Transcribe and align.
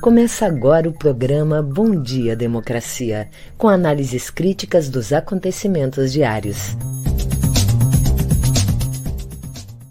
Começa 0.00 0.46
agora 0.46 0.88
o 0.88 0.92
programa 0.94 1.60
Bom 1.60 2.00
Dia 2.00 2.34
Democracia, 2.34 3.28
com 3.58 3.68
análises 3.68 4.30
críticas 4.30 4.88
dos 4.88 5.12
acontecimentos 5.12 6.10
diários. 6.10 6.74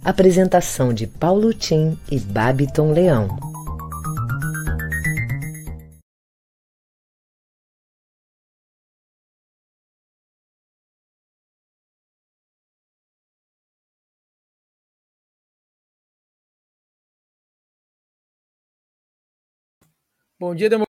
Apresentação 0.04 0.92
de 0.96 1.06
Paulo 1.06 1.54
Tim 1.54 1.96
e 2.10 2.20
Babiton 2.20 2.92
Leão. 2.92 3.49
Bom 20.40 20.56
dia, 20.56 20.70
democracia. 20.70 20.96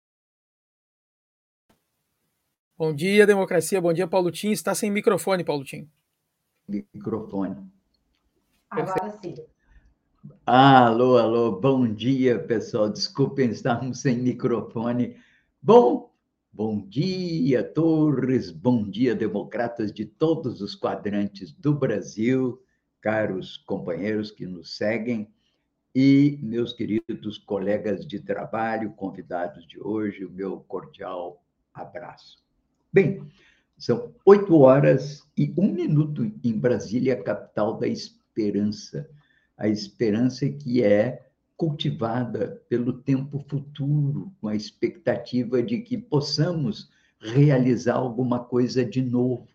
Bom 2.78 2.94
dia, 2.94 3.26
democracia. 3.26 3.82
Bom 3.82 3.92
dia, 3.92 4.08
Paulo 4.08 4.32
Tim. 4.32 4.52
Está 4.52 4.76
sem 4.76 4.92
microfone, 4.92 5.44
Paulo 5.44 5.64
Tim. 5.66 5.90
Microfone. 6.68 7.56
Agora 8.70 9.18
sim. 9.20 9.34
Alô, 10.46 11.18
alô, 11.18 11.60
bom 11.60 11.92
dia, 11.92 12.38
pessoal. 12.38 12.88
Desculpem, 12.88 13.50
estamos 13.50 14.02
sem 14.02 14.16
microfone. 14.20 15.18
Bom, 15.60 16.14
bom 16.54 16.80
dia, 16.88 17.64
Torres, 17.64 18.52
bom 18.52 18.88
dia, 18.88 19.16
democratas 19.16 19.92
de 19.92 20.06
todos 20.06 20.62
os 20.62 20.76
quadrantes 20.76 21.52
do 21.52 21.74
Brasil, 21.74 22.62
caros 23.02 23.58
companheiros 23.58 24.30
que 24.30 24.46
nos 24.46 24.78
seguem 24.78 25.34
e 25.94 26.40
meus 26.42 26.74
queridos 26.74 27.38
colegas 27.38 28.06
de 28.06 28.20
trabalho, 28.20 28.92
convidados 28.92 29.68
de 29.68 29.80
hoje, 29.82 30.24
o 30.24 30.32
meu 30.32 30.62
cordial 30.62 31.44
abraço. 31.74 32.42
Bem, 32.94 33.28
são 33.78 34.14
oito 34.26 34.58
horas 34.60 35.28
e 35.38 35.54
um 35.58 35.72
minuto 35.72 36.32
em 36.44 36.58
Brasília, 36.58 37.22
capital 37.22 37.78
da 37.78 37.88
esperança. 37.88 39.10
A 39.58 39.68
esperança 39.68 40.48
que 40.50 40.84
é 40.84 41.28
cultivada 41.58 42.62
pelo 42.70 42.94
tempo 42.94 43.46
futuro, 43.48 44.32
com 44.40 44.48
a 44.48 44.56
expectativa 44.56 45.62
de 45.62 45.80
que 45.80 45.98
possamos 45.98 46.90
realizar 47.20 47.96
alguma 47.96 48.40
coisa 48.40 48.84
de 48.84 49.02
novo. 49.02 49.48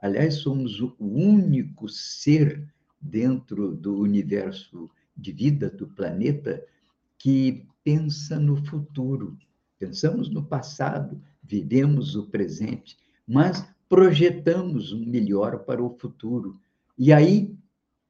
Aliás, 0.00 0.36
somos 0.36 0.80
o 0.80 0.96
único 0.98 1.88
ser 1.88 2.66
dentro 3.00 3.74
do 3.74 3.98
universo 3.98 4.90
de 5.20 5.32
vida 5.32 5.70
do 5.70 5.86
planeta 5.86 6.64
que 7.18 7.66
pensa 7.84 8.38
no 8.38 8.56
futuro. 8.64 9.36
Pensamos 9.78 10.28
no 10.28 10.44
passado, 10.44 11.20
vivemos 11.42 12.16
o 12.16 12.26
presente, 12.26 12.96
mas 13.26 13.66
projetamos 13.88 14.92
um 14.92 15.04
melhor 15.04 15.60
para 15.60 15.82
o 15.82 15.96
futuro. 15.98 16.60
E 16.96 17.12
aí, 17.12 17.56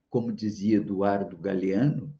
como 0.08 0.32
dizia 0.32 0.78
Eduardo 0.78 1.36
Galeano, 1.36 2.12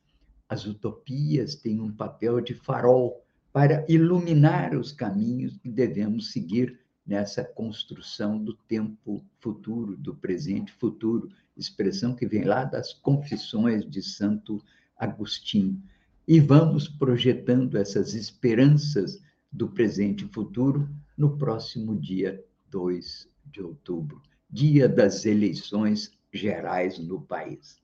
as 0.49 0.67
utopias 0.67 1.55
têm 1.55 1.81
um 1.81 1.93
papel 1.93 2.41
de 2.41 2.55
farol 2.55 3.23
para 3.53 3.85
iluminar 3.89 4.77
os 4.77 4.93
caminhos 4.93 5.57
que 5.59 5.69
devemos 5.69 6.33
seguir 6.33 6.79
nessa 7.07 7.45
construção 7.45 8.43
do 8.43 8.55
tempo 8.55 9.25
futuro, 9.41 9.97
do 9.97 10.15
presente 10.15 10.73
futuro, 10.73 11.29
expressão 11.57 12.15
que 12.15 12.27
vem 12.27 12.45
lá 12.45 12.65
das 12.65 12.93
confissões 12.93 13.89
de 13.89 14.03
Santo 14.03 14.63
Agostinho. 15.01 15.83
E 16.29 16.39
vamos 16.39 16.87
projetando 16.87 17.77
essas 17.77 18.15
esperanças 18.15 19.21
do 19.51 19.69
presente 19.69 20.25
e 20.25 20.29
futuro 20.29 20.89
no 21.17 21.37
próximo 21.37 21.99
dia 21.99 22.45
2 22.71 23.29
de 23.47 23.63
outubro, 23.63 24.23
dia 24.49 24.89
das 24.89 25.25
eleições 25.25 26.13
gerais 26.33 26.99
no 26.99 27.21
país. 27.21 27.79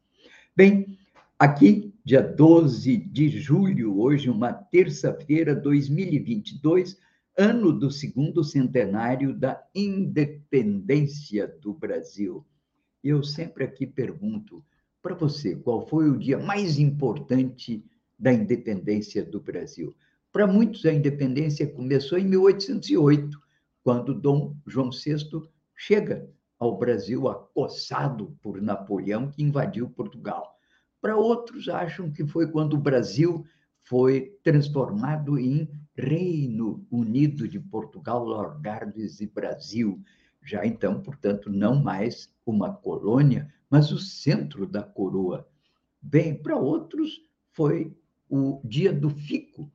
Bem, 0.54 0.96
aqui, 1.38 1.92
dia 2.04 2.22
12 2.22 2.96
de 2.96 3.28
julho, 3.30 3.98
hoje, 3.98 4.30
uma 4.30 4.52
terça-feira, 4.52 5.54
2022, 5.54 6.98
ano 7.36 7.72
do 7.72 7.90
segundo 7.90 8.44
centenário 8.44 9.34
da 9.34 9.62
independência 9.74 11.48
do 11.60 11.74
Brasil. 11.74 12.46
Eu 13.02 13.22
sempre 13.22 13.64
aqui 13.64 13.86
pergunto, 13.86 14.64
para 15.06 15.14
você, 15.14 15.54
qual 15.54 15.86
foi 15.86 16.10
o 16.10 16.18
dia 16.18 16.36
mais 16.36 16.80
importante 16.80 17.84
da 18.18 18.32
independência 18.32 19.24
do 19.24 19.40
Brasil? 19.40 19.94
Para 20.32 20.48
muitos, 20.48 20.84
a 20.84 20.92
independência 20.92 21.64
começou 21.64 22.18
em 22.18 22.24
1808, 22.24 23.40
quando 23.84 24.12
Dom 24.12 24.56
João 24.66 24.90
VI 24.90 25.48
chega 25.76 26.28
ao 26.58 26.76
Brasil 26.76 27.28
acossado 27.28 28.36
por 28.42 28.60
Napoleão, 28.60 29.30
que 29.30 29.44
invadiu 29.44 29.88
Portugal. 29.88 30.58
Para 31.00 31.16
outros, 31.16 31.68
acham 31.68 32.10
que 32.10 32.26
foi 32.26 32.50
quando 32.50 32.74
o 32.74 32.80
Brasil 32.80 33.44
foi 33.84 34.36
transformado 34.42 35.38
em 35.38 35.70
Reino 35.94 36.84
Unido 36.90 37.46
de 37.46 37.60
Portugal, 37.60 38.24
Lorgardes 38.24 39.20
e 39.20 39.26
Brasil. 39.28 40.02
Já 40.42 40.66
então, 40.66 41.00
portanto, 41.00 41.48
não 41.48 41.80
mais 41.80 42.28
uma 42.44 42.74
colônia, 42.74 43.54
mas 43.70 43.92
o 43.92 43.98
centro 43.98 44.66
da 44.66 44.82
coroa. 44.82 45.46
Bem, 46.00 46.34
para 46.34 46.56
outros 46.56 47.20
foi 47.52 47.96
o 48.28 48.60
dia 48.64 48.92
do 48.92 49.10
fico, 49.10 49.70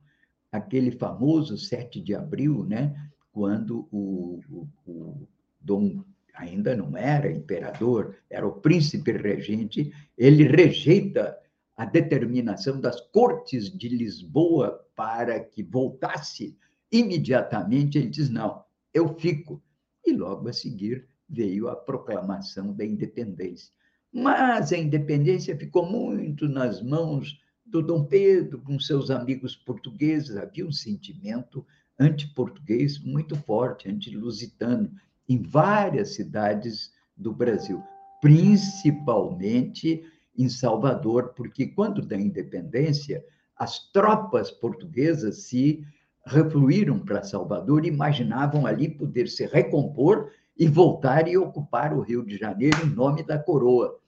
aquele 0.50 0.90
famoso 0.92 1.56
7 1.56 2.00
de 2.00 2.14
abril, 2.14 2.64
né? 2.64 3.10
quando 3.32 3.88
o, 3.90 4.40
o, 4.50 4.68
o 4.86 5.28
Dom 5.60 6.04
ainda 6.34 6.76
não 6.76 6.96
era 6.96 7.32
imperador, 7.32 8.16
era 8.28 8.46
o 8.46 8.60
príncipe 8.60 9.12
regente, 9.12 9.92
ele 10.16 10.44
rejeita 10.44 11.38
a 11.76 11.84
determinação 11.84 12.80
das 12.80 13.00
cortes 13.00 13.70
de 13.76 13.88
Lisboa 13.88 14.86
para 14.94 15.40
que 15.40 15.62
voltasse 15.62 16.56
imediatamente. 16.90 17.98
Ele 17.98 18.08
diz: 18.08 18.28
não, 18.28 18.62
eu 18.92 19.08
fico. 19.18 19.62
E 20.04 20.12
logo 20.12 20.48
a 20.48 20.52
seguir 20.52 21.08
veio 21.28 21.68
a 21.68 21.76
proclamação 21.76 22.72
da 22.74 22.84
independência. 22.84 23.72
Mas 24.12 24.72
a 24.72 24.76
independência 24.76 25.56
ficou 25.56 25.86
muito 25.86 26.46
nas 26.48 26.82
mãos 26.82 27.40
do 27.64 27.80
Dom 27.80 28.04
Pedro, 28.04 28.60
com 28.60 28.78
seus 28.78 29.10
amigos 29.10 29.56
portugueses. 29.56 30.36
Havia 30.36 30.66
um 30.66 30.72
sentimento 30.72 31.64
anti-português 31.98 32.98
muito 32.98 33.34
forte, 33.34 33.88
anti-lusitano, 33.88 34.92
em 35.28 35.40
várias 35.40 36.14
cidades 36.14 36.92
do 37.16 37.32
Brasil, 37.32 37.82
principalmente 38.20 40.04
em 40.36 40.48
Salvador, 40.48 41.32
porque 41.34 41.66
quando 41.66 42.02
da 42.02 42.16
independência, 42.16 43.24
as 43.56 43.90
tropas 43.92 44.50
portuguesas 44.50 45.44
se 45.44 45.84
refluíram 46.26 46.98
para 46.98 47.22
Salvador, 47.22 47.86
imaginavam 47.86 48.66
ali 48.66 48.88
poder 48.88 49.28
se 49.28 49.46
recompor 49.46 50.30
e 50.56 50.66
voltar 50.68 51.28
e 51.28 51.36
ocupar 51.36 51.92
o 51.92 52.00
Rio 52.00 52.24
de 52.24 52.36
Janeiro 52.36 52.78
em 52.84 52.90
nome 52.90 53.22
da 53.22 53.38
coroa 53.38 53.98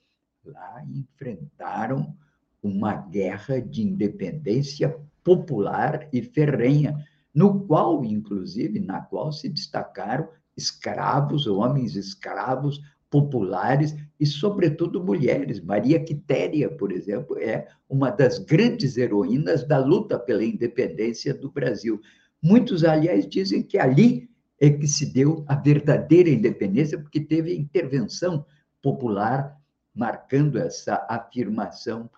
lá 0.45 0.83
enfrentaram 0.89 2.15
uma 2.61 2.93
guerra 2.93 3.61
de 3.61 3.83
independência 3.83 4.95
popular 5.23 6.07
e 6.13 6.21
ferrenha, 6.21 6.95
no 7.33 7.65
qual, 7.65 8.03
inclusive, 8.05 8.79
na 8.79 9.01
qual 9.01 9.31
se 9.31 9.49
destacaram 9.49 10.27
escravos, 10.55 11.47
homens 11.47 11.95
escravos, 11.95 12.79
populares 13.09 13.95
e, 14.19 14.25
sobretudo, 14.25 15.03
mulheres. 15.03 15.59
Maria 15.59 15.99
Quitéria, 16.03 16.69
por 16.69 16.91
exemplo, 16.91 17.37
é 17.39 17.67
uma 17.89 18.09
das 18.09 18.39
grandes 18.39 18.97
heroínas 18.97 19.67
da 19.67 19.77
luta 19.77 20.17
pela 20.17 20.43
independência 20.43 21.33
do 21.33 21.51
Brasil. 21.51 21.99
Muitos, 22.41 22.83
aliás, 22.83 23.27
dizem 23.27 23.61
que 23.61 23.77
ali 23.77 24.29
é 24.59 24.69
que 24.69 24.87
se 24.87 25.05
deu 25.05 25.43
a 25.47 25.55
verdadeira 25.55 26.29
independência, 26.29 26.97
porque 26.97 27.19
teve 27.19 27.55
intervenção 27.55 28.45
popular 28.81 29.59
marcando 29.93 30.57
essa 30.57 31.05
afirmação 31.09 32.09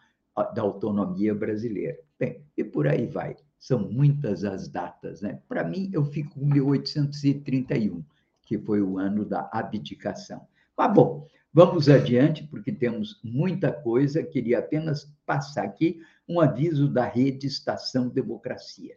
da 0.53 0.61
autonomia 0.61 1.33
brasileira. 1.33 1.97
Bem, 2.19 2.41
e 2.55 2.63
por 2.63 2.87
aí 2.87 3.05
vai. 3.05 3.35
São 3.59 3.79
muitas 3.79 4.43
as 4.43 4.67
datas, 4.67 5.21
né? 5.21 5.39
Para 5.47 5.63
mim, 5.63 5.89
eu 5.93 6.05
fico 6.05 6.39
com 6.39 6.45
1831, 6.45 8.03
que 8.43 8.57
foi 8.57 8.81
o 8.81 8.97
ano 8.99 9.25
da 9.25 9.49
abdicação. 9.51 10.47
Mas, 10.75 10.93
bom, 10.93 11.27
vamos 11.51 11.89
adiante, 11.89 12.43
porque 12.43 12.71
temos 12.71 13.19
muita 13.23 13.71
coisa. 13.71 14.23
Queria 14.23 14.59
apenas 14.59 15.11
passar 15.25 15.63
aqui 15.63 15.99
um 16.27 16.39
aviso 16.39 16.87
da 16.87 17.05
rede 17.05 17.47
Estação 17.47 18.09
Democracia. 18.09 18.95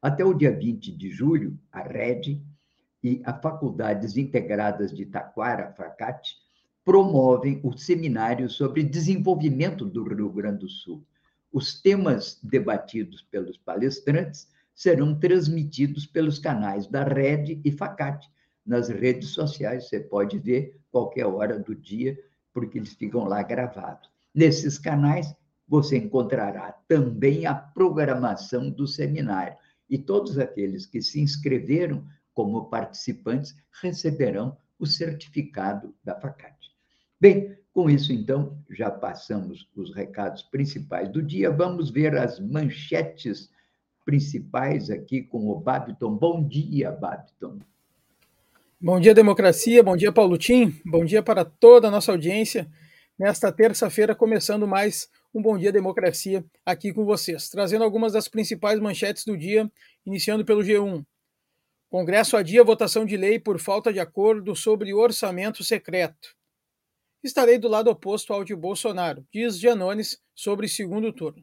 Até 0.00 0.24
o 0.24 0.34
dia 0.34 0.56
20 0.56 0.96
de 0.96 1.10
julho, 1.10 1.58
a 1.72 1.80
RED 1.80 2.40
e 3.02 3.22
a 3.24 3.32
Faculdades 3.32 4.16
Integradas 4.16 4.92
de 4.92 5.06
Taquara, 5.06 5.72
FACAT, 5.76 6.36
promovem 6.84 7.60
o 7.62 7.76
seminário 7.76 8.48
sobre 8.48 8.82
desenvolvimento 8.82 9.84
do 9.84 10.04
Rio 10.04 10.30
Grande 10.30 10.60
do 10.60 10.68
Sul. 10.68 11.04
Os 11.52 11.80
temas 11.80 12.38
debatidos 12.42 13.22
pelos 13.22 13.56
palestrantes 13.56 14.48
serão 14.74 15.18
transmitidos 15.18 16.06
pelos 16.06 16.38
canais 16.38 16.86
da 16.86 17.02
Rede 17.02 17.60
e 17.64 17.72
Facate 17.72 18.30
nas 18.64 18.88
redes 18.88 19.30
sociais. 19.30 19.88
Você 19.88 20.00
pode 20.00 20.38
ver 20.38 20.78
qualquer 20.90 21.26
hora 21.26 21.58
do 21.58 21.74
dia, 21.74 22.18
porque 22.52 22.78
eles 22.78 22.92
ficam 22.92 23.24
lá 23.24 23.42
gravados. 23.42 24.10
Nesses 24.34 24.78
canais, 24.78 25.34
você 25.66 25.96
encontrará 25.96 26.72
também 26.86 27.46
a 27.46 27.54
programação 27.54 28.70
do 28.70 28.86
seminário. 28.86 29.56
E 29.88 29.96
todos 29.96 30.38
aqueles 30.38 30.84
que 30.84 31.00
se 31.00 31.20
inscreveram 31.20 32.04
como 32.36 32.66
participantes 32.66 33.56
receberão 33.82 34.58
o 34.78 34.84
certificado 34.84 35.94
da 36.04 36.14
Facate. 36.20 36.70
Bem, 37.18 37.56
com 37.72 37.88
isso, 37.88 38.12
então, 38.12 38.62
já 38.68 38.90
passamos 38.90 39.66
os 39.74 39.94
recados 39.94 40.42
principais 40.42 41.08
do 41.08 41.22
dia. 41.22 41.50
Vamos 41.50 41.88
ver 41.90 42.14
as 42.14 42.38
manchetes 42.38 43.50
principais 44.04 44.90
aqui 44.90 45.22
com 45.22 45.48
o 45.48 45.58
Babiton. 45.58 46.14
Bom 46.14 46.46
dia, 46.46 46.92
Babiton. 46.92 47.58
Bom 48.78 49.00
dia, 49.00 49.14
democracia. 49.14 49.82
Bom 49.82 49.96
dia, 49.96 50.12
Paulo 50.12 50.36
Tim. 50.36 50.78
Bom 50.84 51.06
dia 51.06 51.22
para 51.22 51.42
toda 51.42 51.88
a 51.88 51.90
nossa 51.90 52.12
audiência. 52.12 52.68
Nesta 53.18 53.50
terça-feira, 53.50 54.14
começando 54.14 54.68
mais 54.68 55.08
um 55.34 55.40
Bom 55.40 55.56
Dia 55.56 55.72
Democracia 55.72 56.44
aqui 56.66 56.92
com 56.92 57.06
vocês, 57.06 57.48
trazendo 57.48 57.82
algumas 57.82 58.12
das 58.12 58.28
principais 58.28 58.78
manchetes 58.78 59.24
do 59.24 59.38
dia, 59.38 59.70
iniciando 60.04 60.44
pelo 60.44 60.60
G1. 60.60 61.02
Congresso 61.96 62.36
adia 62.36 62.62
votação 62.62 63.06
de 63.06 63.16
lei 63.16 63.38
por 63.38 63.58
falta 63.58 63.90
de 63.90 63.98
acordo 63.98 64.54
sobre 64.54 64.92
orçamento 64.92 65.64
secreto. 65.64 66.36
Estarei 67.24 67.56
do 67.56 67.68
lado 67.68 67.88
oposto 67.88 68.34
ao 68.34 68.44
de 68.44 68.54
Bolsonaro, 68.54 69.26
diz 69.32 69.58
Janones 69.58 70.20
sobre 70.34 70.68
segundo 70.68 71.10
turno. 71.10 71.42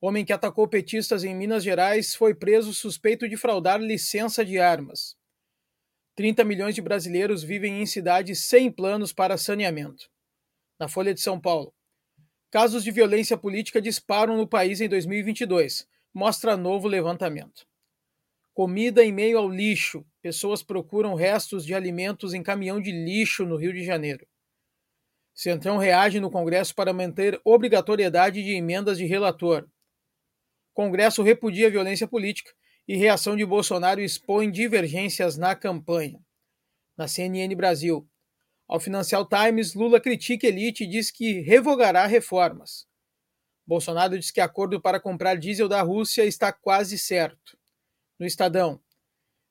Homem 0.00 0.24
que 0.24 0.32
atacou 0.32 0.68
petistas 0.68 1.24
em 1.24 1.34
Minas 1.34 1.64
Gerais 1.64 2.14
foi 2.14 2.36
preso 2.36 2.72
suspeito 2.72 3.28
de 3.28 3.36
fraudar 3.36 3.80
licença 3.80 4.44
de 4.44 4.60
armas. 4.60 5.16
30 6.14 6.44
milhões 6.44 6.76
de 6.76 6.80
brasileiros 6.80 7.42
vivem 7.42 7.82
em 7.82 7.86
cidades 7.86 8.44
sem 8.44 8.70
planos 8.70 9.12
para 9.12 9.36
saneamento. 9.36 10.08
Na 10.78 10.86
Folha 10.86 11.12
de 11.12 11.20
São 11.20 11.40
Paulo. 11.40 11.74
Casos 12.48 12.84
de 12.84 12.92
violência 12.92 13.36
política 13.36 13.82
disparam 13.82 14.36
no 14.36 14.46
país 14.46 14.80
em 14.80 14.88
2022, 14.88 15.84
mostra 16.14 16.56
novo 16.56 16.86
levantamento. 16.86 17.67
Comida 18.58 19.04
em 19.04 19.12
meio 19.12 19.38
ao 19.38 19.48
lixo. 19.48 20.04
Pessoas 20.20 20.64
procuram 20.64 21.14
restos 21.14 21.64
de 21.64 21.74
alimentos 21.74 22.34
em 22.34 22.42
caminhão 22.42 22.80
de 22.80 22.90
lixo 22.90 23.46
no 23.46 23.54
Rio 23.54 23.72
de 23.72 23.84
Janeiro. 23.84 24.26
Centrão 25.32 25.76
reage 25.78 26.18
no 26.18 26.28
Congresso 26.28 26.74
para 26.74 26.92
manter 26.92 27.40
obrigatoriedade 27.44 28.42
de 28.42 28.50
emendas 28.50 28.98
de 28.98 29.06
relator. 29.06 29.70
Congresso 30.74 31.22
repudia 31.22 31.70
violência 31.70 32.08
política 32.08 32.50
e 32.88 32.96
reação 32.96 33.36
de 33.36 33.46
Bolsonaro 33.46 34.00
expõe 34.00 34.50
divergências 34.50 35.38
na 35.38 35.54
campanha. 35.54 36.18
Na 36.96 37.06
CNN 37.06 37.54
Brasil. 37.54 38.10
Ao 38.66 38.80
Financial 38.80 39.24
Times, 39.24 39.72
Lula 39.72 40.00
critica 40.00 40.48
elite 40.48 40.82
e 40.82 40.88
diz 40.88 41.12
que 41.12 41.42
revogará 41.42 42.06
reformas. 42.06 42.88
Bolsonaro 43.64 44.18
diz 44.18 44.32
que 44.32 44.40
acordo 44.40 44.82
para 44.82 44.98
comprar 44.98 45.36
diesel 45.36 45.68
da 45.68 45.80
Rússia 45.80 46.24
está 46.24 46.52
quase 46.52 46.98
certo. 46.98 47.57
No 48.18 48.26
Estadão. 48.26 48.80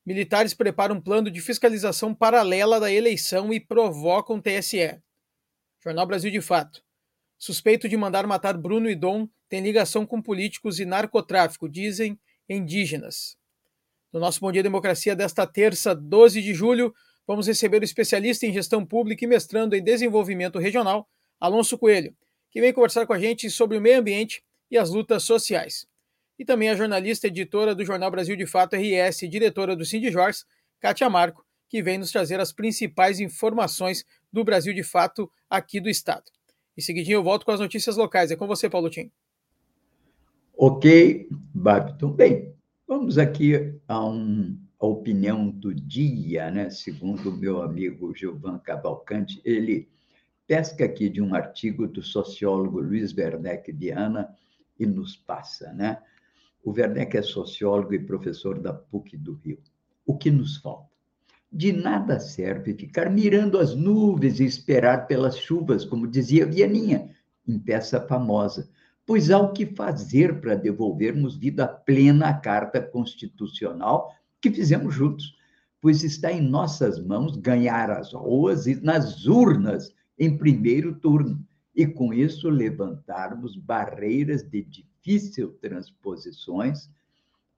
Militares 0.06 0.54
preparam 0.54 0.96
um 0.96 1.02
plano 1.02 1.32
de 1.32 1.40
fiscalização 1.40 2.14
paralela 2.14 2.80
da 2.80 2.92
eleição 2.92 3.54
e 3.54 3.60
provocam 3.60 4.42
TSE. 4.42 5.02
Jornal 5.82 6.06
Brasil 6.06 6.30
de 6.30 6.42
Fato. 6.42 6.84
Suspeito 7.38 7.88
de 7.88 7.96
mandar 7.96 8.28
matar 8.28 8.58
Bruno 8.58 8.90
e 8.90 8.96
Dom 8.96 9.28
tem 9.48 9.62
ligação 9.62 10.06
com 10.06 10.22
políticos 10.22 10.80
e 10.80 10.86
narcotráfico, 10.86 11.70
dizem 11.70 12.20
indígenas. 12.50 13.38
No 14.12 14.20
nosso 14.20 14.42
Bom 14.42 14.52
Dia 14.52 14.64
Democracia 14.64 15.16
desta 15.16 15.48
terça, 15.48 15.96
12 15.96 16.42
de 16.42 16.54
julho, 16.54 16.94
vamos 17.26 17.48
receber 17.48 17.82
o 17.82 17.86
especialista 17.86 18.46
em 18.46 18.54
gestão 18.54 18.86
pública 18.86 19.24
e 19.24 19.28
mestrando 19.28 19.76
em 19.76 19.84
desenvolvimento 19.84 20.60
regional, 20.60 21.08
Alonso 21.40 21.78
Coelho, 21.78 22.16
que 22.50 22.60
vem 22.60 22.74
conversar 22.74 23.06
com 23.06 23.14
a 23.14 23.20
gente 23.20 23.50
sobre 23.50 23.78
o 23.78 23.82
meio 23.82 24.00
ambiente 24.00 24.44
e 24.70 24.78
as 24.78 24.90
lutas 24.90 25.24
sociais. 25.24 25.88
E 26.38 26.46
também 26.46 26.70
a 26.70 26.76
jornalista 26.76 27.28
editora 27.28 27.74
do 27.74 27.84
Jornal 27.84 28.12
Brasil 28.12 28.36
de 28.36 28.46
Fato 28.46 28.76
RS 28.76 29.20
diretora 29.30 29.76
do 29.76 29.84
Cindy 29.84 30.12
Jorge, 30.12 30.40
Kátia 30.80 31.10
Marco, 31.10 31.46
que 31.68 31.82
vem 31.82 31.98
nos 31.98 32.12
trazer 32.12 32.40
as 32.40 32.52
principais 32.52 33.20
informações 33.20 34.06
do 34.32 34.44
Brasil 34.44 34.74
de 34.74 34.84
Fato 34.84 35.30
aqui 35.50 35.80
do 35.80 35.90
Estado. 35.90 36.26
Em 36.78 36.82
seguidinho 36.82 37.16
eu 37.16 37.24
volto 37.24 37.46
com 37.46 37.52
as 37.52 37.60
notícias 37.60 37.98
locais. 37.98 38.30
É 38.30 38.36
com 38.36 38.46
você, 38.46 38.70
Paulo 38.70 38.90
Tim. 38.90 39.12
Ok, 40.56 41.28
Babiton. 41.54 42.12
Bem, 42.12 42.54
vamos 42.88 43.18
aqui 43.18 43.76
a, 43.88 44.06
um, 44.06 44.58
a 44.80 44.86
opinião 44.86 45.50
do 45.50 45.74
dia, 45.74 46.52
né? 46.52 46.70
segundo 46.70 47.30
o 47.30 47.38
meu 47.38 47.62
amigo 47.62 48.16
Gilvan 48.16 48.60
Cavalcante, 48.60 49.42
ele 49.44 49.90
pesca 50.46 50.86
aqui 50.86 51.10
de 51.10 51.22
um 51.22 51.36
artigo 51.36 51.88
do 51.88 52.02
sociólogo 52.02 52.80
Luiz 52.80 53.14
Werneck 53.14 53.72
Viana 53.72 54.36
e 54.80 54.86
nos 54.86 55.16
passa. 55.16 55.74
Né? 55.74 55.98
O 56.68 56.72
Werneck 56.72 57.16
é 57.16 57.22
sociólogo 57.22 57.94
e 57.94 58.00
professor 58.00 58.60
da 58.60 58.74
PUC 58.74 59.16
do 59.16 59.36
Rio. 59.36 59.58
O 60.06 60.18
que 60.18 60.30
nos 60.30 60.58
falta? 60.58 60.90
De 61.50 61.72
nada 61.72 62.20
serve 62.20 62.74
ficar 62.74 63.10
mirando 63.10 63.58
as 63.58 63.74
nuvens 63.74 64.42
e 64.42 64.44
esperar 64.44 65.08
pelas 65.08 65.38
chuvas, 65.38 65.86
como 65.86 66.06
dizia 66.06 66.46
Vianinha, 66.46 67.10
em 67.48 67.58
peça 67.58 68.02
famosa 68.02 68.70
pois 69.08 69.32
há 69.32 69.40
o 69.40 69.54
que 69.54 69.66
fazer 69.66 70.42
para 70.42 70.54
devolvermos 70.54 71.38
vida 71.38 71.66
plena 71.66 72.28
à 72.28 72.34
Carta 72.34 72.82
Constitucional 72.82 74.14
que 74.42 74.52
fizemos 74.52 74.94
juntos, 74.94 75.34
pois 75.80 76.04
está 76.04 76.30
em 76.30 76.42
nossas 76.42 77.00
mãos 77.00 77.38
ganhar 77.38 77.90
as 77.90 78.12
ruas 78.12 78.68
e 78.68 78.76
nas 78.84 79.26
urnas 79.26 79.96
em 80.20 80.38
primeiro 80.38 81.00
turno, 81.00 81.42
e 81.74 81.88
com 81.88 82.14
isso 82.14 82.50
levantarmos 82.50 83.56
barreiras 83.56 84.44
de 84.44 84.62
difícil 85.02 85.54
transposições, 85.62 86.90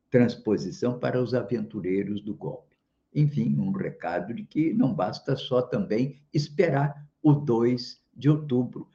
transposição 0.10 1.00
para 1.00 1.22
os 1.22 1.34
aventureiros 1.34 2.22
do 2.22 2.34
golpe. 2.34 2.76
Enfim, 3.14 3.56
um 3.58 3.72
recado 3.72 4.34
de 4.34 4.44
que 4.44 4.74
não 4.74 4.94
basta 4.94 5.36
só 5.36 5.62
também 5.62 6.20
esperar 6.34 7.08
o 7.22 7.34
2 7.34 8.02
de 8.16 8.30
outubro. 8.30 8.88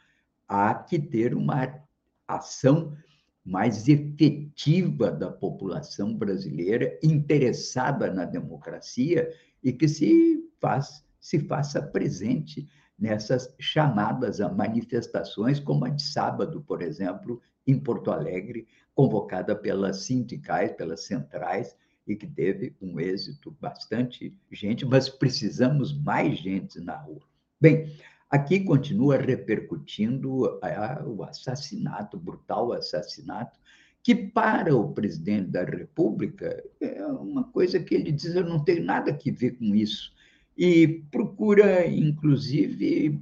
Há 0.46 0.74
que 0.74 0.98
ter 0.98 1.34
uma 1.34 1.82
ação 2.27 2.96
mais 3.44 3.89
efetiva 3.89 5.10
da 5.10 5.31
população 5.31 6.17
brasileira 6.17 6.98
interessada 7.03 8.13
na 8.13 8.24
democracia 8.24 9.31
e 9.63 9.72
que 9.72 9.89
se 9.89 10.48
faz 10.60 11.05
se 11.20 11.41
faça 11.41 11.81
presente 11.81 12.69
nessas 12.98 13.55
chamadas 13.58 14.43
a 14.43 14.48
manifestações 14.51 15.58
como 15.58 15.86
a 15.86 15.89
de 15.89 16.03
sábado, 16.03 16.60
por 16.60 16.82
exemplo, 16.82 17.41
em 17.67 17.79
Porto 17.79 18.11
Alegre, 18.11 18.67
convocada 18.94 19.55
pelas 19.56 20.05
sindicais, 20.05 20.73
pelas 20.73 21.05
centrais 21.05 21.77
e 22.06 22.15
que 22.15 22.27
teve 22.27 22.77
um 22.81 23.01
êxito 23.01 23.51
bastante 23.61 24.37
gente, 24.53 24.85
mas 24.85 25.09
precisamos 25.09 25.93
mais 25.93 26.39
gente 26.39 26.79
na 26.81 26.97
rua. 26.97 27.23
Bem, 27.61 27.91
Aqui 28.35 28.59
continua 28.59 29.17
repercutindo 29.17 30.59
o 31.06 31.23
assassinato, 31.23 32.19
brutal 32.19 32.73
assassinato, 32.73 33.61
que 34.03 34.13
para 34.13 34.75
o 34.75 34.93
presidente 34.93 35.53
da 35.53 35.63
República 35.63 36.61
é 36.81 37.06
uma 37.06 37.44
coisa 37.44 37.79
que 37.79 37.94
ele 37.94 38.11
diz: 38.11 38.35
eu 38.35 38.44
não 38.44 38.65
tenho 38.65 38.83
nada 38.83 39.13
a 39.13 39.33
ver 39.33 39.53
com 39.53 39.73
isso. 39.73 40.13
E 40.59 41.05
procura, 41.13 41.87
inclusive, 41.87 43.21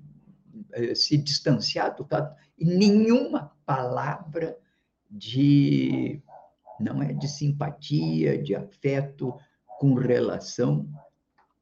eh, 0.72 0.94
se 0.94 1.18
distanciar 1.18 1.94
do 1.94 2.06
fato, 2.06 2.34
nenhuma 2.58 3.52
palavra 3.74 4.56
de 5.10 6.20
não 6.80 7.02
é 7.02 7.12
de 7.12 7.28
simpatia, 7.28 8.42
de 8.42 8.54
afeto 8.54 9.34
com 9.78 9.94
relação 9.94 10.88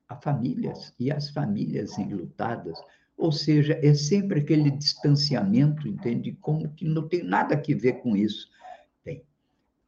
a 0.08 0.16
famílias 0.16 0.94
e 0.98 1.10
as 1.10 1.30
famílias 1.30 1.98
enlutadas 1.98 2.78
ou 3.20 3.30
seja, 3.30 3.78
é 3.82 3.92
sempre 3.92 4.40
aquele 4.40 4.70
distanciamento, 4.70 5.86
entende? 5.86 6.32
Como 6.40 6.70
que 6.70 6.86
não 6.86 7.06
tem 7.06 7.22
nada 7.22 7.54
a 7.54 7.76
ver 7.76 8.00
com 8.00 8.16
isso. 8.16 8.48
Tem. 9.04 9.22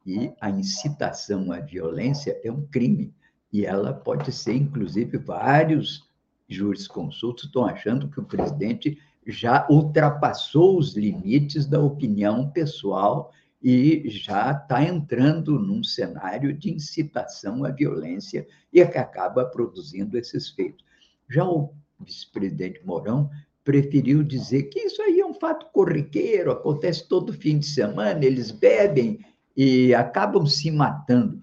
E 0.05 0.31
a 0.39 0.51
incitação 0.51 1.51
à 1.51 1.59
violência 1.59 2.39
é 2.43 2.51
um 2.51 2.63
crime. 2.67 3.11
E 3.51 3.65
ela 3.65 3.91
pode 3.91 4.31
ser, 4.31 4.53
inclusive, 4.53 5.17
vários 5.17 6.07
jurisconsultos 6.47 7.45
estão 7.45 7.65
achando 7.65 8.07
que 8.07 8.19
o 8.19 8.25
presidente 8.25 8.99
já 9.25 9.65
ultrapassou 9.69 10.77
os 10.77 10.95
limites 10.95 11.65
da 11.65 11.79
opinião 11.79 12.49
pessoal 12.49 13.31
e 13.61 14.03
já 14.09 14.51
está 14.51 14.83
entrando 14.83 15.57
num 15.57 15.83
cenário 15.83 16.53
de 16.53 16.73
incitação 16.73 17.63
à 17.63 17.71
violência 17.71 18.45
e 18.73 18.81
é 18.81 18.85
que 18.85 18.97
acaba 18.97 19.45
produzindo 19.45 20.17
esses 20.17 20.49
feitos. 20.49 20.83
Já 21.29 21.45
o 21.45 21.73
vice-presidente 21.99 22.85
Mourão, 22.85 23.29
preferiu 23.63 24.23
dizer 24.23 24.63
que 24.63 24.81
isso 24.81 25.01
aí 25.01 25.21
é 25.21 25.25
um 25.25 25.33
fato 25.33 25.67
corriqueiro, 25.71 26.51
acontece 26.51 27.07
todo 27.07 27.31
fim 27.31 27.57
de 27.57 27.65
semana, 27.65 28.25
eles 28.25 28.51
bebem 28.51 29.25
e 29.55 29.93
acabam 29.93 30.45
se 30.45 30.69
matando. 30.69 31.41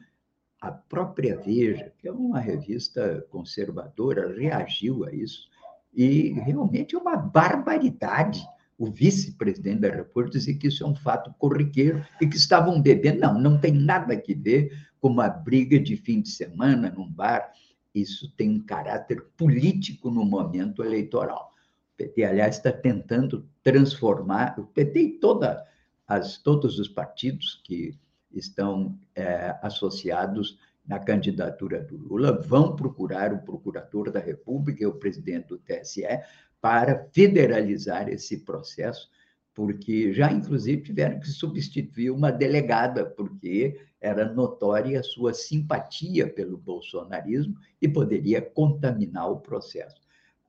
a 0.61 0.71
própria 0.71 1.39
Veja, 1.39 1.91
que 1.99 2.07
é 2.07 2.13
uma 2.13 2.39
revista 2.39 3.27
conservadora, 3.31 4.35
reagiu 4.39 5.07
a 5.07 5.15
isso. 5.15 5.49
E 5.93 6.33
realmente 6.33 6.95
é 6.95 6.99
uma 6.99 7.17
barbaridade 7.17 8.47
o 8.81 8.91
vice-presidente 8.91 9.81
da 9.81 9.91
República 9.91 10.39
dizer 10.39 10.55
que 10.55 10.69
isso 10.69 10.83
é 10.83 10.87
um 10.87 10.97
fato 10.97 11.35
corriqueiro 11.39 12.03
e 12.19 12.27
que 12.27 12.37
estavam 12.37 12.81
bebendo. 12.81 13.21
Não, 13.21 13.39
não 13.39 13.61
tem 13.61 13.73
nada 13.73 14.15
a 14.15 14.35
ver 14.39 14.73
com 14.99 15.09
uma 15.09 15.29
briga 15.29 15.79
de 15.79 15.99
fim 15.99 16.23
de 16.23 16.31
semana 16.31 16.91
num 16.91 17.07
bar. 17.07 17.53
Isso 17.95 18.35
tem 18.39 18.49
um 18.49 18.65
caráter 18.65 19.23
político 19.37 20.11
no 20.11 20.25
momento 20.25 20.83
eleitoral. 20.83 21.53
O 21.93 21.97
PT, 21.99 22.25
aliás, 22.25 22.57
está 22.57 22.73
tentando 22.73 23.47
transformar, 23.63 24.59
o 24.59 24.65
PT 24.65 24.99
e 24.99 25.19
toda 25.19 25.63
as, 26.09 26.39
todos 26.39 26.79
os 26.79 26.89
partidos 26.89 27.61
que 27.63 27.95
estão 28.33 28.99
é, 29.15 29.59
associados 29.63 30.59
na 30.87 30.99
candidatura 30.99 31.83
do 31.83 31.97
Lula 31.97 32.41
vão 32.43 32.75
procurar 32.75 33.33
o 33.33 33.43
procurador 33.43 34.11
da 34.11 34.21
República 34.21 34.83
e 34.83 34.87
o 34.87 34.95
presidente 34.95 35.49
do 35.49 35.59
TSE 35.59 36.05
para 36.61 37.09
federalizar 37.13 38.09
esse 38.09 38.45
processo, 38.45 39.09
porque 39.55 40.13
já, 40.13 40.33
inclusive, 40.33 40.83
tiveram 40.83 41.21
que 41.21 41.29
substituir 41.29 42.11
uma 42.11 42.31
delegada, 42.31 43.05
porque 43.05 43.81
era 44.01 44.33
notória 44.33 45.01
a 45.01 45.03
sua 45.03 45.35
simpatia 45.35 46.29
pelo 46.29 46.57
bolsonarismo 46.57 47.55
e 47.81 47.89
poderia 47.89 48.41
contaminar 48.41 49.31
o 49.31 49.41
processo. 49.41 50.01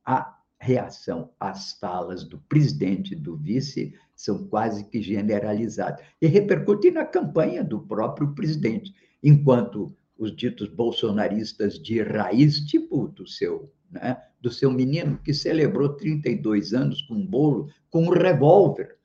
A 0.06 0.38
reação 0.58 1.32
às 1.40 1.74
falas 1.74 2.24
do 2.24 2.38
presidente 2.38 3.14
e 3.14 3.18
do 3.18 3.36
vice 3.36 3.94
são 4.16 4.48
quase 4.48 4.86
que 4.86 5.02
generalizadas 5.02 6.06
e 6.22 6.28
repercutem 6.28 6.92
na 6.92 7.04
campanha 7.04 7.64
do 7.64 7.80
próprio 7.80 8.34
presidente, 8.34 8.94
enquanto 9.24 9.96
os 10.22 10.36
ditos 10.36 10.70
bolsonaristas 10.70 11.80
de 11.80 12.00
raiz, 12.04 12.60
tipo 12.60 13.08
do 13.08 13.26
seu 13.28 13.74
né, 13.90 14.22
do 14.40 14.52
seu 14.52 14.72
menino, 14.72 15.18
que 15.18 15.34
celebrou 15.34 15.90
32 15.98 16.74
anos 16.74 17.02
com 17.02 17.16
um 17.16 17.26
bolo, 17.26 17.70
com 17.90 18.06
um 18.06 18.10
revólver. 18.10 18.98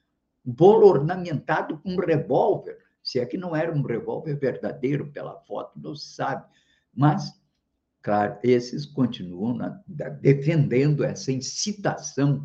Um 0.45 0.53
bolo 0.53 0.87
ornamentado 0.87 1.79
com 1.79 1.95
um 1.95 1.99
revólver. 1.99 2.79
Se 3.03 3.19
é 3.19 3.25
que 3.25 3.39
não 3.39 3.57
era 3.57 3.75
um 3.75 3.83
revólver 3.83 4.35
verdadeiro 4.39 5.11
pela 5.11 5.41
foto, 5.41 5.81
não 5.81 5.95
se 5.95 6.09
sabe. 6.09 6.47
Mas, 6.95 7.33
claro, 8.03 8.39
esses 8.43 8.87
continuam 8.87 9.57
na, 9.57 9.83
defendendo 10.21 11.03
essa 11.03 11.33
incitação 11.33 12.43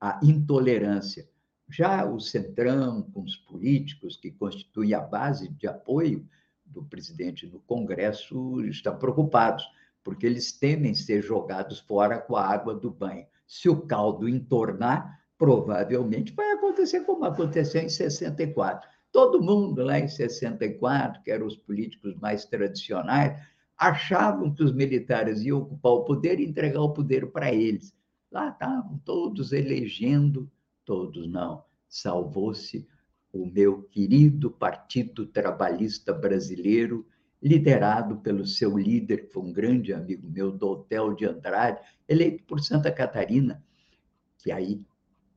à 0.00 0.18
intolerância. 0.22 1.28
Já 1.68 2.04
o 2.04 2.20
Centrão, 2.20 3.02
com 3.02 3.22
os 3.22 3.36
políticos 3.36 4.16
que 4.16 4.30
constituem 4.30 4.94
a 4.94 5.00
base 5.00 5.48
de 5.48 5.66
apoio 5.66 6.26
do 6.72 6.82
presidente 6.84 7.46
no 7.46 7.60
Congresso, 7.60 8.60
estão 8.64 8.98
preocupados 8.98 9.64
porque 10.02 10.26
eles 10.26 10.52
temem 10.52 10.94
ser 10.94 11.22
jogados 11.22 11.78
fora 11.80 12.18
com 12.18 12.36
a 12.36 12.44
água 12.44 12.74
do 12.74 12.90
banho. 12.90 13.26
Se 13.46 13.68
o 13.68 13.82
caldo 13.82 14.28
entornar, 14.28 15.20
provavelmente 15.38 16.32
vai 16.32 16.52
acontecer 16.52 17.00
como 17.00 17.24
aconteceu 17.24 17.82
em 17.82 17.88
64. 17.88 18.88
Todo 19.12 19.42
mundo 19.42 19.82
lá 19.82 19.98
em 19.98 20.08
64, 20.08 21.22
que 21.22 21.30
eram 21.30 21.46
os 21.46 21.56
políticos 21.56 22.16
mais 22.16 22.44
tradicionais, 22.44 23.40
achavam 23.76 24.54
que 24.54 24.62
os 24.62 24.72
militares 24.72 25.42
iam 25.42 25.58
ocupar 25.58 25.92
o 25.92 26.04
poder 26.04 26.40
e 26.40 26.46
entregar 26.46 26.80
o 26.80 26.92
poder 26.92 27.30
para 27.30 27.52
eles. 27.52 27.94
Lá 28.30 28.48
estavam 28.48 28.98
todos 29.04 29.52
elegendo, 29.52 30.50
todos 30.84 31.28
não. 31.28 31.64
Salvou-se 31.88 32.88
o 33.32 33.46
meu 33.46 33.82
querido 33.84 34.50
Partido 34.50 35.26
Trabalhista 35.26 36.12
Brasileiro, 36.12 37.06
liderado 37.42 38.18
pelo 38.18 38.46
seu 38.46 38.78
líder, 38.78 39.26
que 39.26 39.32
foi 39.32 39.42
um 39.42 39.52
grande 39.52 39.92
amigo 39.92 40.28
meu, 40.28 40.52
do 40.52 40.68
Hotel 40.68 41.14
de 41.14 41.24
Andrade, 41.24 41.80
eleito 42.06 42.44
por 42.44 42.60
Santa 42.60 42.92
Catarina, 42.92 43.64
que 44.38 44.52
aí, 44.52 44.84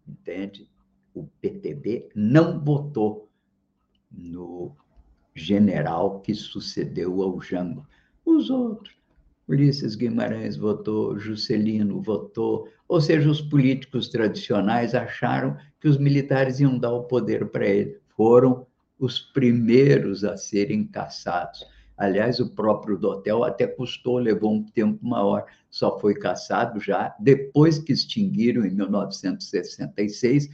entende, 0.08 0.70
o 1.14 1.26
PTB 1.42 2.10
não 2.14 2.64
votou 2.64 3.30
no 4.12 4.76
general 5.34 6.22
que 6.22 6.34
sucedeu 6.34 7.22
ao 7.22 7.42
Jango. 7.42 7.88
Os 8.26 8.50
outros, 8.50 8.96
Ulisses 9.48 9.96
Guimarães 9.96 10.58
votou, 10.58 11.18
Juscelino 11.18 12.02
votou, 12.02 12.68
ou 12.88 13.02
seja, 13.02 13.30
os 13.30 13.42
políticos 13.42 14.10
tradicionais 14.10 14.94
acharam 14.94 15.58
que 15.80 15.88
os 15.88 15.98
militares 15.98 16.60
iam 16.60 16.78
dar 16.78 16.92
o 16.92 17.04
poder 17.04 17.48
para 17.48 17.66
ele. 17.68 17.98
Foram 18.16 18.66
os 19.00 19.20
primeiros 19.20 20.24
a 20.24 20.38
serem 20.38 20.86
caçados. 20.86 21.66
Aliás, 21.98 22.40
o 22.40 22.50
próprio 22.50 22.98
do 22.98 23.10
hotel 23.10 23.44
até 23.44 23.66
custou, 23.66 24.18
levou 24.18 24.54
um 24.54 24.64
tempo 24.64 25.06
maior, 25.06 25.46
só 25.70 25.98
foi 26.00 26.14
caçado 26.14 26.80
já 26.80 27.16
depois 27.20 27.80
que 27.80 27.94
extinguiram, 27.94 28.66
em 28.66 28.72
1966, 28.72 30.50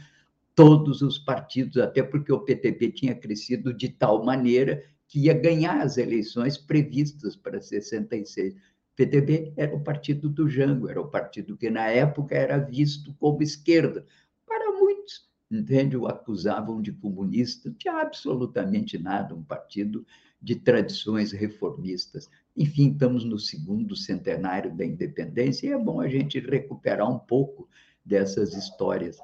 todos 0.55 1.01
os 1.01 1.17
partidos, 1.17 1.77
até 1.77 2.03
porque 2.03 2.31
o 2.31 2.41
PTB 2.41 2.91
tinha 2.91 3.15
crescido 3.15 3.73
de 3.73 3.89
tal 3.89 4.23
maneira 4.23 4.83
que 5.07 5.25
ia 5.25 5.33
ganhar 5.33 5.81
as 5.81 5.97
eleições 5.97 6.57
previstas 6.57 7.35
para 7.35 7.59
66. 7.59 8.55
PTB 9.01 9.53
era 9.57 9.75
o 9.75 9.79
partido 9.79 10.29
do 10.29 10.47
Jango, 10.47 10.87
era 10.87 11.01
o 11.01 11.07
partido 11.07 11.57
que 11.57 11.71
na 11.71 11.87
época 11.87 12.35
era 12.35 12.59
visto 12.59 13.15
como 13.15 13.41
esquerda. 13.41 14.05
Para 14.45 14.71
muitos, 14.73 15.27
entende, 15.49 15.97
o 15.97 16.05
acusavam 16.05 16.79
de 16.79 16.91
comunista, 16.91 17.73
tinha 17.79 17.95
absolutamente 17.95 18.99
nada, 18.99 19.33
um 19.33 19.43
partido 19.43 20.05
de 20.39 20.55
tradições 20.55 21.31
reformistas. 21.31 22.29
Enfim, 22.55 22.91
estamos 22.91 23.25
no 23.25 23.39
segundo 23.39 23.95
centenário 23.95 24.75
da 24.75 24.85
independência 24.85 25.67
e 25.67 25.71
é 25.71 25.77
bom 25.77 25.99
a 25.99 26.07
gente 26.07 26.39
recuperar 26.39 27.09
um 27.09 27.17
pouco 27.17 27.67
dessas 28.05 28.53
histórias. 28.53 29.17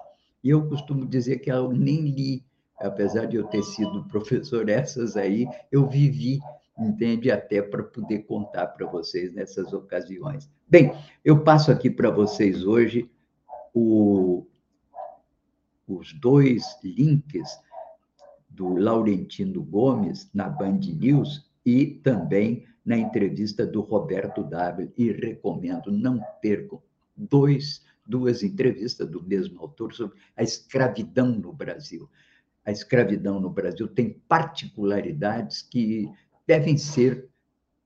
E 0.43 0.49
eu 0.49 0.67
costumo 0.67 1.05
dizer 1.05 1.37
que 1.37 1.51
eu 1.51 1.71
nem 1.71 2.01
li, 2.01 2.43
apesar 2.79 3.25
de 3.25 3.35
eu 3.35 3.43
ter 3.43 3.61
sido 3.61 4.05
professor, 4.05 4.69
essas 4.69 5.15
aí 5.15 5.47
eu 5.71 5.87
vivi, 5.87 6.39
entende? 6.77 7.31
Até 7.31 7.61
para 7.61 7.83
poder 7.83 8.19
contar 8.19 8.67
para 8.67 8.85
vocês 8.85 9.33
nessas 9.33 9.73
ocasiões. 9.73 10.49
Bem, 10.67 10.93
eu 11.23 11.43
passo 11.43 11.71
aqui 11.71 11.89
para 11.89 12.09
vocês 12.09 12.63
hoje 12.63 13.09
o, 13.73 14.45
os 15.87 16.13
dois 16.13 16.63
links 16.83 17.59
do 18.49 18.75
Laurentino 18.75 19.63
Gomes 19.63 20.29
na 20.33 20.49
Band 20.49 20.79
News 20.79 21.49
e 21.65 21.85
também 21.85 22.65
na 22.85 22.97
entrevista 22.97 23.65
do 23.67 23.81
Roberto 23.81 24.43
W. 24.43 24.91
E 24.97 25.11
recomendo, 25.11 25.91
não 25.91 26.21
percam, 26.41 26.81
dois, 27.15 27.83
duas 28.05 28.43
entrevistas 28.43 29.09
do 29.09 29.21
mesmo 29.21 29.59
autor 29.61 29.93
sobre 29.93 30.17
a 30.35 30.43
escravidão 30.43 31.27
no 31.27 31.51
Brasil. 31.51 32.09
A 32.65 32.71
escravidão 32.71 33.39
no 33.39 33.49
Brasil 33.49 33.87
tem 33.87 34.21
particularidades 34.27 35.61
que 35.61 36.09
devem 36.47 36.77
ser 36.77 37.27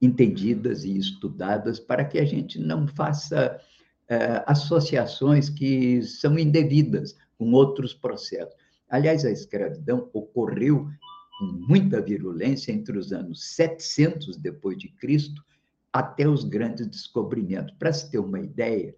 entendidas 0.02 0.84
e 0.84 0.98
estudadas 0.98 1.80
para 1.80 2.06
que 2.06 2.20
a 2.20 2.26
gente 2.26 2.60
não 2.60 2.88
faça 2.88 3.60
é, 4.08 4.44
associações 4.46 5.50
que 5.50 6.02
são 6.02 6.38
indevidas 6.38 7.16
com 7.38 7.52
outros 7.54 7.94
processos. 7.94 8.56
Aliás, 8.90 9.26
a 9.26 9.32
escravidão 9.32 10.10
ocorreu 10.14 10.88
com 11.40 11.46
muita 11.46 12.02
virulência 12.02 12.72
entre 12.72 12.98
os 12.98 13.12
anos 13.12 13.56
700 13.56 14.38
depois 14.38 14.78
de 14.78 14.90
Cristo 14.90 15.44
até 15.94 16.28
os 16.28 16.44
grandes 16.44 16.88
descobrimentos. 16.88 17.74
Para 17.78 17.94
se 17.94 18.12
ter 18.12 18.20
uma 18.20 18.40
ideia, 18.40 18.96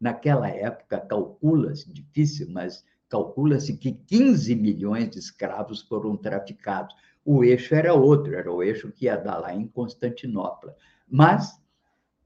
naquela 0.00 0.48
época 0.48 1.00
calcula-se, 1.00 1.92
difícil, 1.92 2.48
mas 2.50 2.84
calcula-se 3.08 3.76
que 3.76 3.92
15 3.92 4.54
milhões 4.56 5.10
de 5.10 5.18
escravos 5.18 5.80
foram 5.82 6.16
traficados. 6.16 6.94
O 7.28 7.42
eixo 7.42 7.74
era 7.74 7.92
outro, 7.92 8.36
era 8.36 8.52
o 8.52 8.62
eixo 8.62 8.92
que 8.92 9.06
ia 9.06 9.16
dar 9.16 9.38
lá 9.38 9.52
em 9.52 9.66
Constantinopla. 9.66 10.76
Mas, 11.10 11.60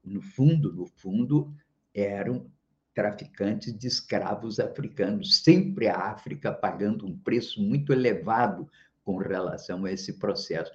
no 0.05 0.21
fundo, 0.21 0.71
no 0.71 0.85
fundo, 0.85 1.51
eram 1.91 2.45
traficantes 2.93 3.75
de 3.75 3.87
escravos 3.87 4.59
africanos, 4.59 5.41
sempre 5.41 5.87
a 5.87 5.97
África 5.97 6.53
pagando 6.53 7.07
um 7.07 7.17
preço 7.17 7.59
muito 7.63 7.91
elevado 7.91 8.69
com 9.03 9.17
relação 9.17 9.85
a 9.85 9.91
esse 9.91 10.19
processo. 10.19 10.71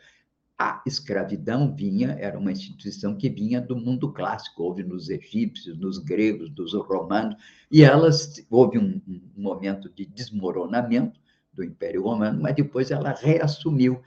A 0.58 0.82
escravidão 0.84 1.72
vinha, 1.72 2.16
era 2.18 2.36
uma 2.36 2.50
instituição 2.50 3.14
que 3.14 3.28
vinha 3.28 3.60
do 3.60 3.76
mundo 3.76 4.12
clássico, 4.12 4.64
houve 4.64 4.82
nos 4.82 5.08
egípcios, 5.08 5.78
nos 5.78 5.98
gregos, 5.98 6.50
dos 6.50 6.74
romanos, 6.74 7.36
e 7.70 7.84
elas 7.84 8.44
houve 8.50 8.76
um, 8.76 9.00
um 9.06 9.20
momento 9.36 9.88
de 9.88 10.04
desmoronamento 10.04 11.20
do 11.52 11.62
Império 11.62 12.02
Romano, 12.02 12.42
mas 12.42 12.56
depois 12.56 12.90
ela 12.90 13.12
reassumiu. 13.12 14.02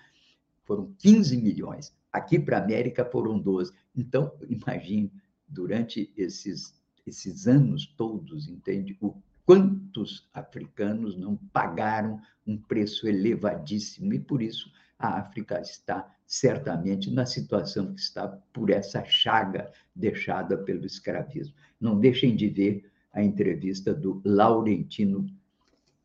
Foram 0.69 0.93
15 0.99 1.35
milhões. 1.35 1.91
Aqui 2.13 2.37
para 2.37 2.59
a 2.59 2.63
América 2.63 3.03
foram 3.03 3.39
12. 3.39 3.73
Então, 3.95 4.31
imagine, 4.47 5.11
durante 5.47 6.13
esses 6.15 6.77
esses 7.07 7.47
anos 7.47 7.87
todos, 7.97 8.47
entende? 8.47 8.95
O 9.01 9.15
quantos 9.49 10.29
africanos 10.31 11.17
não 11.17 11.35
pagaram 11.51 12.21
um 12.45 12.55
preço 12.55 13.07
elevadíssimo 13.07 14.13
e 14.13 14.19
por 14.19 14.43
isso 14.43 14.71
a 14.99 15.17
África 15.17 15.59
está 15.59 16.07
certamente 16.27 17.09
na 17.09 17.25
situação 17.25 17.91
que 17.91 17.99
está 17.99 18.27
por 18.53 18.69
essa 18.69 19.03
chaga 19.05 19.71
deixada 19.95 20.55
pelo 20.55 20.85
escravismo. 20.85 21.55
Não 21.81 21.99
deixem 21.99 22.35
de 22.35 22.47
ver 22.47 22.91
a 23.11 23.23
entrevista 23.23 23.91
do 23.91 24.21
Laurentino 24.23 25.25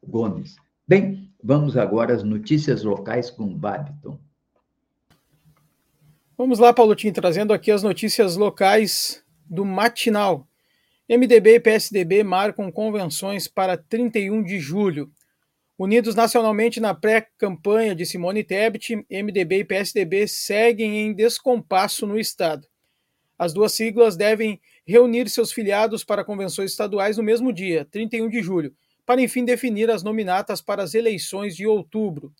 Gomes. 0.02 0.56
Bem, 0.88 1.30
vamos 1.42 1.76
agora 1.76 2.14
às 2.14 2.22
notícias 2.22 2.82
locais 2.82 3.30
com 3.30 3.54
Babiton. 3.54 4.18
Vamos 6.36 6.58
lá, 6.58 6.72
Paulotinho, 6.72 7.12
trazendo 7.12 7.52
aqui 7.52 7.70
as 7.70 7.84
notícias 7.84 8.34
locais 8.34 9.24
do 9.48 9.64
matinal. 9.64 10.48
MDB 11.08 11.54
e 11.54 11.60
PSDB 11.60 12.24
marcam 12.24 12.72
convenções 12.72 13.46
para 13.46 13.76
31 13.76 14.42
de 14.42 14.58
julho. 14.58 15.12
Unidos 15.78 16.16
nacionalmente 16.16 16.80
na 16.80 16.92
pré-campanha 16.92 17.94
de 17.94 18.04
Simone 18.04 18.42
Tebet, 18.42 18.96
MDB 19.08 19.58
e 19.58 19.64
PSDB 19.64 20.26
seguem 20.26 21.02
em 21.02 21.14
descompasso 21.14 22.04
no 22.04 22.18
Estado. 22.18 22.66
As 23.38 23.54
duas 23.54 23.72
siglas 23.72 24.16
devem 24.16 24.60
reunir 24.84 25.28
seus 25.28 25.52
filiados 25.52 26.02
para 26.02 26.24
convenções 26.24 26.72
estaduais 26.72 27.16
no 27.16 27.22
mesmo 27.22 27.52
dia, 27.52 27.84
31 27.84 28.28
de 28.28 28.42
julho, 28.42 28.74
para 29.06 29.22
enfim 29.22 29.44
definir 29.44 29.88
as 29.88 30.02
nominatas 30.02 30.60
para 30.60 30.82
as 30.82 30.94
eleições 30.94 31.54
de 31.54 31.64
outubro. 31.64 32.34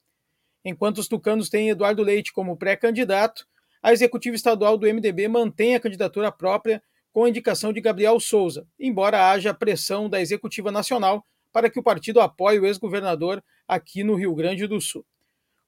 Enquanto 0.64 0.98
os 0.98 1.06
tucanos 1.06 1.48
têm 1.48 1.68
Eduardo 1.68 2.02
Leite 2.02 2.32
como 2.32 2.56
pré-candidato, 2.56 3.46
a 3.84 3.92
executiva 3.92 4.34
estadual 4.34 4.78
do 4.78 4.86
MDB 4.86 5.28
mantém 5.28 5.74
a 5.74 5.80
candidatura 5.80 6.32
própria 6.32 6.82
com 7.12 7.24
a 7.24 7.28
indicação 7.28 7.70
de 7.70 7.82
Gabriel 7.82 8.18
Souza, 8.18 8.66
embora 8.80 9.30
haja 9.30 9.52
pressão 9.52 10.08
da 10.08 10.22
executiva 10.22 10.72
nacional 10.72 11.22
para 11.52 11.68
que 11.68 11.78
o 11.78 11.82
partido 11.82 12.18
apoie 12.18 12.58
o 12.58 12.64
ex-governador 12.64 13.44
aqui 13.68 14.02
no 14.02 14.14
Rio 14.14 14.34
Grande 14.34 14.66
do 14.66 14.80
Sul. 14.80 15.04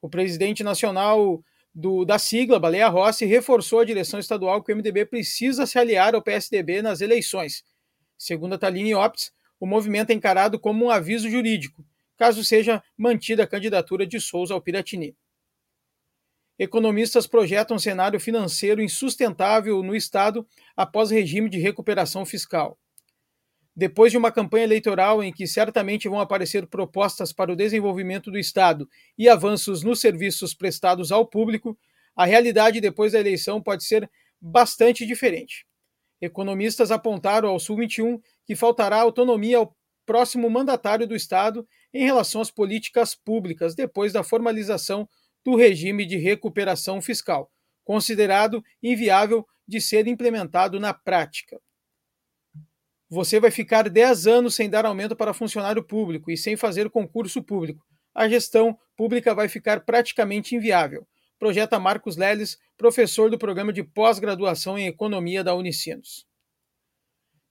O 0.00 0.08
presidente 0.08 0.64
nacional 0.64 1.44
do, 1.74 2.06
da 2.06 2.18
sigla, 2.18 2.58
Baleia 2.58 2.88
Rossi, 2.88 3.26
reforçou 3.26 3.80
a 3.80 3.84
direção 3.84 4.18
estadual 4.18 4.62
que 4.62 4.72
o 4.72 4.76
MDB 4.76 5.04
precisa 5.04 5.66
se 5.66 5.78
aliar 5.78 6.14
ao 6.14 6.22
PSDB 6.22 6.80
nas 6.80 7.02
eleições. 7.02 7.64
Segundo 8.16 8.54
a 8.54 8.58
Taline 8.58 8.94
Optes, 8.94 9.30
o 9.60 9.66
movimento 9.66 10.08
é 10.08 10.14
encarado 10.14 10.58
como 10.58 10.86
um 10.86 10.90
aviso 10.90 11.28
jurídico, 11.28 11.84
caso 12.16 12.42
seja 12.42 12.82
mantida 12.96 13.42
a 13.42 13.46
candidatura 13.46 14.06
de 14.06 14.18
Souza 14.18 14.54
ao 14.54 14.62
Piratini. 14.62 15.14
Economistas 16.58 17.26
projetam 17.26 17.76
um 17.76 17.80
cenário 17.80 18.18
financeiro 18.18 18.80
insustentável 18.80 19.82
no 19.82 19.94
Estado 19.94 20.46
após 20.74 21.10
regime 21.10 21.50
de 21.50 21.58
recuperação 21.58 22.24
fiscal. 22.24 22.78
Depois 23.74 24.10
de 24.10 24.16
uma 24.16 24.32
campanha 24.32 24.64
eleitoral 24.64 25.22
em 25.22 25.30
que 25.30 25.46
certamente 25.46 26.08
vão 26.08 26.18
aparecer 26.18 26.66
propostas 26.66 27.30
para 27.30 27.52
o 27.52 27.56
desenvolvimento 27.56 28.30
do 28.30 28.38
Estado 28.38 28.88
e 29.18 29.28
avanços 29.28 29.82
nos 29.82 30.00
serviços 30.00 30.54
prestados 30.54 31.12
ao 31.12 31.26
público, 31.26 31.78
a 32.16 32.24
realidade 32.24 32.80
depois 32.80 33.12
da 33.12 33.20
eleição 33.20 33.62
pode 33.62 33.84
ser 33.84 34.10
bastante 34.40 35.04
diferente. 35.04 35.66
Economistas 36.22 36.90
apontaram 36.90 37.50
ao 37.50 37.60
Sul 37.60 37.76
21 37.76 38.18
que 38.46 38.56
faltará 38.56 38.96
autonomia 38.96 39.58
ao 39.58 39.76
próximo 40.06 40.48
mandatário 40.48 41.06
do 41.06 41.14
Estado 41.14 41.68
em 41.92 42.04
relação 42.04 42.40
às 42.40 42.50
políticas 42.50 43.14
públicas 43.14 43.74
depois 43.74 44.14
da 44.14 44.22
formalização 44.22 45.06
do 45.46 45.54
regime 45.54 46.04
de 46.04 46.16
recuperação 46.16 47.00
fiscal, 47.00 47.48
considerado 47.84 48.64
inviável 48.82 49.46
de 49.64 49.80
ser 49.80 50.08
implementado 50.08 50.80
na 50.80 50.92
prática. 50.92 51.60
Você 53.08 53.38
vai 53.38 53.52
ficar 53.52 53.88
10 53.88 54.26
anos 54.26 54.56
sem 54.56 54.68
dar 54.68 54.84
aumento 54.84 55.14
para 55.14 55.32
funcionário 55.32 55.84
público 55.84 56.32
e 56.32 56.36
sem 56.36 56.56
fazer 56.56 56.90
concurso 56.90 57.40
público. 57.44 57.86
A 58.12 58.28
gestão 58.28 58.76
pública 58.96 59.36
vai 59.36 59.48
ficar 59.48 59.84
praticamente 59.84 60.56
inviável. 60.56 61.06
Projeta 61.38 61.78
Marcos 61.78 62.16
Leles, 62.16 62.58
professor 62.76 63.30
do 63.30 63.38
programa 63.38 63.72
de 63.72 63.84
pós-graduação 63.84 64.76
em 64.76 64.88
economia 64.88 65.44
da 65.44 65.54
Unicinos. 65.54 66.26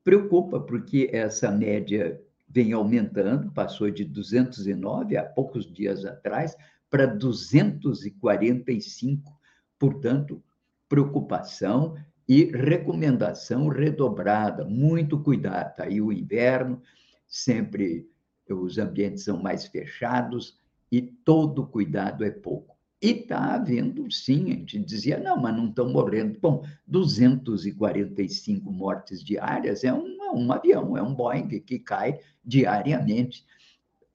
preocupa, 0.04 0.60
porque 0.60 1.12
essa 1.14 1.52
média 1.52 2.20
vem 2.50 2.74
aumentando, 2.74 3.52
passou 3.52 3.92
de 3.92 4.04
209 4.04 5.16
há 5.16 5.24
poucos 5.24 5.72
dias 5.72 6.04
atrás 6.06 6.58
para 6.90 7.06
245. 7.06 9.35
Portanto, 9.80 10.42
preocupação 10.88 11.96
e 12.28 12.46
recomendação 12.46 13.68
redobrada. 13.68 14.66
Muito 14.66 15.20
cuidado. 15.20 15.80
Aí 15.80 16.02
o 16.02 16.12
inverno, 16.12 16.82
sempre 17.28 18.10
os 18.50 18.78
ambientes 18.78 19.24
são 19.24 19.42
mais 19.42 19.66
fechados 19.66 20.60
e 20.92 21.02
todo 21.02 21.66
cuidado 21.66 22.24
é 22.24 22.32
pouco. 22.32 22.76
E 23.02 23.10
está 23.10 23.56
havendo, 23.56 24.10
sim, 24.12 24.52
a 24.52 24.56
gente 24.56 24.80
dizia, 24.80 25.20
não, 25.20 25.38
mas 25.38 25.56
não 25.56 25.68
estão 25.68 25.90
morrendo. 25.90 26.40
Bom, 26.40 26.66
245 26.88 28.72
mortes 28.72 29.24
diárias 29.24 29.84
é 29.84 29.94
um, 29.94 30.24
é 30.24 30.32
um 30.32 30.52
avião, 30.52 30.98
é 30.98 31.04
um 31.04 31.14
Boeing 31.14 31.60
que 31.60 31.78
cai 31.78 32.20
diariamente. 32.44 33.46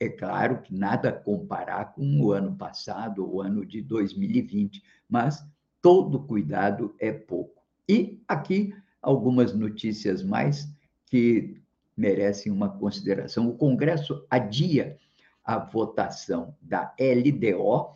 É 0.01 0.09
claro 0.09 0.62
que 0.62 0.75
nada 0.75 1.12
comparar 1.12 1.92
com 1.92 2.20
o 2.20 2.33
ano 2.33 2.57
passado, 2.57 3.31
o 3.31 3.42
ano 3.42 3.66
de 3.66 3.83
2020, 3.83 4.83
mas 5.09 5.46
todo 5.83 6.21
cuidado 6.21 6.95
é 6.99 7.12
pouco. 7.12 7.62
E 7.88 8.23
aqui 8.29 8.75
algumas 9.03 9.55
notícias 9.55 10.23
mais 10.23 10.69
que 11.07 11.61
merecem 11.97 12.53
uma 12.53 12.69
consideração. 12.69 13.49
O 13.49 13.57
Congresso 13.57 14.25
adia 14.31 14.97
a 15.45 15.59
votação 15.59 16.55
da 16.61 16.95
LDO, 16.99 17.95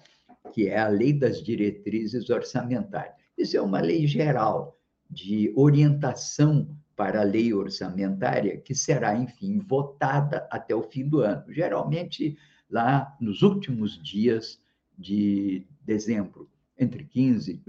que 0.53 0.68
é 0.68 0.79
a 0.79 0.88
Lei 0.88 1.12
das 1.12 1.42
Diretrizes 1.42 2.29
Orçamentárias. 2.31 3.14
Isso 3.37 3.57
é 3.57 3.61
uma 3.61 3.81
lei 3.81 4.07
geral 4.07 4.79
de 5.11 5.53
orientação 5.57 6.68
para 6.97 7.20
a 7.20 7.25
lei 7.25 7.53
orçamentária, 7.53 8.57
que 8.59 8.75
será, 8.75 9.16
enfim, 9.16 9.59
votada 9.59 10.47
até 10.51 10.75
o 10.75 10.83
fim 10.83 11.09
do 11.09 11.20
ano, 11.20 11.44
geralmente 11.53 12.37
lá 12.70 13.16
nos 13.20 13.42
últimos 13.42 14.01
dias 14.03 14.61
de 14.97 15.66
dezembro 15.83 16.49
entre 16.78 17.04
15, 17.04 17.62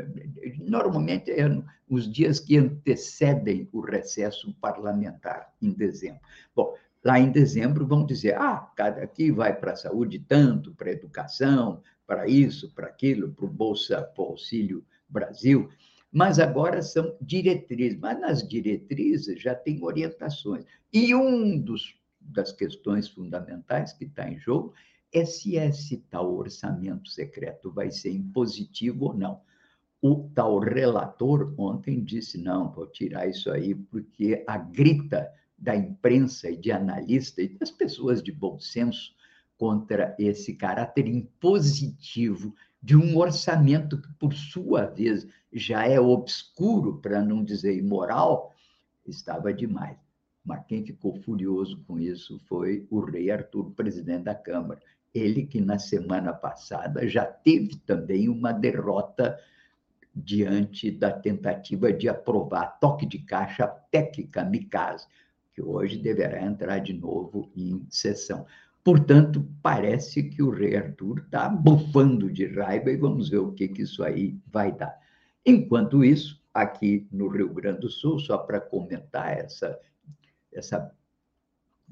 normalmente 0.60 1.32
é 1.32 1.46
os 1.90 2.12
dias 2.12 2.40
que 2.40 2.58
antecedem 2.58 3.70
o 3.72 3.80
recesso 3.82 4.54
parlamentar, 4.56 5.54
em 5.62 5.72
dezembro. 5.72 6.22
Bom, 6.56 6.74
lá 7.04 7.20
em 7.20 7.32
dezembro 7.32 7.86
vão 7.86 8.06
dizer, 8.06 8.36
ah, 8.36 8.72
cada 8.76 9.04
aqui 9.04 9.32
vai 9.32 9.56
para 9.56 9.74
a 9.74 9.76
saúde 9.76 10.20
tanto, 10.20 10.74
para 10.74 10.90
a 10.90 10.94
educação, 10.94 11.82
para 12.08 12.28
isso, 12.28 12.74
para 12.74 12.88
aquilo, 12.88 13.32
para 13.34 13.46
o 13.46 13.50
Bolsa 13.50 14.02
para 14.02 14.24
o 14.24 14.28
Auxílio 14.30 14.84
Brasil, 15.08 15.70
mas 16.12 16.40
agora 16.40 16.82
são 16.82 17.16
diretrizes. 17.22 18.00
Mas 18.00 18.20
nas 18.20 18.48
diretrizes 18.48 19.42
já 19.42 19.54
tem 19.54 19.84
orientações. 19.84 20.66
E 20.92 21.14
um 21.14 21.60
dos 21.60 21.96
das 22.20 22.52
questões 22.52 23.08
fundamentais 23.08 23.94
que 23.94 24.06
está 24.06 24.28
em 24.28 24.40
jogo 24.40 24.74
se 25.26 25.56
esse 25.56 25.98
tal 26.10 26.36
orçamento 26.36 27.10
secreto 27.10 27.72
vai 27.72 27.92
ser 27.92 28.12
impositivo 28.12 29.06
ou 29.06 29.14
não. 29.14 29.42
O 30.02 30.30
tal 30.36 30.60
relator 30.60 31.54
ontem 31.58 32.04
disse: 32.04 32.38
não, 32.38 32.72
vou 32.72 32.88
tirar 32.88 33.28
isso 33.28 33.50
aí, 33.50 33.74
porque 33.74 34.44
a 34.46 34.58
grita 34.58 35.32
da 35.58 35.76
imprensa 35.76 36.50
e 36.50 36.58
de 36.58 36.72
analistas 36.72 37.46
e 37.46 37.50
das 37.50 37.72
pessoas 37.72 38.22
de 38.22 38.32
bom 38.32 38.60
senso 38.60 39.16
contra 39.58 40.16
esse 40.20 40.54
caráter 40.54 41.08
impositivo 41.08 42.54
de 42.82 42.96
um 42.96 43.18
orçamento 43.18 44.00
que, 44.00 44.14
por 44.14 44.34
sua 44.34 44.86
vez, 44.86 45.26
já 45.52 45.88
é 45.88 46.00
obscuro, 46.00 47.00
para 47.00 47.24
não 47.24 47.44
dizer 47.44 47.76
imoral, 47.78 48.54
estava 49.08 49.54
demais. 49.54 49.98
Mas 50.44 50.64
quem 50.68 50.86
ficou 50.86 51.16
furioso 51.22 51.84
com 51.88 51.98
isso 51.98 52.40
foi 52.48 52.86
o 52.92 53.00
rei 53.00 53.32
Arthur, 53.32 53.72
presidente 53.72 54.26
da 54.26 54.36
Câmara. 54.36 54.80
Ele 55.16 55.46
que, 55.46 55.62
na 55.62 55.80
semana 55.80 56.34
passada, 56.34 57.08
já 57.08 57.26
teve 57.26 57.78
também 57.78 58.28
uma 58.28 58.52
derrota 58.52 59.40
diante 60.14 60.92
da 60.92 61.12
tentativa 61.12 61.92
de 61.92 62.10
aprovar 62.10 62.78
toque 62.80 63.06
de 63.06 63.20
caixa 63.20 63.66
técnica 63.90 64.44
Mikasa, 64.44 65.08
que 65.54 65.62
hoje 65.62 65.98
deverá 65.98 66.42
entrar 66.44 66.80
de 66.80 66.94
novo 66.94 67.50
em 67.56 67.86
sessão. 67.90 68.46
Portanto, 68.84 69.48
parece 69.64 70.24
que 70.24 70.44
o 70.44 70.52
rei 70.52 70.76
Arthur 70.76 71.20
está 71.20 71.50
bufando 71.50 72.30
de 72.30 72.46
raiva 72.46 72.92
e 72.92 72.98
vamos 72.98 73.30
ver 73.30 73.40
o 73.40 73.54
que, 73.54 73.70
que 73.70 73.82
isso 73.82 74.04
aí 74.04 74.38
vai 74.46 74.72
dar. 74.72 74.96
Enquanto 75.46 76.04
isso, 76.04 76.44
aqui 76.54 77.08
no 77.12 77.28
Rio 77.28 77.54
Grande 77.54 77.82
do 77.82 77.90
Sul, 77.90 78.20
só 78.20 78.38
para 78.38 78.62
comentar 78.62 79.38
essa, 79.38 79.80
essa, 80.54 80.92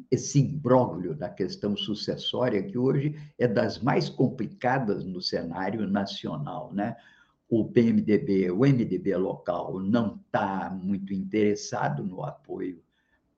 esse 0.09 0.39
imbróglio 0.39 1.13
da 1.13 1.29
questão 1.29 1.75
sucessória, 1.77 2.63
que 2.63 2.77
hoje 2.77 3.15
é 3.37 3.47
das 3.47 3.79
mais 3.79 4.09
complicadas 4.09 5.05
no 5.05 5.21
cenário 5.21 5.87
nacional, 5.87 6.71
né? 6.73 6.95
o 7.49 7.65
PMDB, 7.65 8.49
o 8.49 8.59
MDB 8.61 9.15
local, 9.15 9.79
não 9.79 10.19
está 10.25 10.69
muito 10.71 11.13
interessado 11.13 12.03
no 12.03 12.23
apoio 12.23 12.81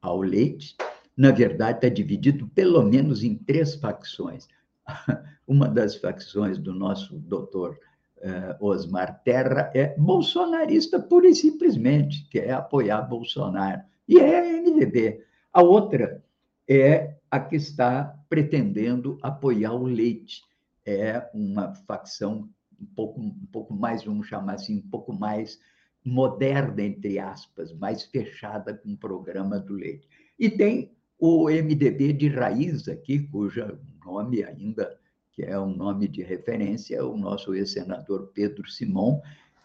ao 0.02 0.22
leite. 0.22 0.76
Na 1.18 1.32
verdade, 1.32 1.80
está 1.80 1.89
dividido 1.89 2.48
pelo 2.48 2.82
menos 2.84 3.24
em 3.24 3.36
três 3.36 3.76
facções. 3.76 4.48
Uma 5.46 5.68
das 5.68 5.98
facções 5.98 6.58
do 6.58 6.74
nosso 6.74 7.15
doutor 7.20 7.78
uh, 8.20 8.65
Osmar 8.65 9.22
Terra 9.24 9.70
é 9.76 9.94
bolsonarista 9.98 10.98
pura 10.98 11.28
e 11.28 11.36
simplesmente, 11.36 12.26
quer 12.30 12.52
apoiar 12.52 13.02
Bolsonaro. 13.02 13.82
E 14.08 14.18
é 14.18 14.62
MDB. 14.62 15.26
A 15.52 15.62
outra 15.62 16.24
é 16.67 17.17
a 17.30 17.39
que 17.39 17.56
está 17.56 18.17
pretendendo 18.30 19.17
apoiar 19.21 19.73
o 19.73 19.86
leite. 19.86 20.41
É 20.86 21.30
uma 21.34 21.73
facção 21.73 22.49
um 22.80 22.86
pouco, 22.86 23.21
um 23.21 23.47
pouco 23.51 23.73
mais, 23.73 24.04
vamos 24.04 24.28
chamar 24.28 24.54
assim, 24.54 24.78
um 24.78 24.89
pouco 24.89 25.13
mais 25.13 25.60
moderna, 26.04 26.84
entre 26.84 27.17
aspas, 27.17 27.73
mais 27.73 28.04
fechada 28.04 28.73
com 28.73 28.93
o 28.93 28.97
programa 28.97 29.60
do 29.60 29.73
leite. 29.73 30.08
E 30.38 30.49
tem 30.49 30.91
o 31.17 31.49
MDB 31.49 32.13
de 32.13 32.28
raiz 32.28 32.88
aqui, 32.88 33.19
cujo 33.19 33.80
nome 34.06 34.43
ainda, 34.43 34.97
que 35.32 35.43
é 35.43 35.60
um 35.60 35.75
nome 35.75 36.08
de 36.08 36.21
referência, 36.21 37.06
o 37.06 37.17
nosso 37.17 37.56
ex-senador 37.56 38.32
Pedro 38.34 38.69
Simon, 38.69 39.19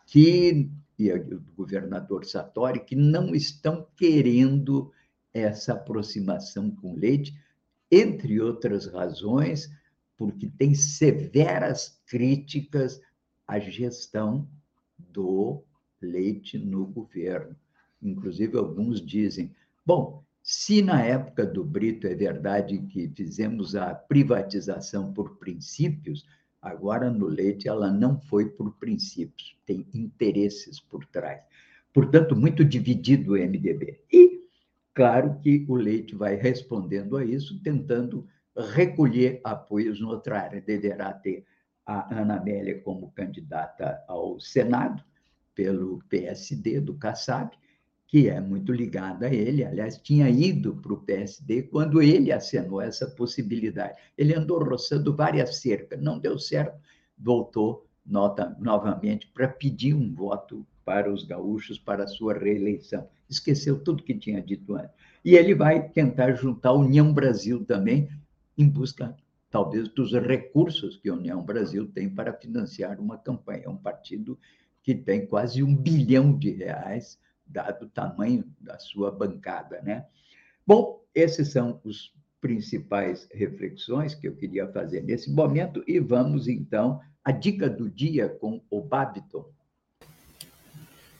que, 0.07 0.71
e 0.99 1.13
o 1.13 1.43
governador 1.57 2.25
Sartori, 2.25 2.81
que 2.81 2.97
não 2.97 3.35
estão 3.35 3.87
querendo 3.97 4.91
essa 5.33 5.75
aproximação 5.75 6.71
com 6.71 6.95
leite, 6.95 7.35
entre 7.91 8.41
outras 8.41 8.87
razões, 8.87 9.71
porque 10.17 10.49
tem 10.59 10.75
severas 10.75 12.01
críticas 12.07 13.01
à 13.47 13.59
gestão 13.59 14.49
do 14.99 15.63
leite 16.01 16.59
no 16.59 16.87
governo. 16.87 17.57
Inclusive, 18.03 18.57
alguns 18.57 19.05
dizem: 19.05 19.55
bom, 19.85 20.23
se 20.43 20.83
na 20.83 21.03
época 21.03 21.47
do 21.47 21.65
Brito 21.65 22.07
é 22.07 22.15
verdade 22.15 22.79
que 22.79 23.09
fizemos 23.09 23.77
a 23.77 23.95
privatização 23.95 25.13
por 25.13 25.37
princípios, 25.37 26.27
agora 26.61 27.11
no 27.11 27.27
leite 27.27 27.69
ela 27.69 27.91
não 27.91 28.21
foi 28.21 28.49
por 28.49 28.73
princípios, 28.77 29.57
tem 29.67 29.87
interesses 29.95 30.81
por 30.81 31.05
trás. 31.07 31.43
Portanto, 31.93 32.37
muito 32.37 32.65
dividido 32.65 33.33
o 33.33 33.37
MDB. 33.37 34.01
E, 34.13 34.40
claro 34.95 35.39
que 35.41 35.65
o 35.69 35.75
leite 35.75 36.15
vai 36.15 36.35
respondendo 36.35 37.17
a 37.17 37.25
isso, 37.25 37.63
tentando 37.63 38.27
recolher 38.57 39.41
apoios 39.45 40.01
noutra 40.01 40.41
área. 40.41 40.61
Deverá 40.61 41.13
ter 41.13 41.45
a 41.87 42.21
Ana 42.21 42.37
Amélia 42.37 42.81
como 42.83 43.11
candidata 43.13 44.03
ao 44.07 44.39
Senado, 44.39 45.03
pelo 45.55 45.99
PSD 46.09 46.81
do 46.81 46.95
Kassab, 46.95 47.51
que 48.07 48.29
é 48.29 48.41
muito 48.41 48.73
ligada 48.73 49.27
a 49.27 49.35
ele. 49.35 49.65
Aliás, 49.65 49.99
tinha 49.99 50.29
ido 50.29 50.77
para 50.77 50.93
o 50.93 51.01
PSD 51.03 51.65
quando 51.65 52.01
ele 52.01 52.33
acenou 52.33 52.81
essa 52.81 53.07
possibilidade. 53.11 53.99
Ele 54.17 54.35
andou 54.35 54.63
roçando 54.63 55.15
várias 55.15 55.57
cercas, 55.57 56.01
não 56.01 56.19
deu 56.19 56.39
certo, 56.39 56.81
voltou 57.19 57.90
nota, 58.05 58.57
novamente 58.59 59.27
para 59.29 59.49
pedir 59.49 59.95
um 59.95 60.13
voto 60.13 60.67
para 60.85 61.13
os 61.13 61.25
gaúchos 61.25 61.79
para 61.79 62.05
a 62.05 62.09
sua 62.09 62.35
reeleição. 62.35 63.09
Esqueceu 63.29 63.83
tudo 63.83 64.03
que 64.03 64.15
tinha 64.15 64.43
dito 64.43 64.75
antes. 64.75 64.91
E 65.25 65.35
ele 65.35 65.55
vai 65.55 65.89
tentar 65.89 66.33
juntar 66.33 66.71
a 66.71 66.75
União 66.75 67.13
Brasil 67.13 67.65
também, 67.65 68.09
em 68.57 68.69
busca, 68.69 69.15
talvez, 69.51 69.89
dos 69.89 70.13
recursos 70.13 70.97
que 70.97 71.09
a 71.09 71.15
União 71.15 71.43
Brasil 71.43 71.87
tem 71.87 72.09
para 72.09 72.33
financiar 72.33 72.99
uma 72.99 73.19
campanha. 73.19 73.71
Um 73.71 73.77
partido 73.77 74.39
que 74.83 74.95
tem 74.95 75.27
quase 75.27 75.63
um 75.63 75.77
bilhão 75.77 76.37
de 76.37 76.51
reais, 76.51 77.19
dado 77.47 77.85
o 77.85 77.89
tamanho 77.89 78.45
da 78.61 78.79
sua 78.79 79.11
bancada. 79.11 79.81
Né? 79.83 80.07
Bom, 80.67 81.05
esses 81.15 81.49
são 81.49 81.81
os 81.85 82.13
principais 82.41 83.29
reflexões 83.33 84.15
que 84.15 84.27
eu 84.27 84.35
queria 84.35 84.67
fazer 84.73 85.03
nesse 85.03 85.31
momento 85.31 85.85
e 85.87 86.01
vamos 86.01 86.49
então 86.49 87.01
à 87.25 87.31
dica 87.31 87.69
do 87.69 87.89
dia 87.89 88.29
com 88.29 88.61
o 88.71 88.81
Babiton. 88.81 89.45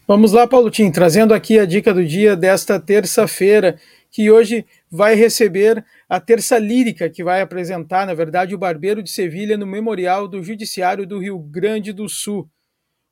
Vamos 0.07 0.33
lá, 0.33 0.47
Paulo 0.47 0.71
Tim, 0.71 0.91
trazendo 0.91 1.33
aqui 1.33 1.59
a 1.59 1.65
dica 1.65 1.95
do 1.95 2.05
dia 2.05 2.35
desta 2.35 2.81
terça-feira, 2.81 3.79
que 4.11 4.29
hoje 4.29 4.67
vai 4.91 5.15
receber 5.15 5.85
a 6.09 6.19
terça 6.19 6.59
lírica 6.59 7.09
que 7.09 7.23
vai 7.23 7.41
apresentar, 7.41 8.07
na 8.07 8.15
verdade, 8.15 8.55
o 8.55 8.59
Barbeiro 8.59 9.05
de 9.05 9.11
Sevilha 9.11 9.57
no 9.57 9.67
Memorial 9.67 10.27
do 10.27 10.43
Judiciário 10.43 11.07
do 11.07 11.21
Rio 11.21 11.39
Grande 11.39 11.93
do 11.93 12.09
Sul. 12.09 12.51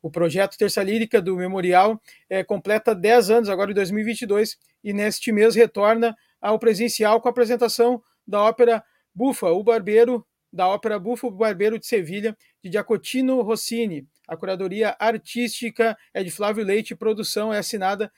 O 0.02 0.10
projeto 0.10 0.58
Terça 0.58 0.82
Lírica 0.82 1.22
do 1.22 1.36
Memorial 1.36 2.00
é, 2.28 2.42
completa 2.42 2.94
10 2.94 3.30
anos, 3.30 3.48
agora 3.48 3.70
em 3.70 3.74
2022, 3.74 4.56
e 4.82 4.92
neste 4.92 5.30
mês 5.30 5.54
retorna 5.54 6.16
ao 6.40 6.58
presencial 6.58 7.20
com 7.20 7.28
a 7.28 7.30
apresentação 7.30 8.02
da 8.26 8.42
ópera 8.42 8.82
Bufa, 9.14 9.48
o 9.50 9.62
Barbeiro, 9.62 10.24
da 10.52 10.68
ópera 10.68 10.98
Bufa, 10.98 11.26
o 11.26 11.30
Barbeiro 11.30 11.78
de 11.78 11.86
Sevilha, 11.86 12.36
de 12.62 12.70
Giacotino 12.70 13.40
Rossini. 13.42 14.06
A 14.26 14.36
curadoria 14.36 14.96
artística 14.98 15.96
é 16.12 16.22
de 16.22 16.30
Flávio 16.30 16.64
Leite, 16.64 16.94
produção 16.94 17.52
é 17.52 17.58
assinada 17.58 18.10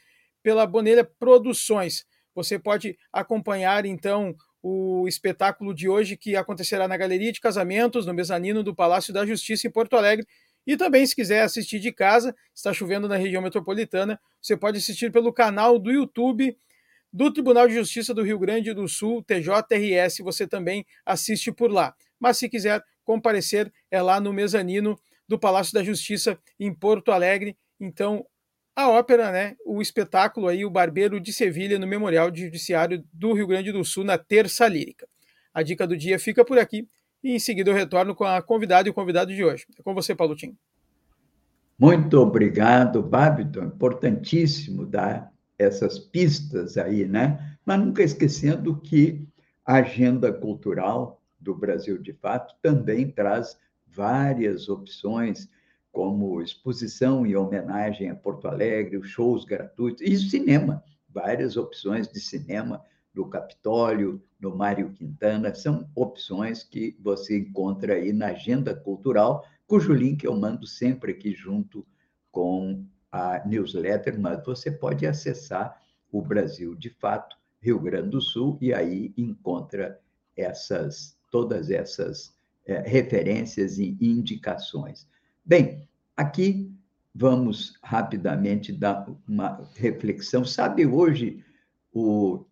pela 0.42 0.66
Bonelha 0.66 1.04
Produções. 1.04 2.04
Você 2.34 2.58
pode 2.58 2.98
acompanhar, 3.12 3.84
então, 3.84 4.34
o 4.62 5.06
espetáculo 5.08 5.74
de 5.74 5.88
hoje 5.88 6.16
que 6.16 6.36
acontecerá 6.36 6.86
na 6.86 6.96
Galeria 6.96 7.32
de 7.32 7.40
Casamentos, 7.40 8.06
no 8.06 8.14
mezanino 8.14 8.62
do 8.62 8.74
Palácio 8.74 9.12
da 9.12 9.26
Justiça 9.26 9.66
em 9.66 9.70
Porto 9.70 9.96
Alegre. 9.96 10.26
E 10.66 10.76
também, 10.76 11.04
se 11.06 11.14
quiser 11.14 11.42
assistir 11.42 11.80
de 11.80 11.92
casa, 11.92 12.34
está 12.54 12.72
chovendo 12.72 13.08
na 13.08 13.16
região 13.16 13.42
metropolitana, 13.42 14.20
você 14.40 14.56
pode 14.56 14.78
assistir 14.78 15.10
pelo 15.10 15.32
canal 15.32 15.78
do 15.78 15.90
YouTube 15.90 16.56
do 17.12 17.32
Tribunal 17.32 17.66
de 17.66 17.74
Justiça 17.74 18.14
do 18.14 18.22
Rio 18.22 18.38
Grande 18.38 18.72
do 18.72 18.86
Sul, 18.86 19.22
TJRS, 19.24 20.18
você 20.22 20.46
também 20.46 20.86
assiste 21.04 21.50
por 21.50 21.70
lá. 21.70 21.94
Mas 22.20 22.36
se 22.36 22.48
quiser 22.48 22.84
comparecer, 23.04 23.72
é 23.90 24.00
lá 24.00 24.20
no 24.20 24.32
mezanino 24.32 24.96
do 25.26 25.38
Palácio 25.38 25.72
da 25.72 25.82
Justiça 25.82 26.38
em 26.58 26.72
Porto 26.72 27.10
Alegre. 27.10 27.56
Então, 27.80 28.26
a 28.76 28.88
ópera, 28.88 29.32
né, 29.32 29.56
o 29.64 29.80
espetáculo 29.80 30.46
aí, 30.46 30.64
o 30.64 30.70
Barbeiro 30.70 31.18
de 31.18 31.32
Sevilha, 31.32 31.78
no 31.78 31.86
Memorial 31.86 32.34
Judiciário 32.34 33.02
do 33.12 33.32
Rio 33.32 33.46
Grande 33.46 33.72
do 33.72 33.84
Sul, 33.84 34.04
na 34.04 34.18
Terça 34.18 34.68
Lírica. 34.68 35.08
A 35.52 35.62
dica 35.62 35.86
do 35.86 35.96
dia 35.96 36.18
fica 36.18 36.44
por 36.44 36.58
aqui 36.58 36.86
e 37.22 37.34
em 37.34 37.38
seguida 37.38 37.70
eu 37.70 37.74
retorno 37.74 38.14
com 38.14 38.24
a 38.24 38.40
convidada 38.40 38.88
e 38.88 38.90
o 38.90 38.94
convidado 38.94 39.34
de 39.34 39.44
hoje. 39.44 39.66
É 39.78 39.82
com 39.82 39.94
você, 39.94 40.14
Paulo 40.14 40.36
Tim. 40.36 40.56
Muito 41.78 42.18
obrigado, 42.18 43.02
Babiton. 43.02 43.64
Importantíssimo 43.64 44.84
dar 44.84 45.32
essas 45.58 45.98
pistas 45.98 46.76
aí, 46.76 47.06
né? 47.06 47.56
Mas 47.64 47.78
nunca 47.80 48.02
esquecendo 48.02 48.80
que 48.80 49.26
a 49.64 49.76
agenda 49.76 50.32
cultural 50.32 51.19
do 51.40 51.54
Brasil 51.54 51.98
de 51.98 52.12
Fato 52.12 52.54
também 52.62 53.10
traz 53.10 53.58
várias 53.86 54.68
opções 54.68 55.48
como 55.90 56.40
exposição 56.40 57.26
e 57.26 57.36
homenagem 57.36 58.10
a 58.10 58.14
Porto 58.14 58.46
Alegre, 58.46 59.02
shows 59.02 59.44
gratuitos 59.44 60.02
e 60.02 60.16
cinema, 60.16 60.84
várias 61.08 61.56
opções 61.56 62.06
de 62.08 62.20
cinema 62.20 62.84
no 63.12 63.28
Capitólio, 63.28 64.22
no 64.38 64.54
Mário 64.54 64.92
Quintana, 64.92 65.52
são 65.54 65.90
opções 65.96 66.62
que 66.62 66.96
você 67.00 67.38
encontra 67.38 67.94
aí 67.94 68.12
na 68.12 68.28
agenda 68.28 68.74
cultural, 68.74 69.44
cujo 69.66 69.92
link 69.92 70.22
eu 70.24 70.36
mando 70.36 70.66
sempre 70.66 71.12
aqui 71.12 71.32
junto 71.32 71.84
com 72.30 72.84
a 73.10 73.44
newsletter, 73.44 74.18
mas 74.18 74.44
você 74.44 74.70
pode 74.70 75.06
acessar 75.06 75.82
o 76.12 76.22
Brasil 76.22 76.76
de 76.76 76.90
Fato, 76.90 77.36
Rio 77.60 77.80
Grande 77.80 78.10
do 78.10 78.20
Sul, 78.20 78.56
e 78.60 78.72
aí 78.72 79.12
encontra 79.16 80.00
essas 80.36 81.18
todas 81.30 81.70
essas 81.70 82.34
é, 82.66 82.80
referências 82.80 83.78
e 83.78 83.96
indicações. 84.00 85.08
Bem, 85.44 85.88
aqui 86.16 86.72
vamos 87.14 87.78
rapidamente 87.82 88.72
dar 88.72 89.06
uma 89.26 89.68
reflexão. 89.74 90.44
Sabe 90.44 90.86
hoje 90.86 91.44
o 91.92 92.44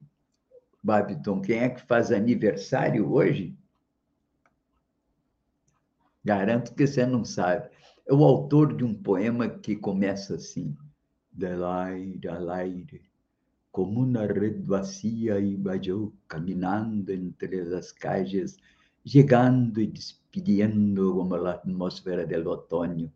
Babiton, 0.83 1.41
quem 1.41 1.59
é 1.59 1.69
que 1.69 1.87
faz 1.87 2.11
aniversário 2.11 3.13
hoje? 3.13 3.57
Garanto 6.25 6.75
que 6.75 6.87
você 6.87 7.07
não 7.07 7.25
sabe. 7.25 7.71
É 8.07 8.13
o 8.13 8.25
autor 8.25 8.77
de 8.77 8.85
um 8.85 8.95
poema 8.95 9.49
que 9.49 9.77
começa 9.77 10.35
assim: 10.35 10.77
Delaire, 11.31 12.27
alaire, 12.29 13.08
como 13.71 14.03
uma 14.03 14.27
rede 14.27 14.63
vazia 14.63 15.39
e 15.39 15.59
eu 15.85 16.13
caminhando 16.27 17.13
entre 17.13 17.61
as 17.61 17.93
caixas, 17.93 18.57
chegando 19.05 19.81
e 19.81 19.87
despedindo 19.87 21.15
como 21.15 21.35
a 21.35 21.53
atmosfera 21.53 22.27
do 22.27 22.51
outono. 22.51 23.13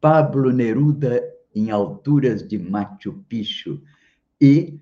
Pablo 0.00 0.52
Neruda 0.52 1.22
em 1.54 1.70
alturas 1.70 2.46
de 2.46 2.58
Machu 2.58 3.24
Picchu 3.28 3.82
e 4.40 4.78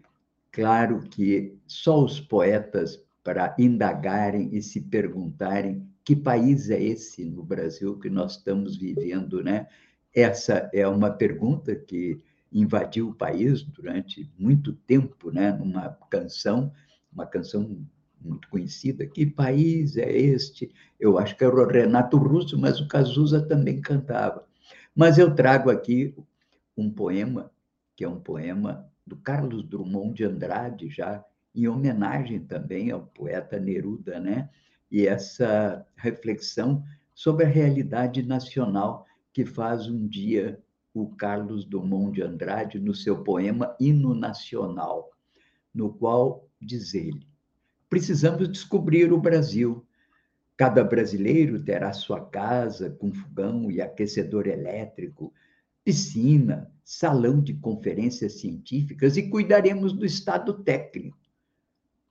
claro 0.51 1.01
que 1.01 1.57
só 1.67 2.05
os 2.05 2.21
poetas 2.21 3.03
para 3.23 3.55
indagarem 3.59 4.51
e 4.53 4.61
se 4.61 4.81
perguntarem 4.81 5.89
que 6.05 6.15
país 6.15 6.69
é 6.69 6.83
esse 6.83 7.25
no 7.25 7.43
Brasil 7.43 7.99
que 7.99 8.11
nós 8.11 8.37
estamos 8.37 8.77
vivendo, 8.77 9.43
né? 9.43 9.67
Essa 10.15 10.69
é 10.73 10.87
uma 10.87 11.11
pergunta 11.11 11.75
que 11.75 12.21
invadiu 12.55 13.09
o 13.09 13.15
país 13.15 13.63
durante 13.63 14.31
muito 14.39 14.73
tempo, 14.73 15.33
né? 15.33 15.53
Numa 15.53 15.91
canção, 16.09 16.73
uma 17.13 17.27
canção 17.27 17.85
muito 18.21 18.49
conhecida. 18.49 19.05
Que 19.07 19.27
país 19.27 19.97
é 19.97 20.11
este? 20.11 20.73
Eu 20.99 21.19
acho 21.19 21.37
que 21.37 21.45
era 21.45 21.55
o 21.55 21.67
Renato 21.67 22.17
Russo, 22.17 22.57
mas 22.57 22.81
o 22.81 22.87
Cazuza 22.87 23.45
também 23.45 23.81
cantava. 23.81 24.47
Mas 24.95 25.19
eu 25.19 25.35
trago 25.35 25.69
aqui 25.69 26.15
um 26.77 26.89
poema, 26.89 27.51
que 27.97 28.05
é 28.05 28.09
um 28.09 28.21
poema 28.21 28.89
do 29.05 29.17
Carlos 29.17 29.65
Drummond 29.65 30.15
de 30.15 30.25
Andrade, 30.25 30.89
já 30.89 31.25
em 31.55 31.69
homenagem 31.69 32.41
também 32.41 32.91
ao 32.91 33.03
poeta 33.03 33.59
Neruda, 33.59 34.19
né? 34.21 34.49
E 34.91 35.07
essa 35.07 35.85
reflexão 35.97 36.85
sobre 37.15 37.45
a 37.45 37.49
realidade 37.49 38.23
nacional 38.23 39.07
que 39.33 39.45
faz 39.45 39.89
um 39.89 40.07
dia 40.07 40.61
o 40.95 41.09
Carlos 41.09 41.65
Drummond 41.65 42.13
de 42.13 42.23
Andrade 42.23 42.79
no 42.79 42.95
seu 42.95 43.25
poema 43.25 43.77
Hino 43.81 44.15
Nacional, 44.15 45.11
no 45.75 45.93
qual 45.93 46.49
diz 46.63 46.95
ele: 46.95 47.27
Precisamos 47.91 48.49
descobrir 48.49 49.13
o 49.13 49.21
Brasil. 49.21 49.85
Cada 50.57 50.85
brasileiro 50.85 51.63
terá 51.63 51.93
sua 51.93 52.25
casa 52.25 52.89
com 52.91 53.13
fogão 53.13 53.69
e 53.73 53.83
aquecedor 53.83 54.47
elétrico, 54.47 55.33
piscina, 55.85 56.73
salão 56.85 57.41
de 57.41 57.55
conferências 57.55 58.35
científicas 58.35 59.17
e 59.17 59.29
cuidaremos 59.29 59.93
do 59.93 60.07
estado 60.07 60.63
técnico. 60.63 61.19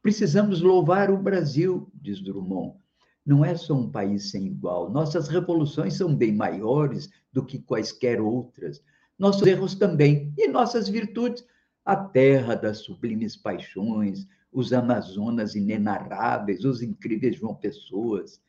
Precisamos 0.02 0.60
louvar 0.60 1.10
o 1.10 1.18
Brasil, 1.18 1.90
diz 1.94 2.22
Drummond. 2.22 2.83
Não 3.26 3.44
é 3.44 3.56
só 3.56 3.74
um 3.74 3.90
país 3.90 4.32
sem 4.32 4.48
igual. 4.48 4.90
Nossas 4.90 5.28
revoluções 5.28 5.96
são 5.96 6.14
bem 6.14 6.34
maiores 6.34 7.10
do 7.32 7.46
que 7.46 7.60
quaisquer 7.60 8.20
outras. 8.20 8.84
Nossos 9.18 9.48
erros 9.48 9.76
também 9.76 10.34
e 10.38 10.48
nossas 10.48 10.90
virtudes. 10.90 11.46
A 11.86 11.96
terra 11.96 12.56
das 12.56 12.80
sublimes 12.80 13.36
paixões, 13.36 14.28
os 14.52 14.72
Amazonas 14.72 15.56
inenarráveis, 15.56 16.64
os 16.64 16.82
incríveis 16.82 17.38
João 17.38 17.56
Pessoas. 17.56 18.42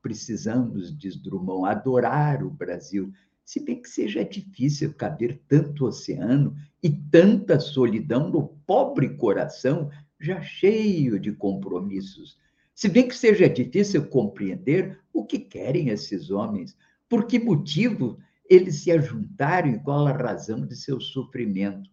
Precisamos, 0.00 0.96
diz 0.96 1.16
Drummond, 1.16 1.68
adorar 1.68 2.42
o 2.42 2.50
Brasil, 2.50 3.12
se 3.44 3.60
bem 3.60 3.80
que 3.80 3.88
seja 3.88 4.24
difícil 4.24 4.94
caber 4.94 5.40
tanto 5.48 5.86
oceano 5.86 6.54
e 6.82 6.90
tanta 6.90 7.58
solidão 7.58 8.28
no 8.30 8.48
pobre 8.66 9.16
coração 9.16 9.90
já 10.20 10.40
cheio 10.42 11.18
de 11.18 11.32
compromissos. 11.32 12.38
Se 12.78 12.88
bem 12.88 13.08
que 13.08 13.16
seja 13.16 13.48
difícil 13.48 14.06
compreender 14.06 15.00
o 15.12 15.24
que 15.24 15.40
querem 15.40 15.88
esses 15.88 16.30
homens, 16.30 16.76
por 17.08 17.26
que 17.26 17.36
motivo 17.36 18.20
eles 18.48 18.76
se 18.76 18.92
ajuntaram 18.92 19.70
e 19.72 19.80
qual 19.80 20.06
a 20.06 20.12
razão 20.12 20.64
de 20.64 20.76
seu 20.76 21.00
sofrimento. 21.00 21.90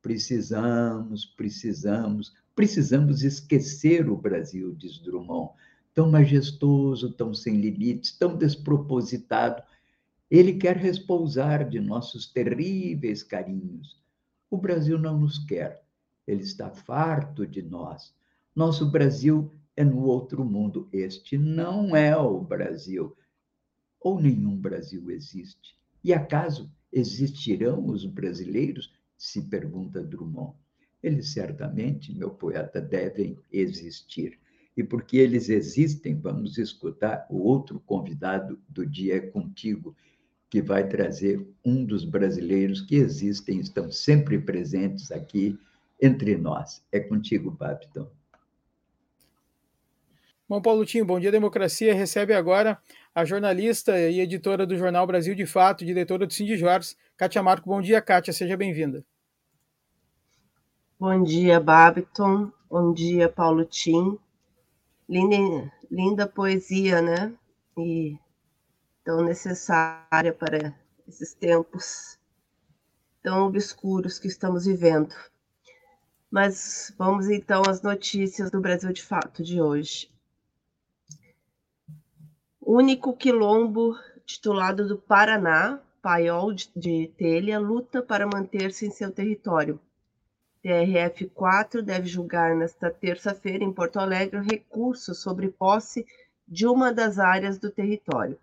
Precisamos, 0.00 1.26
precisamos, 1.26 2.34
precisamos 2.54 3.22
esquecer 3.22 4.08
o 4.08 4.16
Brasil, 4.16 4.74
diz 4.74 4.98
Drummond, 5.00 5.50
tão 5.92 6.10
majestoso, 6.10 7.12
tão 7.12 7.34
sem 7.34 7.60
limites, 7.60 8.16
tão 8.16 8.38
despropositado. 8.38 9.62
Ele 10.30 10.54
quer 10.54 10.78
respousar 10.78 11.68
de 11.68 11.78
nossos 11.78 12.26
terríveis 12.26 13.22
carinhos. 13.22 14.02
O 14.50 14.56
Brasil 14.56 14.98
não 14.98 15.20
nos 15.20 15.38
quer, 15.40 15.84
ele 16.26 16.42
está 16.42 16.70
farto 16.70 17.46
de 17.46 17.60
nós. 17.60 18.14
Nosso 18.54 18.90
Brasil 18.90 19.52
é 19.76 19.84
no 19.84 20.04
outro 20.04 20.44
mundo. 20.44 20.88
Este 20.92 21.36
não 21.36 21.94
é 21.94 22.16
o 22.16 22.40
Brasil. 22.40 23.14
Ou 24.00 24.20
nenhum 24.20 24.56
Brasil 24.56 25.10
existe. 25.10 25.76
E 26.02 26.12
acaso 26.14 26.70
existirão 26.92 27.86
os 27.86 28.06
brasileiros? 28.06 28.92
Se 29.16 29.42
pergunta 29.42 30.02
Drummond. 30.02 30.56
Eles 31.02 31.28
certamente, 31.32 32.14
meu 32.14 32.30
poeta, 32.30 32.80
devem 32.80 33.38
existir. 33.52 34.38
E 34.76 34.82
porque 34.82 35.16
eles 35.16 35.48
existem, 35.48 36.18
vamos 36.18 36.58
escutar 36.58 37.26
o 37.30 37.38
outro 37.38 37.80
convidado 37.80 38.58
do 38.68 38.86
dia 38.86 39.16
é 39.16 39.20
contigo, 39.20 39.96
que 40.50 40.62
vai 40.62 40.88
trazer 40.88 41.46
um 41.64 41.84
dos 41.84 42.04
brasileiros 42.04 42.80
que 42.80 42.96
existem, 42.96 43.58
estão 43.58 43.90
sempre 43.90 44.38
presentes 44.38 45.10
aqui 45.10 45.58
entre 46.00 46.36
nós. 46.36 46.84
É 46.92 47.00
contigo, 47.00 47.50
Babton. 47.50 48.10
Bom, 50.48 50.62
Paulo 50.62 50.86
Tinho, 50.86 51.04
Bom 51.04 51.18
Dia 51.18 51.32
Democracia 51.32 51.92
recebe 51.92 52.32
agora 52.32 52.80
a 53.12 53.24
jornalista 53.24 53.98
e 53.98 54.20
editora 54.20 54.64
do 54.64 54.78
Jornal 54.78 55.04
Brasil 55.04 55.34
de 55.34 55.44
Fato, 55.44 55.84
diretora 55.84 56.24
do 56.24 56.32
Cindy 56.32 56.56
Jorge, 56.56 56.94
Kátia 57.16 57.42
Marco. 57.42 57.68
Bom 57.68 57.82
dia, 57.82 58.00
Kátia, 58.00 58.32
seja 58.32 58.56
bem-vinda. 58.56 59.04
Bom 61.00 61.20
dia, 61.24 61.58
Babiton. 61.58 62.52
Bom 62.70 62.92
dia, 62.92 63.28
Paulo 63.28 63.64
Tim. 63.64 64.16
Linda, 65.08 65.72
linda 65.90 66.28
poesia, 66.28 67.02
né? 67.02 67.34
E 67.76 68.16
tão 69.02 69.24
necessária 69.24 70.32
para 70.32 70.72
esses 71.08 71.34
tempos 71.34 72.16
tão 73.20 73.48
obscuros 73.48 74.20
que 74.20 74.28
estamos 74.28 74.66
vivendo. 74.66 75.12
Mas 76.30 76.94
vamos 76.96 77.28
então 77.28 77.64
às 77.68 77.82
notícias 77.82 78.48
do 78.48 78.60
Brasil 78.60 78.92
de 78.92 79.02
Fato 79.02 79.42
de 79.42 79.60
hoje. 79.60 80.08
Único 82.68 83.12
quilombo 83.12 83.96
titulado 84.24 84.88
do 84.88 84.98
Paraná, 84.98 85.78
Paiol 86.02 86.52
de 86.52 87.06
Telha, 87.16 87.60
luta 87.60 88.02
para 88.02 88.26
manter-se 88.26 88.84
em 88.88 88.90
seu 88.90 89.12
território. 89.12 89.78
TRF4 90.64 91.80
deve 91.80 92.08
julgar 92.08 92.56
nesta 92.56 92.90
terça-feira 92.90 93.62
em 93.62 93.72
Porto 93.72 94.00
Alegre 94.00 94.40
recurso 94.40 95.14
sobre 95.14 95.48
posse 95.48 96.04
de 96.48 96.66
uma 96.66 96.92
das 96.92 97.20
áreas 97.20 97.56
do 97.56 97.70
território. 97.70 98.36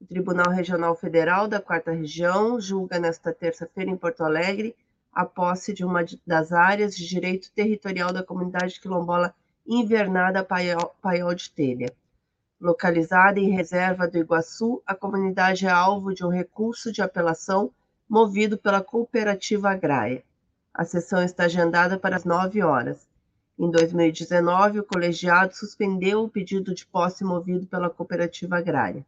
O 0.00 0.06
Tribunal 0.06 0.52
Regional 0.52 0.94
Federal 0.94 1.48
da 1.48 1.60
Quarta 1.60 1.90
Região 1.90 2.60
julga 2.60 3.00
nesta 3.00 3.32
terça-feira 3.32 3.90
em 3.90 3.96
Porto 3.96 4.22
Alegre 4.22 4.76
a 5.12 5.24
posse 5.24 5.74
de 5.74 5.84
uma 5.84 6.04
das 6.24 6.52
áreas 6.52 6.96
de 6.96 7.04
direito 7.04 7.50
territorial 7.50 8.12
da 8.12 8.22
comunidade 8.22 8.80
quilombola 8.80 9.34
invernada 9.66 10.44
Paiol 10.44 11.34
de 11.34 11.50
Telha. 11.50 11.92
Localizada 12.60 13.40
em 13.40 13.48
reserva 13.48 14.06
do 14.06 14.18
Iguaçu, 14.18 14.82
a 14.84 14.94
comunidade 14.94 15.66
é 15.66 15.70
alvo 15.70 16.12
de 16.12 16.22
um 16.22 16.28
recurso 16.28 16.92
de 16.92 17.00
apelação 17.00 17.72
movido 18.06 18.58
pela 18.58 18.82
cooperativa 18.82 19.70
agrária. 19.70 20.22
A 20.74 20.84
sessão 20.84 21.22
está 21.22 21.44
agendada 21.44 21.98
para 21.98 22.16
as 22.16 22.24
9 22.26 22.60
horas. 22.62 23.08
Em 23.58 23.70
2019, 23.70 24.80
o 24.80 24.84
colegiado 24.84 25.56
suspendeu 25.56 26.22
o 26.22 26.28
pedido 26.28 26.74
de 26.74 26.84
posse 26.84 27.24
movido 27.24 27.66
pela 27.66 27.88
cooperativa 27.88 28.58
agrária. 28.58 29.06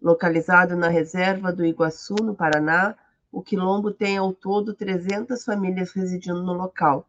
Localizado 0.00 0.76
na 0.76 0.88
reserva 0.88 1.50
do 1.50 1.64
Iguaçu, 1.64 2.16
no 2.16 2.34
Paraná, 2.34 2.94
o 3.32 3.40
quilombo 3.40 3.90
tem 3.90 4.18
ao 4.18 4.34
todo 4.34 4.74
300 4.74 5.42
famílias 5.42 5.92
residindo 5.92 6.42
no 6.42 6.52
local. 6.52 7.08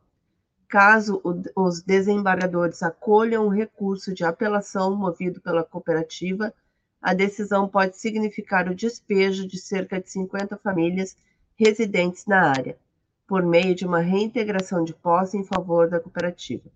Caso 0.70 1.22
os 1.56 1.82
desembargadores 1.82 2.84
acolham 2.84 3.48
o 3.48 3.50
recurso 3.50 4.14
de 4.14 4.26
apelação 4.26 4.94
movido 4.96 5.40
pela 5.40 5.64
cooperativa, 5.64 6.54
a 7.02 7.14
decisão 7.14 7.70
pode 7.70 7.98
significar 7.98 8.70
o 8.70 8.76
despejo 8.76 9.48
de 9.48 9.58
cerca 9.58 10.02
de 10.02 10.10
50 10.10 10.58
famílias 10.58 11.16
residentes 11.56 12.26
na 12.26 12.50
área, 12.50 12.78
por 13.26 13.44
meio 13.44 13.74
de 13.74 13.86
uma 13.86 14.00
reintegração 14.00 14.84
de 14.84 14.94
posse 14.94 15.38
em 15.38 15.44
favor 15.44 15.90
da 15.90 16.02
cooperativa. 16.02 16.70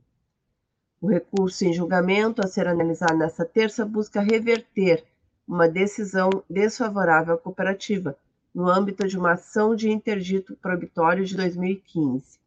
O 1.02 1.08
recurso 1.08 1.66
em 1.66 1.74
julgamento 1.74 2.42
a 2.42 2.48
ser 2.48 2.68
analisado 2.68 3.18
nesta 3.18 3.44
terça 3.44 3.86
busca 3.86 4.22
reverter 4.22 5.04
uma 5.46 5.68
decisão 5.68 6.30
desfavorável 6.50 7.34
à 7.34 7.38
cooperativa, 7.38 8.16
no 8.54 8.70
âmbito 8.70 9.06
de 9.08 9.18
uma 9.18 9.34
ação 9.34 9.76
de 9.76 9.90
interdito 9.90 10.56
proibitório 10.58 11.26
de 11.26 11.36
2015. 11.36 12.41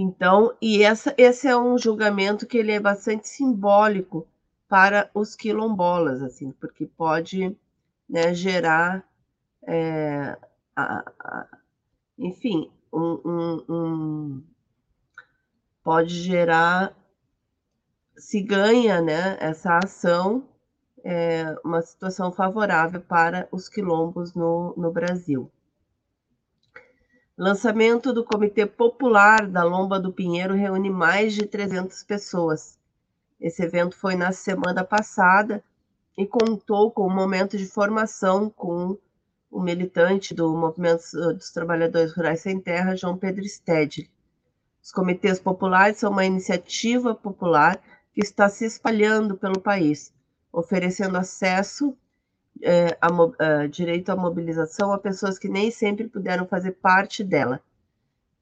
Então, 0.00 0.56
e 0.62 0.84
essa, 0.84 1.12
esse 1.18 1.48
é 1.48 1.56
um 1.58 1.76
julgamento 1.76 2.46
que 2.46 2.56
ele 2.56 2.70
é 2.70 2.78
bastante 2.78 3.28
simbólico 3.28 4.28
para 4.68 5.10
os 5.12 5.34
quilombolas, 5.34 6.22
assim, 6.22 6.52
porque 6.52 6.86
pode 6.86 7.58
né, 8.08 8.32
gerar, 8.32 9.04
é, 9.66 10.38
a, 10.76 11.04
a, 11.18 11.48
enfim, 12.16 12.70
um, 12.92 13.20
um, 13.24 13.64
um, 13.68 14.44
pode 15.82 16.14
gerar, 16.14 16.96
se 18.16 18.40
ganha 18.40 19.02
né, 19.02 19.36
essa 19.40 19.78
ação, 19.78 20.48
é, 21.02 21.56
uma 21.64 21.82
situação 21.82 22.30
favorável 22.30 23.00
para 23.00 23.48
os 23.50 23.68
quilombos 23.68 24.32
no, 24.32 24.74
no 24.76 24.92
Brasil. 24.92 25.50
Lançamento 27.38 28.12
do 28.12 28.24
Comitê 28.24 28.66
Popular 28.66 29.46
da 29.46 29.62
Lomba 29.62 30.00
do 30.00 30.12
Pinheiro 30.12 30.54
reúne 30.54 30.90
mais 30.90 31.34
de 31.34 31.46
300 31.46 32.02
pessoas. 32.02 32.76
Esse 33.40 33.62
evento 33.62 33.96
foi 33.96 34.16
na 34.16 34.32
semana 34.32 34.82
passada 34.82 35.62
e 36.16 36.26
contou 36.26 36.90
com 36.90 37.06
um 37.06 37.14
momento 37.14 37.56
de 37.56 37.64
formação 37.64 38.50
com 38.50 38.98
o 39.48 39.60
militante 39.60 40.34
do 40.34 40.52
Movimento 40.52 41.04
dos 41.32 41.52
Trabalhadores 41.52 42.12
Rurais 42.12 42.40
Sem 42.40 42.60
Terra, 42.60 42.96
João 42.96 43.16
Pedro 43.16 43.44
Stedley. 43.44 44.10
Os 44.82 44.90
comitês 44.90 45.38
populares 45.38 45.98
são 45.98 46.10
uma 46.10 46.24
iniciativa 46.24 47.14
popular 47.14 47.80
que 48.12 48.20
está 48.20 48.48
se 48.48 48.64
espalhando 48.64 49.36
pelo 49.36 49.60
país, 49.60 50.12
oferecendo 50.52 51.16
acesso 51.16 51.96
é, 52.62 52.96
a, 53.00 53.08
a, 53.62 53.66
direito 53.66 54.10
à 54.10 54.16
mobilização 54.16 54.92
a 54.92 54.98
pessoas 54.98 55.38
que 55.38 55.48
nem 55.48 55.70
sempre 55.70 56.08
puderam 56.08 56.46
fazer 56.46 56.72
parte 56.72 57.22
dela. 57.22 57.60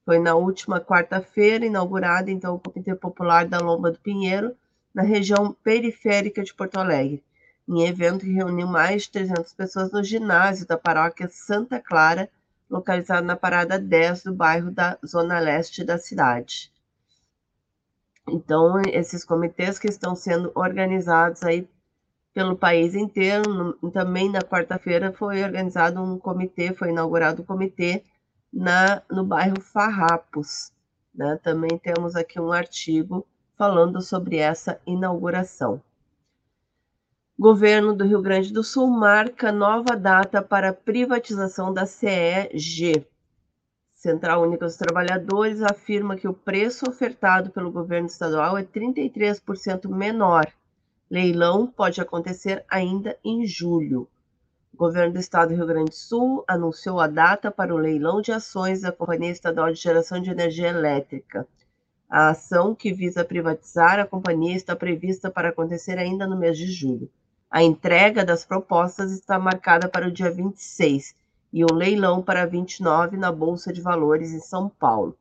Foi 0.04 0.18
na 0.18 0.34
última 0.34 0.80
quarta-feira 0.80 1.66
inaugurado 1.66 2.30
então 2.30 2.54
o 2.54 2.58
Comitê 2.60 2.94
Popular 2.94 3.46
da 3.46 3.58
Lomba 3.58 3.90
do 3.90 3.98
Pinheiro, 3.98 4.56
na 4.94 5.02
região 5.02 5.52
periférica 5.52 6.42
de 6.42 6.54
Porto 6.54 6.78
Alegre, 6.78 7.22
em 7.68 7.86
evento 7.86 8.24
que 8.24 8.32
reuniu 8.32 8.66
mais 8.66 9.02
de 9.02 9.10
300 9.10 9.52
pessoas 9.52 9.92
no 9.92 10.02
ginásio 10.02 10.66
da 10.66 10.78
paróquia 10.78 11.28
Santa 11.28 11.80
Clara, 11.80 12.30
localizado 12.70 13.26
na 13.26 13.36
parada 13.36 13.78
10 13.78 14.22
do 14.22 14.34
bairro 14.34 14.70
da 14.70 14.96
Zona 15.04 15.38
Leste 15.38 15.84
da 15.84 15.98
cidade. 15.98 16.72
Então, 18.28 18.80
esses 18.92 19.24
comitês 19.24 19.78
que 19.78 19.86
estão 19.86 20.16
sendo 20.16 20.50
organizados 20.54 21.42
aí 21.42 21.68
pelo 22.36 22.54
país 22.54 22.94
inteiro. 22.94 23.72
Também 23.94 24.30
na 24.30 24.40
quarta-feira 24.40 25.10
foi 25.10 25.42
organizado 25.42 26.02
um 26.02 26.18
comitê, 26.18 26.74
foi 26.74 26.90
inaugurado 26.90 27.40
um 27.40 27.46
comitê 27.46 28.04
na, 28.52 29.00
no 29.10 29.24
bairro 29.24 29.58
Farrapos. 29.58 30.70
Né? 31.14 31.40
Também 31.42 31.78
temos 31.78 32.14
aqui 32.14 32.38
um 32.38 32.52
artigo 32.52 33.26
falando 33.56 34.02
sobre 34.02 34.36
essa 34.36 34.78
inauguração. 34.86 35.82
Governo 37.38 37.94
do 37.94 38.04
Rio 38.04 38.20
Grande 38.20 38.52
do 38.52 38.62
Sul 38.62 38.86
marca 38.88 39.50
nova 39.50 39.96
data 39.96 40.42
para 40.42 40.74
privatização 40.74 41.72
da 41.72 41.86
CEG. 41.86 43.06
Central 43.94 44.42
Única 44.42 44.66
dos 44.66 44.76
Trabalhadores 44.76 45.62
afirma 45.62 46.16
que 46.16 46.28
o 46.28 46.34
preço 46.34 46.86
ofertado 46.86 47.48
pelo 47.48 47.72
governo 47.72 48.08
estadual 48.08 48.58
é 48.58 48.62
33% 48.62 49.88
menor 49.88 50.46
Leilão 51.08 51.68
pode 51.68 52.00
acontecer 52.00 52.64
ainda 52.68 53.16
em 53.24 53.46
julho. 53.46 54.08
O 54.74 54.76
governo 54.76 55.14
do 55.14 55.20
estado 55.20 55.50
do 55.50 55.54
Rio 55.54 55.66
Grande 55.66 55.90
do 55.90 55.96
Sul 55.96 56.44
anunciou 56.48 57.00
a 57.00 57.06
data 57.06 57.48
para 57.48 57.72
o 57.72 57.78
leilão 57.78 58.20
de 58.20 58.32
ações 58.32 58.80
da 58.80 58.90
Companhia 58.90 59.30
Estadual 59.30 59.72
de 59.72 59.80
Geração 59.80 60.20
de 60.20 60.30
Energia 60.30 60.68
Elétrica. 60.68 61.46
A 62.10 62.30
ação 62.30 62.74
que 62.74 62.92
visa 62.92 63.24
privatizar 63.24 64.00
a 64.00 64.06
companhia 64.06 64.56
está 64.56 64.74
prevista 64.74 65.30
para 65.30 65.50
acontecer 65.50 65.96
ainda 65.96 66.26
no 66.26 66.36
mês 66.36 66.58
de 66.58 66.66
julho. 66.66 67.08
A 67.48 67.62
entrega 67.62 68.24
das 68.24 68.44
propostas 68.44 69.12
está 69.12 69.38
marcada 69.38 69.88
para 69.88 70.08
o 70.08 70.12
dia 70.12 70.30
26 70.30 71.14
e 71.52 71.64
o 71.64 71.72
leilão 71.72 72.20
para 72.20 72.44
29 72.44 73.16
na 73.16 73.30
Bolsa 73.30 73.72
de 73.72 73.80
Valores 73.80 74.32
em 74.32 74.40
São 74.40 74.68
Paulo. 74.68 75.16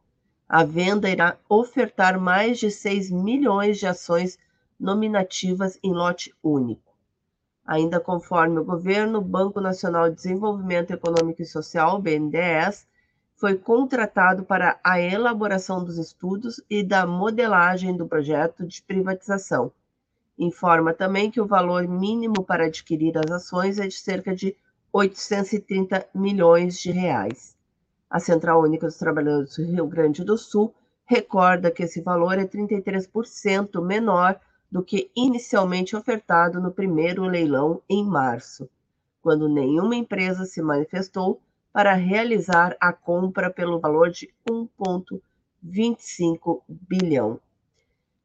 A 0.50 0.64
venda 0.64 1.10
irá 1.10 1.38
ofertar 1.48 2.20
mais 2.20 2.58
de 2.58 2.72
6 2.72 3.12
milhões 3.12 3.78
de 3.78 3.86
ações 3.86 4.38
nominativas 4.80 5.80
em 5.84 5.94
lote 5.94 6.34
único. 6.44 6.94
Ainda 7.66 8.00
conforme 8.00 8.60
o 8.60 8.64
governo, 8.64 9.20
o 9.20 9.24
Banco 9.24 9.60
Nacional 9.60 10.10
de 10.10 10.16
Desenvolvimento 10.16 10.92
Econômico 10.92 11.42
e 11.42 11.46
Social, 11.46 12.00
BNDES, 12.00 12.88
foi 13.36 13.56
contratado 13.58 14.46
para 14.46 14.80
a 14.84 15.00
elaboração 15.02 15.84
dos 15.84 15.98
estudos 15.98 16.62
e 16.70 16.84
da 16.84 17.06
modelagem 17.06 17.96
do 17.98 18.08
projeto 18.08 18.66
de 18.66 18.82
privatização. 18.82 19.72
Informa 20.38 20.94
também 20.94 21.32
que 21.32 21.42
o 21.42 21.48
valor 21.48 21.88
mínimo 21.88 22.44
para 22.44 22.66
adquirir 22.66 23.18
as 23.18 23.32
ações 23.32 23.80
é 23.80 23.88
de 23.88 23.96
cerca 23.96 24.36
de 24.36 24.56
830 24.92 26.08
milhões 26.14 26.80
de 26.80 26.92
reais. 26.92 27.56
A 28.10 28.20
Central 28.20 28.62
Única 28.62 28.88
dos 28.88 28.98
Trabalhadores 28.98 29.56
do 29.58 29.64
Rio 29.64 29.88
Grande 29.88 30.24
do 30.24 30.38
Sul 30.38 30.74
recorda 31.06 31.72
que 31.72 31.84
esse 31.84 32.02
valor 32.02 32.38
é 32.38 32.46
33% 32.46 33.82
menor 33.82 34.40
do 34.76 34.84
que 34.84 35.10
inicialmente 35.16 35.96
ofertado 35.96 36.60
no 36.60 36.70
primeiro 36.70 37.24
leilão 37.24 37.82
em 37.88 38.04
março, 38.04 38.70
quando 39.22 39.48
nenhuma 39.48 39.96
empresa 39.96 40.44
se 40.44 40.62
manifestou 40.62 41.40
para 41.72 41.94
realizar 41.94 42.76
a 42.78 42.92
compra 42.92 43.50
pelo 43.50 43.80
valor 43.80 44.10
de 44.10 44.30
1,25 44.46 46.62
bilhão. 46.68 47.40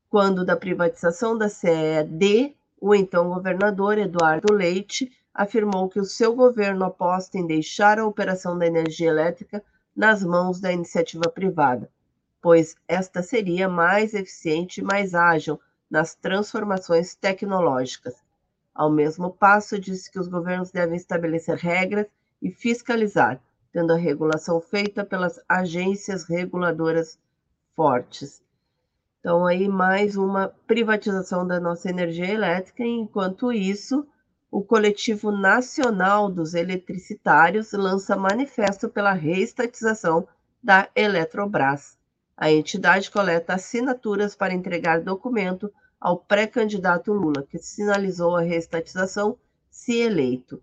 Quando 0.08 0.44
da 0.44 0.56
privatização 0.56 1.38
da 1.38 1.48
CED, 1.48 2.56
o 2.80 2.96
então 2.96 3.28
governador 3.28 3.96
Eduardo 3.96 4.52
Leite 4.52 5.08
afirmou 5.32 5.88
que 5.88 6.00
o 6.00 6.04
seu 6.04 6.34
governo 6.34 6.84
aposta 6.84 7.38
em 7.38 7.46
deixar 7.46 7.96
a 7.96 8.04
operação 8.04 8.58
da 8.58 8.66
energia 8.66 9.08
elétrica 9.08 9.62
nas 9.94 10.24
mãos 10.24 10.60
da 10.60 10.72
iniciativa 10.72 11.30
privada, 11.32 11.88
pois 12.42 12.74
esta 12.88 13.22
seria 13.22 13.68
mais 13.68 14.14
eficiente 14.14 14.80
e 14.80 14.84
mais 14.84 15.14
ágil 15.14 15.60
nas 15.90 16.14
transformações 16.14 17.14
tecnológicas. 17.14 18.14
Ao 18.74 18.88
mesmo 18.88 19.30
passo, 19.32 19.78
disse 19.78 20.10
que 20.10 20.18
os 20.18 20.28
governos 20.28 20.70
devem 20.70 20.96
estabelecer 20.96 21.56
regras 21.56 22.06
e 22.40 22.50
fiscalizar, 22.50 23.40
tendo 23.72 23.92
a 23.92 23.96
regulação 23.96 24.60
feita 24.60 25.04
pelas 25.04 25.40
agências 25.48 26.24
reguladoras 26.24 27.18
fortes. 27.74 28.42
Então, 29.18 29.44
aí 29.46 29.68
mais 29.68 30.16
uma 30.16 30.48
privatização 30.66 31.46
da 31.46 31.60
nossa 31.60 31.90
energia 31.90 32.32
elétrica, 32.32 32.82
enquanto 32.84 33.52
isso, 33.52 34.06
o 34.50 34.62
Coletivo 34.62 35.30
Nacional 35.30 36.30
dos 36.30 36.54
Eletricitários 36.54 37.72
lança 37.72 38.16
manifesto 38.16 38.88
pela 38.88 39.12
reestatização 39.12 40.26
da 40.62 40.88
Eletrobras. 40.94 41.98
A 42.36 42.50
entidade 42.50 43.10
coleta 43.10 43.54
assinaturas 43.54 44.34
para 44.34 44.54
entregar 44.54 45.02
documento 45.02 45.70
ao 46.00 46.16
pré-candidato 46.16 47.12
Lula, 47.12 47.46
que 47.48 47.58
sinalizou 47.58 48.34
a 48.34 48.40
reestatização 48.40 49.36
se 49.70 49.98
eleito. 49.98 50.62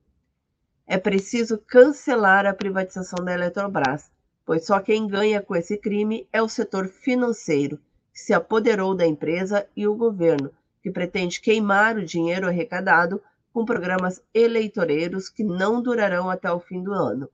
É 0.87 0.97
preciso 0.97 1.57
cancelar 1.57 2.45
a 2.45 2.53
privatização 2.53 3.23
da 3.23 3.33
Eletrobras, 3.33 4.09
pois 4.45 4.65
só 4.65 4.79
quem 4.79 5.07
ganha 5.07 5.41
com 5.41 5.55
esse 5.55 5.77
crime 5.77 6.27
é 6.31 6.41
o 6.41 6.49
setor 6.49 6.87
financeiro, 6.87 7.77
que 8.13 8.19
se 8.19 8.33
apoderou 8.33 8.95
da 8.95 9.05
empresa, 9.05 9.67
e 9.75 9.85
o 9.85 9.93
governo, 9.93 10.51
que 10.81 10.89
pretende 10.89 11.41
queimar 11.41 11.97
o 11.97 12.05
dinheiro 12.05 12.47
arrecadado 12.47 13.21
com 13.53 13.65
programas 13.65 14.23
eleitoreiros 14.33 15.29
que 15.29 15.43
não 15.43 15.81
durarão 15.81 16.29
até 16.29 16.51
o 16.51 16.59
fim 16.59 16.81
do 16.81 16.93
ano. 16.93 17.29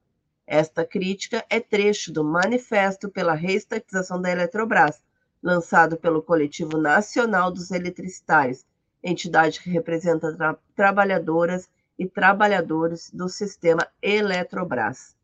Esta 0.46 0.84
crítica 0.84 1.46
é 1.50 1.60
trecho 1.60 2.12
do 2.12 2.24
Manifesto 2.24 3.10
pela 3.10 3.34
Reestatização 3.34 4.22
da 4.22 4.32
Eletrobras, 4.32 5.02
lançado 5.44 5.98
pelo 5.98 6.24
Coletivo 6.24 6.78
Nacional 6.78 7.52
dos 7.52 7.70
Eletricitários, 7.70 8.66
entidade 9.04 9.60
que 9.60 9.70
representa 9.70 10.34
tra 10.34 10.58
trabalhadoras 10.74 11.70
e 12.00 12.08
trabalhadores 12.08 13.12
do 13.12 13.28
sistema 13.28 13.86
Eletrobras. 14.02 15.16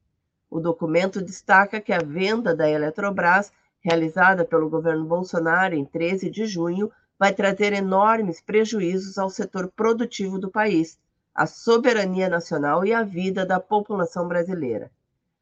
O 0.50 0.60
documento 0.60 1.22
destaca 1.22 1.80
que 1.80 1.94
a 1.94 2.00
venda 2.00 2.54
da 2.54 2.70
Eletrobras, 2.70 3.52
realizada 3.80 4.44
pelo 4.44 4.70
governo 4.70 5.06
Bolsonaro 5.06 5.74
em 5.74 5.86
13 5.86 6.30
de 6.30 6.46
junho, 6.46 6.92
vai 7.18 7.34
trazer 7.34 7.72
enormes 7.72 8.42
prejuízos 8.42 9.18
ao 9.18 9.30
setor 9.30 9.72
produtivo 9.74 10.38
do 10.38 10.52
país, 10.52 10.98
à 11.34 11.46
soberania 11.46 12.28
nacional 12.28 12.86
e 12.86 12.94
à 12.94 13.04
vida 13.04 13.46
da 13.46 13.60
população 13.60 14.28
brasileira. 14.28 14.92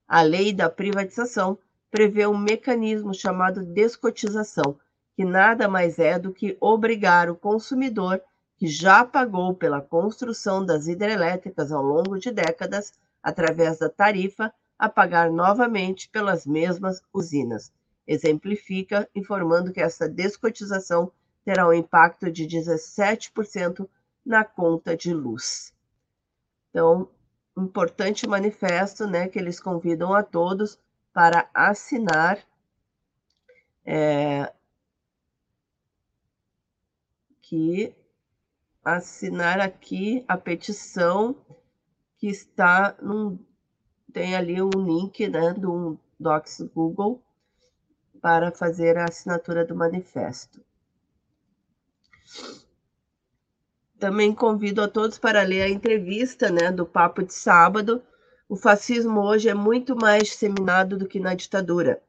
A 0.07 0.21
lei 0.21 0.53
da 0.53 0.69
privatização 0.69 1.57
prevê 1.89 2.27
um 2.27 2.37
mecanismo 2.37 3.13
chamado 3.13 3.63
descotização, 3.63 4.77
que 5.15 5.23
nada 5.23 5.67
mais 5.67 5.99
é 5.99 6.19
do 6.19 6.33
que 6.33 6.57
obrigar 6.59 7.29
o 7.29 7.35
consumidor 7.35 8.21
que 8.57 8.67
já 8.67 9.05
pagou 9.05 9.53
pela 9.53 9.81
construção 9.81 10.65
das 10.65 10.87
hidrelétricas 10.87 11.71
ao 11.71 11.83
longo 11.83 12.17
de 12.17 12.31
décadas, 12.31 12.93
através 13.21 13.77
da 13.77 13.89
tarifa, 13.89 14.53
a 14.77 14.89
pagar 14.89 15.31
novamente 15.31 16.09
pelas 16.09 16.45
mesmas 16.45 17.01
usinas. 17.13 17.71
Exemplifica, 18.05 19.07
informando 19.15 19.71
que 19.71 19.81
essa 19.81 20.07
descotização 20.07 21.11
terá 21.43 21.67
um 21.67 21.73
impacto 21.73 22.31
de 22.31 22.47
17% 22.47 23.87
na 24.25 24.43
conta 24.43 24.95
de 24.95 25.13
luz. 25.13 25.73
Então, 26.69 27.09
importante 27.57 28.27
manifesto, 28.27 29.07
né, 29.07 29.27
que 29.27 29.39
eles 29.39 29.59
convidam 29.59 30.13
a 30.13 30.23
todos 30.23 30.79
para 31.17 31.49
assinar 31.51 32.37
é, 33.83 34.53
que 37.41 37.91
assinar 38.85 39.59
aqui 39.59 40.23
a 40.27 40.37
petição 40.37 41.35
que 42.17 42.27
está 42.27 42.95
num, 43.01 43.43
tem 44.13 44.35
ali 44.35 44.61
um 44.61 44.69
link 44.69 45.27
né, 45.27 45.55
do 45.55 45.97
Docs 46.19 46.61
Google 46.71 47.19
para 48.21 48.51
fazer 48.51 48.95
a 48.95 49.05
assinatura 49.05 49.65
do 49.65 49.75
manifesto. 49.75 50.63
Também 53.97 54.35
convido 54.35 54.83
a 54.83 54.87
todos 54.87 55.17
para 55.17 55.41
ler 55.41 55.63
a 55.63 55.69
entrevista 55.69 56.51
né, 56.51 56.71
do 56.71 56.85
Papo 56.85 57.23
de 57.23 57.33
Sábado. 57.33 58.03
O 58.49 58.55
fascismo 58.55 59.19
hoje 59.19 59.49
é 59.49 59.53
muito 59.53 59.93
mais 59.93 60.29
disseminado 60.29 60.97
do 60.97 61.05
que 61.05 61.19
na 61.19 61.35
ditadura, 61.35 62.01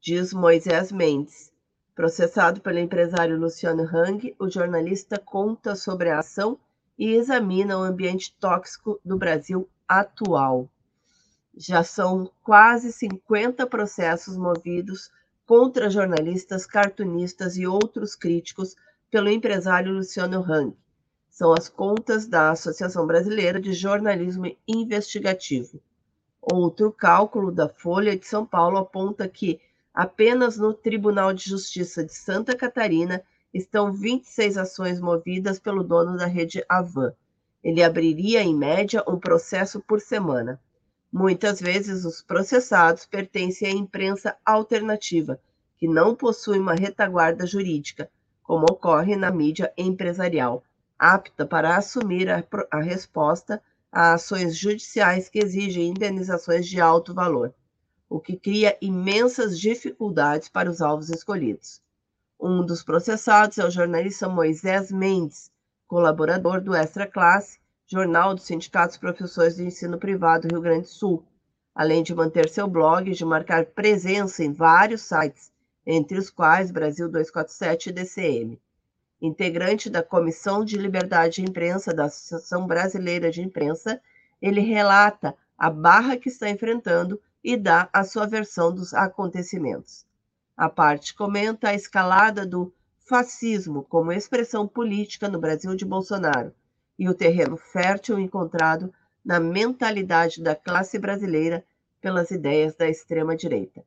diz 0.00 0.32
Moisés 0.32 0.90
Mendes. 0.90 1.52
Processado 1.94 2.62
pelo 2.62 2.78
empresário 2.78 3.38
Luciano 3.38 3.82
Hang, 3.82 4.34
o 4.38 4.48
jornalista 4.48 5.18
conta 5.18 5.76
sobre 5.76 6.08
a 6.08 6.20
ação 6.20 6.58
e 6.98 7.10
examina 7.12 7.76
o 7.76 7.82
ambiente 7.82 8.34
tóxico 8.40 8.98
do 9.04 9.18
Brasil 9.18 9.68
atual. 9.86 10.70
Já 11.54 11.84
são 11.84 12.30
quase 12.42 12.90
50 12.90 13.66
processos 13.66 14.38
movidos 14.38 15.10
contra 15.44 15.90
jornalistas, 15.90 16.64
cartunistas 16.64 17.58
e 17.58 17.66
outros 17.66 18.14
críticos 18.14 18.74
pelo 19.10 19.28
empresário 19.28 19.92
Luciano 19.92 20.40
Hang 20.50 20.74
são 21.34 21.52
as 21.52 21.68
contas 21.68 22.28
da 22.28 22.52
Associação 22.52 23.08
Brasileira 23.08 23.60
de 23.60 23.72
Jornalismo 23.72 24.56
Investigativo. 24.68 25.80
Outro 26.40 26.92
cálculo 26.92 27.50
da 27.50 27.68
Folha 27.68 28.16
de 28.16 28.24
São 28.24 28.46
Paulo 28.46 28.78
aponta 28.78 29.28
que 29.28 29.60
apenas 29.92 30.56
no 30.56 30.72
Tribunal 30.72 31.32
de 31.32 31.50
Justiça 31.50 32.04
de 32.04 32.14
Santa 32.14 32.56
Catarina 32.56 33.20
estão 33.52 33.92
26 33.92 34.56
ações 34.56 35.00
movidas 35.00 35.58
pelo 35.58 35.82
dono 35.82 36.16
da 36.16 36.26
rede 36.26 36.64
Avan. 36.68 37.12
Ele 37.64 37.82
abriria, 37.82 38.40
em 38.40 38.54
média, 38.54 39.02
um 39.04 39.18
processo 39.18 39.80
por 39.80 40.00
semana. 40.00 40.60
Muitas 41.12 41.60
vezes, 41.60 42.04
os 42.04 42.22
processados 42.22 43.06
pertencem 43.06 43.66
à 43.66 43.72
imprensa 43.72 44.36
alternativa, 44.46 45.40
que 45.78 45.88
não 45.88 46.14
possui 46.14 46.60
uma 46.60 46.74
retaguarda 46.74 47.44
jurídica, 47.44 48.08
como 48.40 48.66
ocorre 48.70 49.16
na 49.16 49.32
mídia 49.32 49.72
empresarial 49.76 50.62
apta 50.98 51.44
para 51.44 51.76
assumir 51.76 52.30
a, 52.30 52.44
a 52.70 52.80
resposta 52.80 53.62
a 53.90 54.14
ações 54.14 54.56
judiciais 54.56 55.28
que 55.28 55.38
exigem 55.38 55.88
indenizações 55.88 56.66
de 56.66 56.80
alto 56.80 57.14
valor, 57.14 57.54
o 58.08 58.18
que 58.18 58.36
cria 58.36 58.76
imensas 58.80 59.58
dificuldades 59.58 60.48
para 60.48 60.68
os 60.68 60.80
alvos 60.80 61.10
escolhidos. 61.10 61.80
Um 62.40 62.64
dos 62.66 62.82
processados 62.82 63.58
é 63.58 63.64
o 63.64 63.70
jornalista 63.70 64.28
Moisés 64.28 64.90
Mendes, 64.90 65.50
colaborador 65.86 66.60
do 66.60 66.74
Extra 66.74 67.06
Classe, 67.06 67.60
jornal 67.86 68.34
dos 68.34 68.44
Sindicatos 68.44 68.96
Professores 68.96 69.56
de 69.56 69.64
Ensino 69.64 69.98
Privado 69.98 70.48
Rio 70.48 70.60
Grande 70.60 70.82
do 70.82 70.88
Sul, 70.88 71.24
além 71.72 72.02
de 72.02 72.14
manter 72.14 72.48
seu 72.48 72.66
blog 72.66 73.08
e 73.08 73.14
de 73.14 73.24
marcar 73.24 73.66
presença 73.66 74.42
em 74.42 74.52
vários 74.52 75.02
sites, 75.02 75.52
entre 75.86 76.18
os 76.18 76.30
quais 76.30 76.70
Brasil 76.72 77.08
247 77.08 77.90
e 77.90 77.92
DCM 77.92 78.60
integrante 79.20 79.88
da 79.88 80.02
Comissão 80.02 80.64
de 80.64 80.76
Liberdade 80.76 81.36
de 81.36 81.42
Imprensa 81.42 81.94
da 81.94 82.04
Associação 82.04 82.66
Brasileira 82.66 83.30
de 83.30 83.40
Imprensa, 83.42 84.00
ele 84.40 84.60
relata 84.60 85.34
a 85.56 85.70
barra 85.70 86.16
que 86.16 86.28
está 86.28 86.48
enfrentando 86.50 87.20
e 87.42 87.56
dá 87.56 87.88
a 87.92 88.04
sua 88.04 88.26
versão 88.26 88.74
dos 88.74 88.92
acontecimentos. 88.94 90.04
A 90.56 90.68
parte 90.68 91.14
comenta 91.14 91.68
a 91.68 91.74
escalada 91.74 92.46
do 92.46 92.72
fascismo 92.98 93.84
como 93.84 94.12
expressão 94.12 94.66
política 94.66 95.28
no 95.28 95.38
Brasil 95.38 95.74
de 95.74 95.84
Bolsonaro 95.84 96.54
e 96.98 97.08
o 97.08 97.14
terreno 97.14 97.56
fértil 97.56 98.18
encontrado 98.18 98.92
na 99.24 99.40
mentalidade 99.40 100.42
da 100.42 100.54
classe 100.54 100.98
brasileira 100.98 101.64
pelas 102.00 102.30
ideias 102.30 102.76
da 102.76 102.88
extrema-direita. 102.88 103.84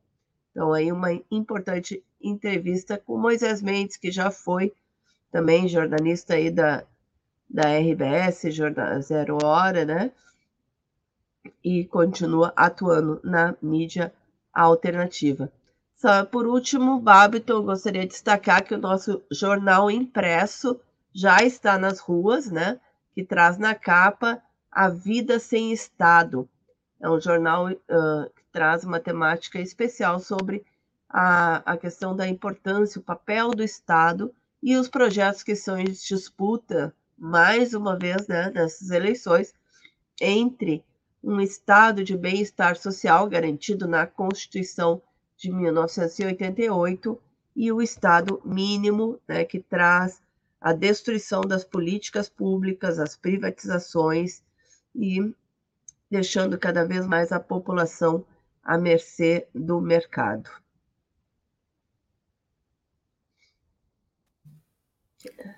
Então, 0.52 0.74
aí 0.74 0.92
uma 0.92 1.14
importante 1.30 2.04
entrevista 2.20 2.98
com 2.98 3.18
Moisés 3.18 3.62
Mendes, 3.62 3.96
que 3.96 4.12
já 4.12 4.32
foi 4.32 4.74
também 5.32 5.68
jornalista 5.68 6.36
aí 6.36 6.50
da, 6.50 6.84
da 7.50 7.78
RBS, 7.78 8.54
Jornal 8.54 9.02
Zero 9.02 9.38
Hora, 9.44 9.86
né? 9.86 10.12
E 11.64 11.86
continua 11.86 12.54
atuando 12.56 13.20
na 13.24 13.56
mídia 13.62 14.14
alternativa. 14.54 15.52
Só 15.96 16.26
por 16.26 16.46
último, 16.46 17.00
Babiton, 17.00 17.64
gostaria 17.64 18.02
de 18.02 18.10
destacar 18.10 18.64
que 18.64 18.76
o 18.76 18.78
nosso 18.78 19.24
jornal 19.32 19.90
impresso 19.90 20.80
já 21.14 21.44
está 21.44 21.78
nas 21.78 22.00
ruas, 22.00 22.52
né? 22.52 22.80
Que 23.14 23.24
traz 23.24 23.58
na 23.58 23.74
capa 23.74 24.42
A 24.72 24.90
Vida 24.90 25.40
Sem 25.40 25.72
Estado. 25.72 26.48
É 27.00 27.10
um 27.10 27.20
jornal 27.20 27.70
uh, 27.70 28.30
que 28.36 28.44
traz 28.52 28.84
uma 28.84 29.00
temática 29.00 29.60
especial 29.60 30.20
sobre 30.20 30.64
a, 31.10 31.58
a 31.74 31.78
questão 31.78 32.16
da 32.16 32.28
importância, 32.28 33.00
o 33.00 33.04
papel 33.04 33.52
do 33.52 33.64
Estado 33.64 34.34
e 34.62 34.76
os 34.76 34.88
projetos 34.88 35.44
que 35.44 35.56
são 35.56 35.78
em 35.78 35.86
disputa, 35.86 36.94
mais 37.18 37.74
uma 37.74 37.98
vez, 37.98 38.28
né, 38.28 38.52
nessas 38.52 38.90
eleições, 38.90 39.54
entre 40.20 40.84
um 41.24 41.40
estado 41.40 42.04
de 42.04 42.16
bem-estar 42.16 42.76
social 42.76 43.28
garantido 43.28 43.88
na 43.88 44.06
Constituição 44.08 45.02
de 45.36 45.52
1988 45.52 47.20
e 47.56 47.72
o 47.72 47.82
estado 47.82 48.42
mínimo, 48.46 49.20
né, 49.28 49.44
que 49.44 49.60
traz 49.60 50.22
a 50.60 50.74
destruição 50.74 51.42
das 51.42 51.64
políticas 51.64 52.30
públicas, 52.30 53.00
as 53.00 53.16
privatizações 53.16 54.42
e 54.96 55.34
deixando 56.10 56.58
cada 56.58 56.86
vez 56.86 57.06
mais 57.06 57.32
a 57.32 57.40
população 57.40 58.26
à 58.64 58.78
mercê 58.78 59.48
do 59.54 59.80
mercado. 59.80 60.50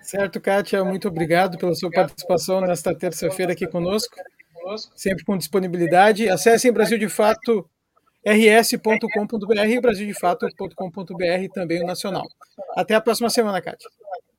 Certo, 0.02 0.40
Kátia, 0.40 0.84
muito 0.84 1.08
obrigado 1.08 1.58
pela 1.58 1.74
sua 1.74 1.90
participação 1.90 2.60
nesta 2.60 2.94
terça-feira 2.94 3.52
aqui 3.52 3.66
conosco, 3.66 4.14
sempre 4.94 5.24
com 5.24 5.36
disponibilidade. 5.36 6.28
Acessem 6.28 6.72
Brasil 6.72 6.98
de 6.98 7.08
Fato 7.08 7.68
rs.com.br 8.26 9.66
e 9.66 9.80
brasildefato.com.br 9.80 11.52
também 11.54 11.82
o 11.82 11.86
nacional. 11.86 12.26
Até 12.76 12.94
a 12.94 13.00
próxima 13.00 13.30
semana, 13.30 13.62
Kátia. 13.62 13.88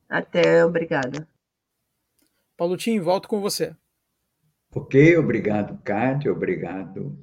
Até, 0.08 0.64
obrigada. 0.64 1.28
Paulo 2.56 2.78
Tim, 2.78 3.00
volto 3.00 3.28
com 3.28 3.42
você. 3.42 3.76
Ok, 4.74 5.18
obrigado, 5.18 5.78
Kátia, 5.84 6.32
obrigado 6.32 7.18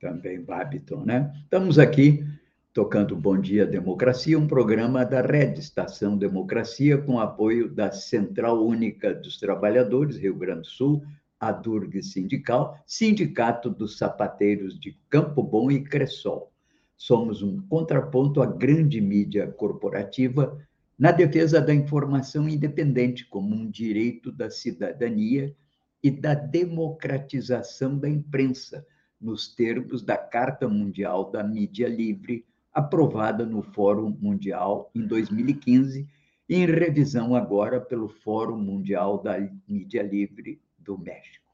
também, 0.00 0.40
Babiton, 0.40 1.04
né? 1.04 1.32
Estamos 1.44 1.78
aqui 1.78 2.24
tocando 2.72 3.14
Bom 3.14 3.38
Dia 3.38 3.66
Democracia, 3.66 4.38
um 4.38 4.46
programa 4.46 5.04
da 5.04 5.20
Rede 5.20 5.60
Estação 5.60 6.16
Democracia, 6.16 6.96
com 6.96 7.20
apoio 7.20 7.68
da 7.68 7.92
Central 7.92 8.66
Única 8.66 9.12
dos 9.12 9.38
Trabalhadores, 9.38 10.16
Rio 10.16 10.34
Grande 10.34 10.62
do 10.62 10.66
Sul, 10.68 11.02
a 11.38 11.52
Durg 11.52 12.02
Sindical, 12.02 12.78
Sindicato 12.86 13.68
dos 13.68 13.98
Sapateiros 13.98 14.80
de 14.80 14.96
Campo 15.10 15.42
Bom 15.42 15.70
e 15.70 15.82
Cressol. 15.82 16.50
Somos 16.96 17.42
um 17.42 17.60
contraponto 17.68 18.40
à 18.40 18.46
grande 18.46 19.02
mídia 19.02 19.48
corporativa 19.48 20.58
na 20.98 21.12
defesa 21.12 21.60
da 21.60 21.74
informação 21.74 22.48
independente 22.48 23.26
como 23.26 23.54
um 23.54 23.70
direito 23.70 24.32
da 24.32 24.48
cidadania 24.48 25.54
e 26.02 26.10
da 26.10 26.32
democratização 26.32 27.98
da 27.98 28.08
imprensa, 28.08 28.86
nos 29.20 29.54
termos 29.54 30.02
da 30.02 30.16
Carta 30.16 30.68
Mundial 30.68 31.30
da 31.30 31.44
Mídia 31.44 31.88
Livre, 31.88 32.46
aprovada 32.72 33.44
no 33.44 33.62
Fórum 33.62 34.16
Mundial 34.20 34.90
em 34.94 35.06
2015 35.06 36.08
e 36.48 36.54
em 36.54 36.66
revisão 36.66 37.34
agora 37.34 37.80
pelo 37.80 38.08
Fórum 38.08 38.58
Mundial 38.58 39.22
da 39.22 39.38
Mídia 39.68 40.02
Livre 40.02 40.60
do 40.78 40.98
México. 40.98 41.52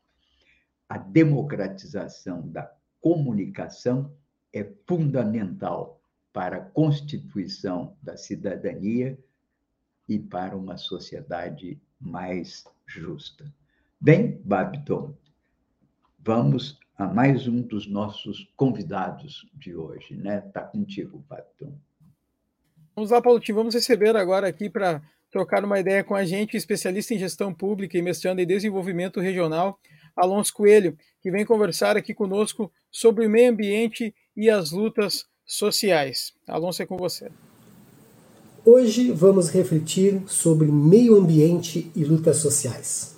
A 0.89 0.97
democratização 0.97 2.49
da 2.49 2.73
comunicação 3.01 4.13
é 4.53 4.65
fundamental 4.87 6.01
para 6.33 6.57
a 6.57 6.65
constituição 6.65 7.97
da 8.03 8.17
cidadania 8.17 9.19
e 10.09 10.19
para 10.19 10.57
uma 10.57 10.77
sociedade 10.77 11.81
mais 12.01 12.65
justa. 12.87 13.53
Bem, 14.01 14.41
Babiton, 14.45 15.15
vamos 16.19 16.79
a 16.99 17.07
mais 17.07 17.47
um 17.47 17.63
dos 17.63 17.87
nossos 17.87 18.51
convidados 18.57 19.47
de 19.55 19.75
hoje, 19.75 20.17
né? 20.17 20.43
Está 20.45 20.63
contigo, 20.63 21.25
Babiton. 21.29 21.73
Vamos 22.97 23.13
lá, 23.13 23.23
Paulo 23.23 23.41
Vamos 23.55 23.75
receber 23.75 24.17
agora 24.17 24.49
aqui 24.49 24.69
para 24.69 25.01
trocar 25.31 25.65
uma 25.65 25.79
ideia 25.79 26.03
com 26.03 26.17
a 26.17 26.25
gente, 26.25 26.57
especialista 26.57 27.15
em 27.15 27.19
gestão 27.19 27.55
pública 27.55 27.97
e 27.97 28.03
mestrando 28.03 28.41
em 28.41 28.47
desenvolvimento 28.47 29.21
regional, 29.21 29.79
Alonso 30.17 30.53
Coelho, 30.53 30.99
que 31.23 31.31
vem 31.31 31.47
conversar 31.47 31.97
aqui 31.97 32.13
conosco 32.13 32.73
sobre 32.91 33.27
o 33.27 33.31
meio 33.31 33.53
ambiente 33.53 34.13
e 34.37 34.51
as 34.51 34.73
lutas 34.73 35.25
sociais. 35.47 36.33
Alonso, 36.49 36.83
é 36.83 36.87
com 36.87 36.97
você. 36.97 37.31
Hoje 38.65 39.13
vamos 39.13 39.51
refletir 39.51 40.21
sobre 40.27 40.67
meio 40.67 41.17
ambiente 41.17 41.93
e 41.95 42.05
lutas 42.05 42.39
sociais. 42.39 43.18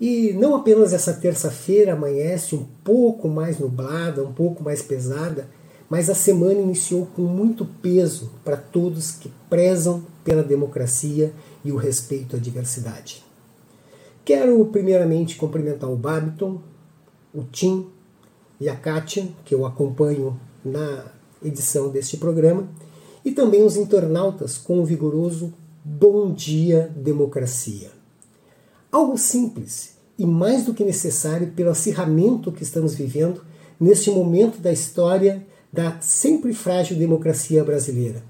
E 0.00 0.32
não 0.32 0.56
apenas 0.56 0.92
essa 0.92 1.12
terça-feira 1.12 1.92
amanhece 1.92 2.54
um 2.54 2.64
pouco 2.82 3.28
mais 3.28 3.58
nublada, 3.58 4.24
um 4.24 4.32
pouco 4.32 4.62
mais 4.62 4.82
pesada, 4.82 5.48
mas 5.88 6.10
a 6.10 6.14
semana 6.14 6.60
iniciou 6.60 7.06
com 7.06 7.22
muito 7.22 7.64
peso 7.64 8.32
para 8.44 8.56
todos 8.56 9.12
que 9.12 9.30
prezam 9.48 10.04
pela 10.24 10.42
democracia 10.42 11.32
e 11.64 11.70
o 11.70 11.76
respeito 11.76 12.36
à 12.36 12.38
diversidade. 12.38 13.22
Quero 14.24 14.64
primeiramente 14.66 15.36
cumprimentar 15.36 15.90
o 15.90 15.96
Babiton, 15.96 16.60
o 17.32 17.42
Tim 17.44 17.86
e 18.60 18.68
a 18.68 18.74
Kátia, 18.74 19.28
que 19.44 19.54
eu 19.54 19.66
acompanho 19.66 20.40
na 20.64 21.04
edição 21.44 21.90
deste 21.90 22.16
programa, 22.16 22.66
e 23.24 23.32
também 23.32 23.62
os 23.62 23.76
internautas 23.76 24.56
com 24.56 24.80
o 24.80 24.84
vigoroso 24.84 25.52
Bom 25.84 26.32
Dia 26.32 26.90
Democracia. 26.96 27.93
Algo 28.94 29.18
simples 29.18 29.96
e 30.16 30.24
mais 30.24 30.64
do 30.64 30.72
que 30.72 30.84
necessário 30.84 31.48
pelo 31.48 31.70
acirramento 31.70 32.52
que 32.52 32.62
estamos 32.62 32.94
vivendo 32.94 33.44
neste 33.80 34.08
momento 34.08 34.60
da 34.60 34.72
história 34.72 35.44
da 35.72 36.00
sempre 36.00 36.54
frágil 36.54 36.96
democracia 36.96 37.64
brasileira. 37.64 38.22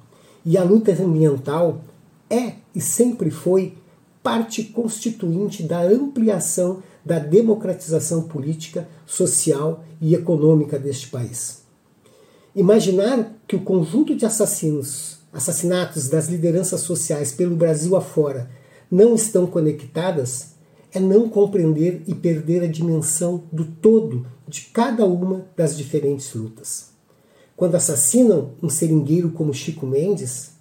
E 0.42 0.56
a 0.56 0.64
luta 0.64 0.90
ambiental 0.90 1.82
é 2.30 2.54
e 2.74 2.80
sempre 2.80 3.30
foi 3.30 3.74
parte 4.22 4.64
constituinte 4.64 5.62
da 5.62 5.82
ampliação 5.82 6.82
da 7.04 7.18
democratização 7.18 8.22
política, 8.22 8.88
social 9.04 9.84
e 10.00 10.14
econômica 10.14 10.78
deste 10.78 11.08
país. 11.08 11.62
Imaginar 12.56 13.34
que 13.46 13.54
o 13.54 13.60
conjunto 13.60 14.16
de 14.16 14.24
assassinos, 14.24 15.18
assassinatos 15.30 16.08
das 16.08 16.28
lideranças 16.28 16.80
sociais 16.80 17.32
pelo 17.32 17.54
Brasil 17.54 17.94
afora 17.94 18.48
não 18.90 19.14
estão 19.14 19.46
conectadas 19.46 20.53
é 20.94 21.00
não 21.00 21.28
compreender 21.28 22.02
e 22.06 22.14
perder 22.14 22.62
a 22.62 22.68
dimensão 22.68 23.42
do 23.52 23.64
todo 23.64 24.26
de 24.46 24.62
cada 24.72 25.04
uma 25.04 25.44
das 25.56 25.76
diferentes 25.76 26.32
lutas. 26.34 26.92
Quando 27.56 27.74
assassinam 27.74 28.52
um 28.62 28.68
seringueiro 28.68 29.30
como 29.30 29.52
Chico 29.52 29.86
Mendes, 29.86 30.52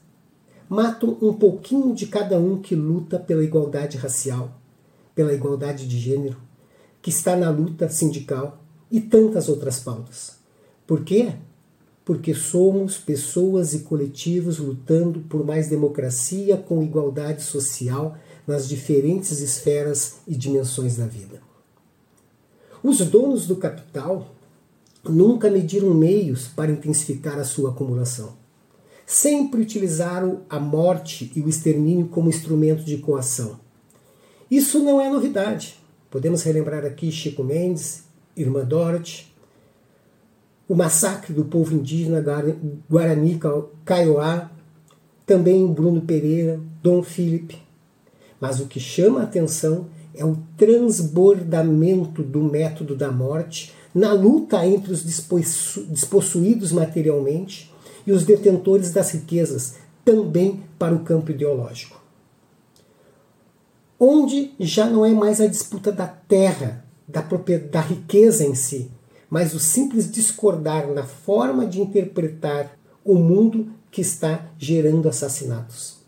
matam 0.67 1.17
um 1.21 1.33
pouquinho 1.33 1.93
de 1.93 2.07
cada 2.07 2.39
um 2.39 2.59
que 2.59 2.75
luta 2.75 3.19
pela 3.19 3.43
igualdade 3.43 3.97
racial, 3.97 4.59
pela 5.13 5.33
igualdade 5.33 5.87
de 5.87 5.99
gênero, 5.99 6.37
que 6.99 7.11
está 7.11 7.35
na 7.35 7.51
luta 7.51 7.87
sindical 7.87 8.59
e 8.89 8.99
tantas 8.99 9.49
outras 9.49 9.79
pautas. 9.79 10.37
Por 10.87 11.03
quê? 11.03 11.33
Porque 12.03 12.33
somos 12.33 12.97
pessoas 12.97 13.73
e 13.73 13.79
coletivos 13.79 14.57
lutando 14.57 15.21
por 15.21 15.45
mais 15.45 15.69
democracia 15.69 16.57
com 16.57 16.83
igualdade 16.83 17.43
social 17.43 18.17
nas 18.45 18.67
diferentes 18.67 19.39
esferas 19.39 20.17
e 20.27 20.35
dimensões 20.35 20.97
da 20.97 21.05
vida. 21.05 21.41
Os 22.83 22.99
donos 22.99 23.47
do 23.47 23.55
capital 23.55 24.35
nunca 25.03 25.49
mediram 25.49 25.93
meios 25.93 26.47
para 26.47 26.71
intensificar 26.71 27.39
a 27.39 27.43
sua 27.43 27.71
acumulação 27.71 28.43
sempre 29.05 29.61
utilizaram 29.61 30.41
a 30.49 30.59
morte 30.59 31.31
e 31.35 31.41
o 31.41 31.49
extermínio 31.49 32.07
como 32.07 32.29
instrumento 32.29 32.83
de 32.83 32.97
coação. 32.97 33.59
Isso 34.49 34.79
não 34.79 34.99
é 35.01 35.09
novidade. 35.09 35.79
Podemos 36.09 36.43
relembrar 36.43 36.85
aqui 36.85 37.11
Chico 37.11 37.43
Mendes, 37.43 38.03
Irmã 38.35 38.63
Dorothy, 38.63 39.27
o 40.67 40.75
massacre 40.75 41.33
do 41.33 41.45
povo 41.45 41.73
indígena 41.73 42.23
Guarani 42.89 43.39
Kaiowá, 43.83 44.49
também 45.25 45.65
Bruno 45.67 46.01
Pereira, 46.01 46.59
Dom 46.81 47.03
Felipe. 47.03 47.61
Mas 48.43 48.59
o 48.59 48.65
que 48.65 48.77
chama 48.77 49.21
a 49.21 49.23
atenção 49.23 49.85
é 50.13 50.25
o 50.25 50.37
transbordamento 50.57 52.21
do 52.21 52.43
método 52.43 52.93
da 52.93 53.09
morte 53.09 53.73
na 53.95 54.11
luta 54.11 54.67
entre 54.67 54.91
os 54.91 55.01
despossuídos 55.01 56.73
materialmente 56.73 57.73
e 58.05 58.11
os 58.11 58.25
detentores 58.25 58.91
das 58.91 59.11
riquezas, 59.11 59.75
também 60.03 60.61
para 60.77 60.93
o 60.93 61.05
campo 61.05 61.31
ideológico. 61.31 62.03
Onde 63.97 64.51
já 64.59 64.89
não 64.89 65.05
é 65.05 65.13
mais 65.13 65.39
a 65.39 65.47
disputa 65.47 65.89
da 65.89 66.07
terra, 66.07 66.83
da, 67.07 67.21
da 67.71 67.79
riqueza 67.79 68.43
em 68.43 68.55
si, 68.55 68.91
mas 69.29 69.53
o 69.53 69.59
simples 69.59 70.11
discordar 70.11 70.87
na 70.87 71.03
forma 71.05 71.65
de 71.65 71.79
interpretar 71.79 72.77
o 73.05 73.15
mundo 73.15 73.69
que 73.89 74.01
está 74.01 74.47
gerando 74.57 75.07
assassinatos. 75.07 76.03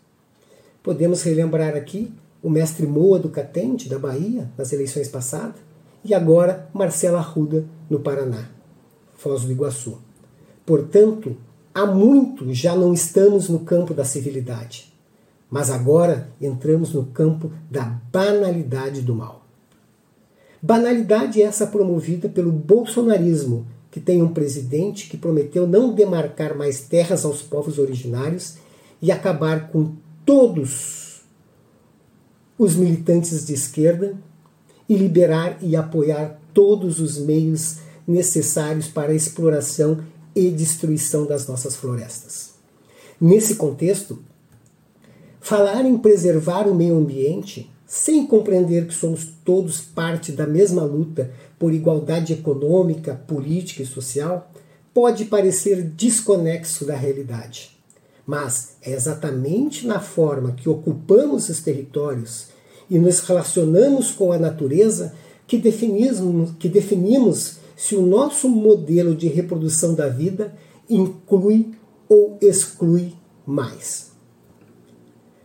Podemos 0.82 1.22
relembrar 1.22 1.74
aqui 1.74 2.12
o 2.46 2.50
mestre 2.50 2.86
Moa 2.86 3.18
do 3.18 3.28
Catende, 3.28 3.88
da 3.88 3.98
Bahia, 3.98 4.48
nas 4.56 4.72
eleições 4.72 5.08
passadas, 5.08 5.56
e 6.04 6.14
agora 6.14 6.68
Marcela 6.72 7.18
Arruda, 7.18 7.64
no 7.90 8.00
Paraná, 8.00 8.48
Foz 9.14 9.42
do 9.42 9.52
Iguaçu. 9.52 9.98
Portanto, 10.64 11.36
Há 11.76 11.84
muito 11.84 12.54
já 12.54 12.74
não 12.74 12.94
estamos 12.94 13.50
no 13.50 13.58
campo 13.58 13.92
da 13.92 14.02
civilidade, 14.02 14.90
mas 15.50 15.70
agora 15.70 16.30
entramos 16.40 16.94
no 16.94 17.04
campo 17.04 17.52
da 17.70 18.00
banalidade 18.10 19.02
do 19.02 19.14
mal. 19.14 19.44
Banalidade 20.62 21.42
essa 21.42 21.66
promovida 21.66 22.30
pelo 22.30 22.50
bolsonarismo, 22.50 23.66
que 23.90 24.00
tem 24.00 24.22
um 24.22 24.32
presidente 24.32 25.06
que 25.06 25.18
prometeu 25.18 25.66
não 25.66 25.92
demarcar 25.92 26.56
mais 26.56 26.80
terras 26.80 27.26
aos 27.26 27.42
povos 27.42 27.78
originários 27.78 28.56
e 29.02 29.12
acabar 29.12 29.68
com 29.68 29.92
todos 30.24 31.05
os 32.58 32.74
militantes 32.74 33.46
de 33.46 33.54
esquerda 33.54 34.16
e 34.88 34.96
liberar 34.96 35.58
e 35.60 35.76
apoiar 35.76 36.40
todos 36.54 37.00
os 37.00 37.18
meios 37.18 37.78
necessários 38.06 38.86
para 38.88 39.12
a 39.12 39.14
exploração 39.14 40.00
e 40.34 40.50
destruição 40.50 41.26
das 41.26 41.46
nossas 41.46 41.76
florestas. 41.76 42.54
Nesse 43.20 43.56
contexto, 43.56 44.18
falar 45.40 45.84
em 45.84 45.98
preservar 45.98 46.68
o 46.68 46.74
meio 46.74 46.96
ambiente, 46.96 47.70
sem 47.86 48.26
compreender 48.26 48.86
que 48.86 48.94
somos 48.94 49.28
todos 49.44 49.80
parte 49.80 50.32
da 50.32 50.46
mesma 50.46 50.82
luta 50.82 51.30
por 51.58 51.72
igualdade 51.72 52.32
econômica, 52.32 53.14
política 53.26 53.82
e 53.82 53.86
social, 53.86 54.50
pode 54.92 55.26
parecer 55.26 55.82
desconexo 55.82 56.84
da 56.84 56.96
realidade. 56.96 57.75
Mas 58.26 58.76
é 58.82 58.92
exatamente 58.92 59.86
na 59.86 60.00
forma 60.00 60.52
que 60.52 60.68
ocupamos 60.68 61.48
os 61.48 61.60
territórios 61.60 62.48
e 62.90 62.98
nos 62.98 63.20
relacionamos 63.20 64.10
com 64.10 64.32
a 64.32 64.38
natureza 64.38 65.14
que 65.46 65.56
definimos, 65.56 66.50
que 66.58 66.68
definimos 66.68 67.58
se 67.76 67.94
o 67.94 68.04
nosso 68.04 68.48
modelo 68.48 69.14
de 69.14 69.28
reprodução 69.28 69.94
da 69.94 70.08
vida 70.08 70.52
inclui 70.90 71.72
ou 72.08 72.36
exclui 72.40 73.14
mais. 73.46 74.10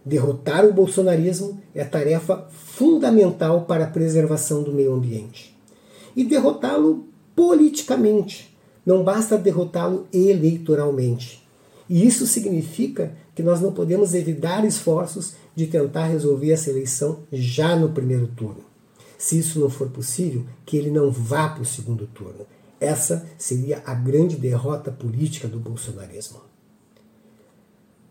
Derrotar 0.03 0.65
o 0.65 0.73
bolsonarismo 0.73 1.61
é 1.75 1.83
tarefa 1.83 2.47
fundamental 2.49 3.65
para 3.65 3.83
a 3.83 3.89
preservação 3.89 4.63
do 4.63 4.73
meio 4.73 4.93
ambiente. 4.93 5.55
E 6.15 6.23
derrotá-lo 6.23 7.05
politicamente, 7.35 8.57
não 8.83 9.03
basta 9.03 9.37
derrotá-lo 9.37 10.07
eleitoralmente. 10.11 11.40
E 11.91 12.07
isso 12.07 12.25
significa 12.25 13.11
que 13.35 13.43
nós 13.43 13.59
não 13.59 13.73
podemos 13.73 14.13
evitar 14.13 14.63
esforços 14.63 15.33
de 15.53 15.67
tentar 15.67 16.05
resolver 16.05 16.53
essa 16.53 16.69
eleição 16.69 17.23
já 17.33 17.75
no 17.75 17.89
primeiro 17.89 18.27
turno. 18.27 18.63
Se 19.17 19.37
isso 19.37 19.59
não 19.59 19.69
for 19.69 19.89
possível, 19.89 20.45
que 20.65 20.77
ele 20.77 20.89
não 20.89 21.11
vá 21.11 21.49
para 21.49 21.63
o 21.63 21.65
segundo 21.65 22.07
turno. 22.07 22.47
Essa 22.79 23.27
seria 23.37 23.83
a 23.85 23.93
grande 23.93 24.37
derrota 24.37 24.89
política 24.89 25.49
do 25.49 25.59
bolsonarismo. 25.59 26.39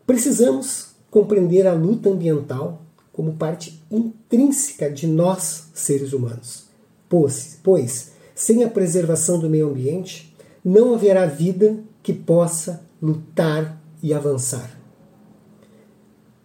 Precisamos 0.07 0.89
compreender 1.11 1.67
a 1.67 1.73
luta 1.73 2.11
ambiental 2.11 2.83
como 3.11 3.33
parte 3.33 3.83
intrínseca 3.91 4.91
de 4.91 5.07
nós, 5.07 5.71
seres 5.73 6.13
humanos. 6.13 6.65
Pois, 7.09 7.59
pois 7.63 8.13
sem 8.35 8.63
a 8.63 8.69
preservação 8.69 9.39
do 9.39 9.49
meio 9.49 9.71
ambiente, 9.71 10.37
não 10.63 10.93
haverá 10.93 11.25
vida 11.25 11.79
que 12.03 12.13
possa 12.13 12.90
lutar 13.01 13.81
e 14.03 14.13
avançar. 14.13 14.79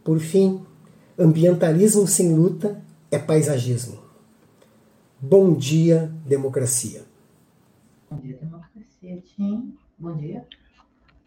Por 0.04 0.20
fim, 0.20 0.66
ambientalismo 1.18 2.08
sem 2.08 2.34
luta 2.34 2.82
é 3.12 3.18
paisagismo. 3.18 4.04
Bom 5.20 5.54
dia, 5.54 6.12
democracia. 6.26 7.04
Bom 8.10 8.20
dia, 8.20 8.38
democracia, 8.38 9.24
Tim. 9.36 9.76
Bom 9.98 10.16
dia. 10.16 10.46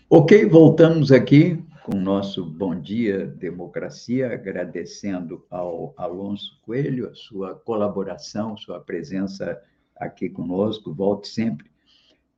Ok, 0.08 0.46
voltamos 0.46 1.10
aqui 1.10 1.62
com 1.84 1.96
o 1.96 2.00
nosso 2.00 2.44
Bom 2.44 2.78
Dia 2.78 3.26
Democracia, 3.26 4.32
agradecendo 4.32 5.44
ao 5.50 5.94
Alonso 5.96 6.58
Coelho 6.62 7.08
a 7.08 7.14
sua 7.14 7.54
colaboração, 7.54 8.56
sua 8.56 8.78
presença 8.78 9.60
aqui 9.96 10.28
conosco. 10.28 10.94
Volte 10.94 11.28
sempre 11.28 11.70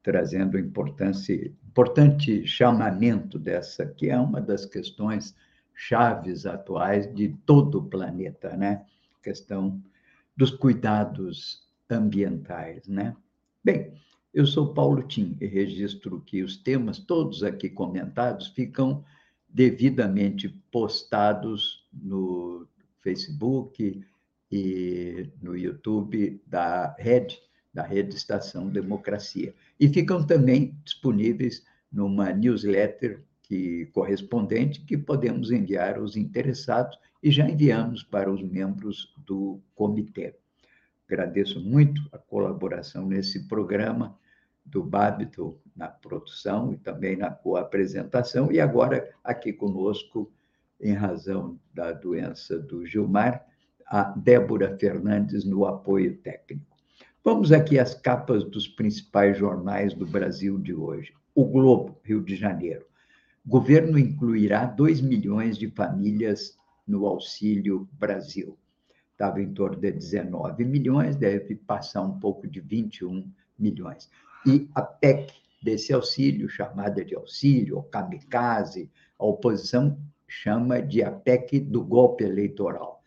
trazendo 0.03 0.59
importância, 0.59 1.35
importante 1.67 2.47
chamamento 2.47 3.39
dessa, 3.39 3.87
que 3.87 4.09
é 4.09 4.19
uma 4.19 4.41
das 4.41 4.65
questões 4.65 5.35
chaves 5.75 6.47
atuais 6.47 7.13
de 7.15 7.29
todo 7.47 7.79
o 7.79 7.89
planeta, 7.89 8.57
né? 8.57 8.85
Questão 9.23 9.83
dos 10.37 10.51
cuidados 10.51 11.67
ambientais, 11.89 12.87
né? 12.89 13.15
Bem, 13.63 13.93
eu 14.33 14.47
sou 14.47 14.73
Paulo 14.73 15.03
Tim 15.03 15.37
e 15.41 15.47
registro 15.47 16.21
que 16.21 16.43
os 16.43 16.57
temas 16.57 16.99
todos 16.99 17.43
aqui 17.43 17.69
comentados 17.69 18.49
ficam 18.49 19.05
devidamente 19.49 20.49
postados 20.71 21.87
no 21.93 22.67
Facebook 23.01 24.05
e 24.51 25.31
no 25.43 25.57
YouTube 25.57 26.41
da 26.47 26.95
rede, 26.99 27.41
da 27.73 27.83
rede 27.83 28.15
Estação 28.15 28.69
Democracia. 28.69 29.55
E 29.81 29.89
ficam 29.89 30.23
também 30.25 30.77
disponíveis 30.85 31.65
numa 31.91 32.31
newsletter 32.35 33.25
que 33.43 33.87
correspondente 33.87 34.83
que 34.83 34.97
podemos 34.97 35.51
enviar 35.51 35.97
aos 35.97 36.17
interessados 36.17 36.99
e 37.23 37.31
já 37.31 37.49
enviamos 37.49 38.03
para 38.03 38.31
os 38.31 38.43
membros 38.43 39.15
do 39.27 39.59
comitê. 39.75 40.37
Agradeço 41.09 41.61
muito 41.61 42.01
a 42.13 42.19
colaboração 42.19 43.07
nesse 43.07 43.49
programa 43.49 44.17
do 44.65 44.85
Babito 44.85 45.59
na 45.75 45.89
produção 45.89 46.73
e 46.73 46.77
também 46.77 47.17
na 47.17 47.31
co-apresentação, 47.31 48.53
e 48.53 48.61
agora 48.61 49.11
aqui 49.25 49.53
conosco, 49.53 50.31
em 50.79 50.93
razão 50.93 51.59
da 51.75 51.91
doença 51.91 52.59
do 52.59 52.87
Gilmar, 52.87 53.45
a 53.87 54.05
Débora 54.05 54.77
Fernandes 54.79 55.45
no 55.45 55.67
apoio 55.67 56.17
técnico. 56.19 56.70
Vamos 57.23 57.53
aqui 57.53 57.79
às 57.79 57.95
capas 57.95 58.45
dos 58.45 58.67
principais 58.67 59.37
jornais 59.37 59.93
do 59.93 60.07
Brasil 60.07 60.59
de 60.59 60.73
hoje. 60.73 61.13
O 61.35 61.45
Globo, 61.45 62.01
Rio 62.03 62.23
de 62.23 62.35
Janeiro. 62.35 62.87
Governo 63.45 63.99
incluirá 63.99 64.65
2 64.65 65.03
milhões 65.03 65.59
de 65.59 65.69
famílias 65.69 66.57
no 66.87 67.05
Auxílio 67.05 67.87
Brasil. 67.93 68.59
Estava 69.13 69.43
em 69.43 69.53
torno 69.53 69.77
de 69.77 69.93
19 69.93 70.65
milhões, 70.65 71.15
deve 71.15 71.57
passar 71.57 72.01
um 72.01 72.19
pouco 72.19 72.49
de 72.49 72.59
21 72.59 73.31
milhões. 73.59 74.11
E 74.47 74.67
a 74.75 74.81
PEC 74.81 75.31
desse 75.63 75.93
auxílio, 75.93 76.49
chamada 76.49 77.05
de 77.05 77.15
auxílio, 77.15 77.77
ou 77.77 77.83
kamikaze, 77.83 78.91
a 79.19 79.27
oposição 79.27 79.99
chama 80.27 80.81
de 80.81 81.03
a 81.03 81.11
PEC 81.11 81.61
do 81.61 81.85
golpe 81.85 82.25
eleitoral. 82.25 83.00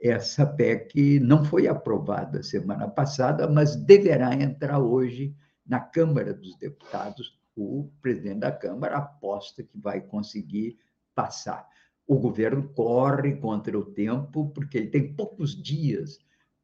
Essa 0.00 0.46
PEC 0.46 1.18
não 1.18 1.44
foi 1.44 1.66
aprovada 1.66 2.42
semana 2.42 2.88
passada, 2.88 3.48
mas 3.48 3.74
deverá 3.74 4.32
entrar 4.34 4.78
hoje 4.78 5.34
na 5.66 5.80
Câmara 5.80 6.32
dos 6.32 6.56
Deputados. 6.56 7.36
O 7.56 7.90
presidente 8.00 8.40
da 8.40 8.52
Câmara 8.52 8.98
aposta 8.98 9.62
que 9.64 9.76
vai 9.76 10.00
conseguir 10.00 10.78
passar. 11.14 11.68
O 12.06 12.16
governo 12.16 12.68
corre 12.68 13.36
contra 13.36 13.76
o 13.76 13.84
tempo, 13.84 14.50
porque 14.50 14.78
ele 14.78 14.86
tem 14.86 15.14
poucos 15.14 15.60
dias 15.60 16.18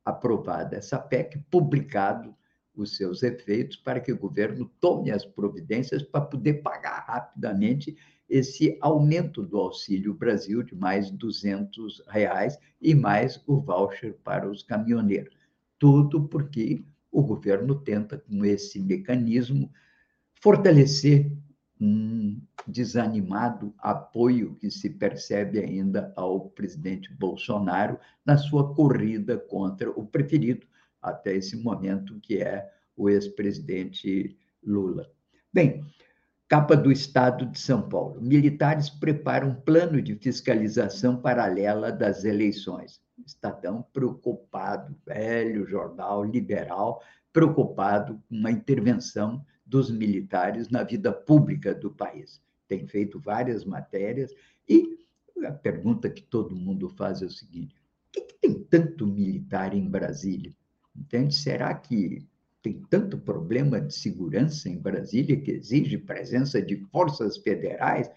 aprovada 0.04 0.76
essa 0.76 0.98
PEC, 0.98 1.38
publicado 1.50 2.36
os 2.74 2.96
seus 2.96 3.22
efeitos 3.22 3.76
para 3.76 4.00
que 4.00 4.12
o 4.12 4.18
governo 4.18 4.70
tome 4.80 5.10
as 5.10 5.24
providências 5.24 6.02
para 6.02 6.22
poder 6.22 6.62
pagar 6.62 7.04
rapidamente 7.06 7.96
esse 8.28 8.76
aumento 8.80 9.42
do 9.42 9.58
Auxílio 9.58 10.14
Brasil 10.14 10.62
de 10.62 10.74
mais 10.74 11.10
200 11.10 12.02
reais 12.08 12.58
e 12.80 12.94
mais 12.94 13.40
o 13.46 13.60
voucher 13.60 14.14
para 14.24 14.50
os 14.50 14.62
caminhoneiros. 14.62 15.34
Tudo 15.78 16.26
porque 16.28 16.84
o 17.12 17.22
governo 17.22 17.76
tenta, 17.76 18.18
com 18.18 18.44
esse 18.44 18.80
mecanismo, 18.80 19.70
fortalecer 20.40 21.30
um 21.80 22.40
desanimado 22.66 23.74
apoio 23.78 24.56
que 24.56 24.70
se 24.70 24.88
percebe 24.88 25.58
ainda 25.58 26.12
ao 26.16 26.48
presidente 26.50 27.12
Bolsonaro 27.12 27.98
na 28.24 28.36
sua 28.36 28.74
corrida 28.74 29.36
contra 29.36 29.90
o 29.90 30.06
preferido, 30.06 30.66
até 31.04 31.34
esse 31.34 31.56
momento, 31.56 32.18
que 32.20 32.38
é 32.38 32.68
o 32.96 33.10
ex-presidente 33.10 34.36
Lula. 34.62 35.06
Bem, 35.52 35.84
capa 36.48 36.76
do 36.76 36.90
Estado 36.90 37.46
de 37.46 37.58
São 37.58 37.88
Paulo. 37.88 38.20
Militares 38.20 38.88
preparam 38.88 39.54
plano 39.54 40.00
de 40.00 40.14
fiscalização 40.16 41.20
paralela 41.20 41.92
das 41.92 42.24
eleições. 42.24 43.02
Estadão 43.24 43.82
preocupado, 43.92 44.96
velho 45.06 45.66
jornal 45.66 46.24
liberal, 46.24 47.02
preocupado 47.32 48.20
com 48.28 48.36
uma 48.36 48.50
intervenção 48.50 49.44
dos 49.64 49.90
militares 49.90 50.68
na 50.68 50.82
vida 50.82 51.12
pública 51.12 51.74
do 51.74 51.90
país. 51.90 52.40
Tem 52.66 52.86
feito 52.86 53.20
várias 53.20 53.64
matérias 53.64 54.32
e 54.68 54.98
a 55.44 55.52
pergunta 55.52 56.08
que 56.08 56.22
todo 56.22 56.56
mundo 56.56 56.88
faz 56.88 57.22
é 57.22 57.26
o 57.26 57.30
seguinte: 57.30 57.74
por 57.74 58.12
que, 58.12 58.20
que 58.22 58.34
tem 58.40 58.62
tanto 58.64 59.06
militar 59.06 59.74
em 59.74 59.88
Brasília? 59.88 60.54
Entende? 60.96 61.34
Será 61.34 61.74
que 61.74 62.26
tem 62.62 62.82
tanto 62.88 63.18
problema 63.18 63.80
de 63.80 63.94
segurança 63.94 64.68
em 64.68 64.78
Brasília 64.78 65.38
que 65.38 65.50
exige 65.50 65.98
presença 65.98 66.62
de 66.62 66.76
forças 66.90 67.36
federais? 67.36 68.10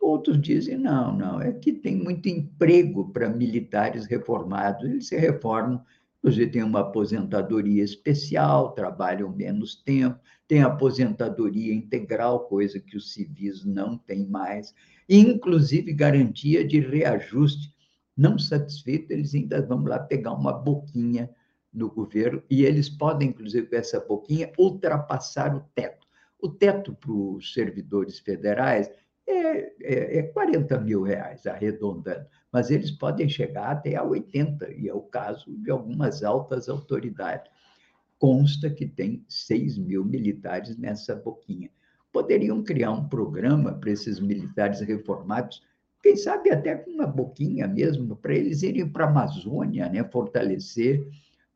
Outros 0.00 0.40
dizem, 0.40 0.76
não, 0.76 1.16
não, 1.16 1.40
é 1.40 1.52
que 1.52 1.72
tem 1.72 1.96
muito 1.96 2.28
emprego 2.28 3.10
para 3.10 3.28
militares 3.28 4.06
reformados, 4.06 4.84
eles 4.84 5.08
se 5.08 5.16
reformam, 5.16 5.82
inclusive 6.18 6.50
tem 6.50 6.62
uma 6.62 6.80
aposentadoria 6.80 7.82
especial, 7.82 8.72
trabalham 8.72 9.30
menos 9.30 9.76
tempo, 9.76 10.18
tem 10.48 10.62
aposentadoria 10.62 11.72
integral, 11.72 12.46
coisa 12.48 12.80
que 12.80 12.96
os 12.96 13.12
civis 13.12 13.64
não 13.64 13.96
têm 13.96 14.26
mais, 14.26 14.74
e 15.08 15.18
inclusive 15.18 15.92
garantia 15.92 16.66
de 16.66 16.80
reajuste. 16.80 17.72
Não 18.16 18.38
satisfeito, 18.38 19.12
eles 19.12 19.34
ainda 19.34 19.62
vão 19.62 19.84
lá 19.84 19.98
pegar 19.98 20.32
uma 20.32 20.52
boquinha 20.52 21.30
no 21.72 21.90
governo 21.90 22.42
e 22.50 22.64
eles 22.64 22.88
podem, 22.88 23.28
inclusive, 23.28 23.66
com 23.66 23.76
essa 23.76 24.00
pouquinha, 24.00 24.52
ultrapassar 24.58 25.54
o 25.54 25.60
teto. 25.74 26.06
O 26.40 26.48
teto 26.48 26.94
para 26.94 27.12
os 27.12 27.52
servidores 27.52 28.18
federais 28.18 28.90
é, 29.26 29.72
é, 29.80 30.18
é 30.18 30.22
40 30.22 30.80
mil 30.80 31.02
reais, 31.02 31.46
arredondando, 31.46 32.26
mas 32.52 32.70
eles 32.70 32.90
podem 32.90 33.28
chegar 33.28 33.70
até 33.70 33.94
a 33.94 34.02
80, 34.02 34.72
e 34.72 34.88
é 34.88 34.94
o 34.94 35.02
caso 35.02 35.54
de 35.58 35.70
algumas 35.70 36.24
altas 36.24 36.68
autoridades. 36.68 37.50
Consta 38.18 38.68
que 38.68 38.86
tem 38.86 39.24
6 39.28 39.78
mil 39.78 40.04
militares 40.04 40.76
nessa 40.76 41.14
boquinha. 41.14 41.70
Poderiam 42.12 42.62
criar 42.62 42.90
um 42.90 43.08
programa 43.08 43.72
para 43.74 43.90
esses 43.90 44.18
militares 44.18 44.80
reformados, 44.80 45.62
quem 46.02 46.16
sabe 46.16 46.50
até 46.50 46.74
com 46.74 46.90
uma 46.90 47.06
boquinha 47.06 47.68
mesmo, 47.68 48.16
para 48.16 48.34
eles 48.34 48.62
irem 48.62 48.88
para 48.88 49.04
a 49.04 49.10
Amazônia, 49.10 49.88
né, 49.88 50.02
fortalecer 50.04 51.06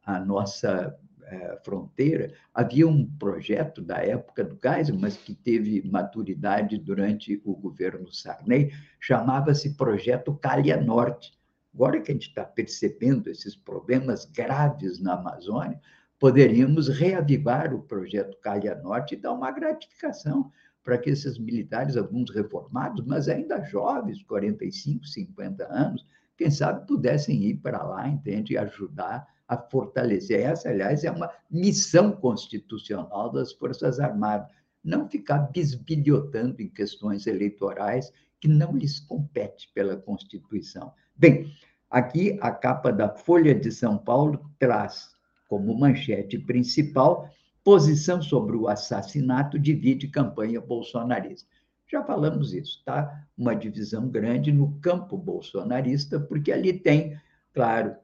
a 0.05 0.21
nossa 0.21 0.97
é, 1.27 1.59
fronteira, 1.65 2.33
havia 2.53 2.87
um 2.87 3.07
projeto 3.19 3.81
da 3.81 3.97
época 3.97 4.45
do 4.45 4.59
Geisel, 4.63 4.97
mas 4.99 5.17
que 5.17 5.35
teve 5.35 5.83
maturidade 5.89 6.79
durante 6.79 7.41
o 7.45 7.55
governo 7.55 8.13
Sarney, 8.13 8.73
chamava-se 9.01 9.75
Projeto 9.75 10.35
Calha 10.35 10.81
Norte. 10.81 11.33
Agora 11.75 12.01
que 12.01 12.11
a 12.11 12.15
gente 12.15 12.29
está 12.29 12.45
percebendo 12.45 13.29
esses 13.29 13.57
problemas 13.57 14.25
graves 14.27 15.01
na 15.01 15.15
Amazônia, 15.15 15.81
poderíamos 16.21 16.89
reavivar 16.89 17.75
o 17.75 17.83
projeto 17.83 18.39
Calha 18.41 18.75
Norte 18.77 19.15
e 19.15 19.19
dar 19.19 19.33
uma 19.33 19.51
gratificação 19.51 20.51
para 20.85 20.99
que 20.99 21.11
esses 21.11 21.39
militares, 21.39 21.97
alguns 21.97 22.31
reformados, 22.31 23.05
mas 23.07 23.29
ainda 23.29 23.65
jovens, 23.65 24.23
45, 24.23 25.07
50 25.07 25.67
anos, 25.73 26.07
quem 26.37 26.51
sabe 26.51 26.87
pudessem 26.87 27.43
ir 27.45 27.57
para 27.57 27.83
lá, 27.83 28.07
entende, 28.07 28.53
e 28.53 28.59
ajudar 28.59 29.27
a 29.49 29.57
fortalecer. 29.57 30.41
Essa, 30.41 30.71
aliás, 30.71 31.05
é 31.05 31.11
uma 31.11 31.31
missão 31.51 32.13
constitucional 32.13 33.31
das 33.31 33.53
Forças 33.53 34.01
Armadas, 34.01 34.49
não 34.83 35.09
ficar 35.09 35.39
bisbilhotando 35.51 36.61
em 36.61 36.69
questões 36.69 37.27
eleitorais 37.27 38.13
que 38.41 38.49
não 38.49 38.77
lhes 38.77 39.01
compete 39.01 39.71
pela 39.75 39.97
Constituição. 39.97 40.93
Bem, 41.17 41.51
aqui 41.91 42.39
a 42.43 42.51
capa 42.51 42.93
da 42.93 43.09
Folha 43.09 43.55
de 43.55 43.73
São 43.73 43.97
Paulo 43.97 44.51
traz 44.59 45.15
como 45.49 45.79
manchete 45.79 46.39
principal 46.39 47.31
posição 47.63 48.21
sobre 48.21 48.57
o 48.57 48.69
assassinato 48.69 49.59
divide 49.59 50.09
campanha 50.09 50.61
bolsonarista. 50.61 51.49
Já 51.91 52.05
falamos 52.05 52.53
isso, 52.53 52.83
tá? 52.85 53.27
Uma 53.37 53.55
divisão 53.55 54.09
grande 54.09 54.53
no 54.53 54.79
campo 54.81 55.17
bolsonarista, 55.17 56.21
porque 56.21 56.53
ali 56.53 56.73
tem, 56.73 57.19
claro, 57.55 57.97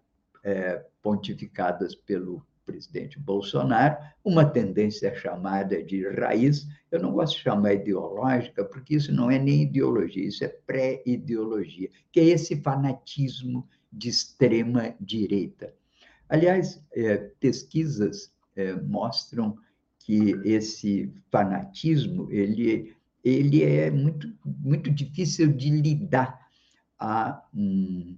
é, 0.43 0.85
pontificadas 1.03 1.95
pelo 1.95 2.45
presidente 2.65 3.19
Bolsonaro, 3.19 3.97
uma 4.25 4.45
tendência 4.45 5.15
chamada 5.15 5.83
de 5.83 6.09
raiz. 6.09 6.69
Eu 6.91 7.01
não 7.03 7.13
gosto 7.13 7.37
de 7.37 7.43
chamar 7.43 7.75
ideológica, 7.75 8.65
porque 8.65 8.95
isso 8.95 9.13
não 9.13 9.31
é 9.31 9.39
nem 9.39 9.63
ideologia, 9.63 10.25
isso 10.25 10.45
é 10.45 10.49
pré-ideologia, 10.49 11.91
que 12.13 12.21
é 12.21 12.25
esse 12.25 12.61
fanatismo 12.63 13.69
de 13.93 14.09
extrema 14.09 14.95
direita. 15.01 15.75
Aliás, 16.29 16.81
é, 16.93 17.17
pesquisas 17.41 18.33
é, 18.55 18.75
mostram 18.75 19.57
que 19.99 20.31
esse 20.45 21.13
fanatismo 21.31 22.31
ele 22.31 22.95
ele 23.23 23.63
é 23.63 23.91
muito, 23.91 24.33
muito 24.45 24.91
difícil 24.91 25.53
de 25.53 25.71
lidar. 25.71 26.41
Há 26.99 27.43
um, 27.55 28.17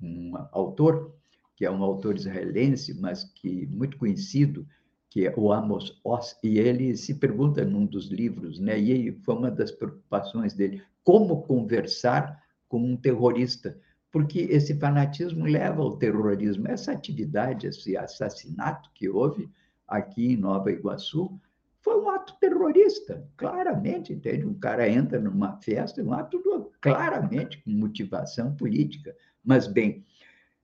um 0.00 0.32
autor, 0.52 1.14
que 1.62 1.66
é 1.66 1.70
um 1.70 1.84
autor 1.84 2.16
israelense, 2.16 2.92
mas 3.00 3.22
que 3.22 3.68
muito 3.68 3.96
conhecido, 3.96 4.66
que 5.08 5.28
é 5.28 5.34
o 5.36 5.52
Amos 5.52 6.00
Oz, 6.02 6.36
e 6.42 6.58
ele 6.58 6.96
se 6.96 7.14
pergunta 7.14 7.64
num 7.64 7.86
dos 7.86 8.08
livros, 8.08 8.58
né, 8.58 8.76
e 8.76 9.12
foi 9.20 9.36
uma 9.36 9.48
das 9.48 9.70
preocupações 9.70 10.54
dele, 10.54 10.82
como 11.04 11.42
conversar 11.42 12.42
com 12.68 12.82
um 12.82 12.96
terrorista, 12.96 13.78
porque 14.10 14.40
esse 14.40 14.76
fanatismo 14.76 15.44
leva 15.44 15.82
ao 15.82 15.96
terrorismo. 15.96 16.66
Essa 16.66 16.90
atividade, 16.90 17.68
esse 17.68 17.96
assassinato 17.96 18.90
que 18.92 19.08
houve 19.08 19.48
aqui 19.86 20.32
em 20.32 20.36
Nova 20.36 20.72
Iguaçu, 20.72 21.30
foi 21.80 21.96
um 21.96 22.10
ato 22.10 22.34
terrorista, 22.40 23.24
claramente, 23.36 24.12
entende? 24.12 24.44
Um 24.44 24.54
cara 24.54 24.88
entra 24.88 25.20
numa 25.20 25.58
festa, 25.58 26.00
é 26.00 26.04
um 26.04 26.12
ato 26.12 26.42
claramente 26.80 27.62
com 27.62 27.70
motivação 27.70 28.52
política. 28.56 29.14
Mas, 29.44 29.68
bem, 29.68 30.04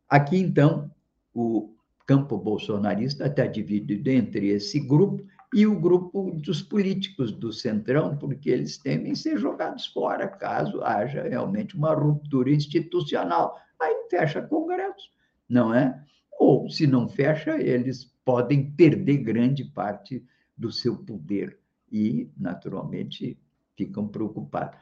aqui 0.09 0.39
então, 0.39 0.91
o 1.35 1.75
campo 2.07 2.39
bolsonarista 2.39 3.27
está 3.27 3.47
dividido 3.47 4.09
entre 4.11 4.49
esse 4.49 4.81
grupo 4.81 5.25
e 5.55 5.67
o 5.67 5.79
grupo 5.79 6.33
dos 6.33 6.63
políticos 6.63 7.33
do 7.33 7.53
Centrão, 7.53 8.17
porque 8.17 8.51
eles 8.51 8.79
temem 8.79 9.15
ser 9.15 9.39
jogados 9.39 9.87
fora 9.87 10.29
caso 10.29 10.83
haja 10.83 11.23
realmente 11.23 11.77
uma 11.77 11.95
ruptura 11.95 12.51
institucional. 12.51 13.59
Aí 13.81 14.09
fecha 14.11 14.43
Congresso, 14.43 15.11
não 15.49 15.75
é? 15.75 16.03
Ou, 16.39 16.69
se 16.69 16.87
não 16.87 17.09
fecha, 17.09 17.61
eles 17.61 18.05
podem 18.25 18.71
perder 18.73 19.19
grande 19.19 19.65
parte 19.65 20.25
do 20.57 20.71
seu 20.71 20.97
poder 20.97 21.59
e, 21.91 22.31
naturalmente, 22.37 23.39
ficam 23.77 24.07
preocupados. 24.07 24.79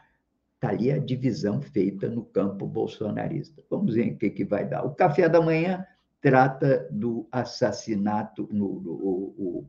Está 0.66 0.74
ali 0.74 0.90
a 0.90 0.98
divisão 0.98 1.62
feita 1.62 2.08
no 2.08 2.24
campo 2.24 2.66
bolsonarista. 2.66 3.62
Vamos 3.70 3.94
ver 3.94 4.14
o 4.14 4.16
que, 4.16 4.30
que 4.30 4.44
vai 4.44 4.68
dar. 4.68 4.84
O 4.84 4.96
café 4.96 5.28
da 5.28 5.40
manhã 5.40 5.86
trata 6.20 6.88
do 6.90 7.28
assassinato, 7.30 8.48
no, 8.50 8.80
no 8.80 8.90
o, 8.90 9.34
o 9.38 9.66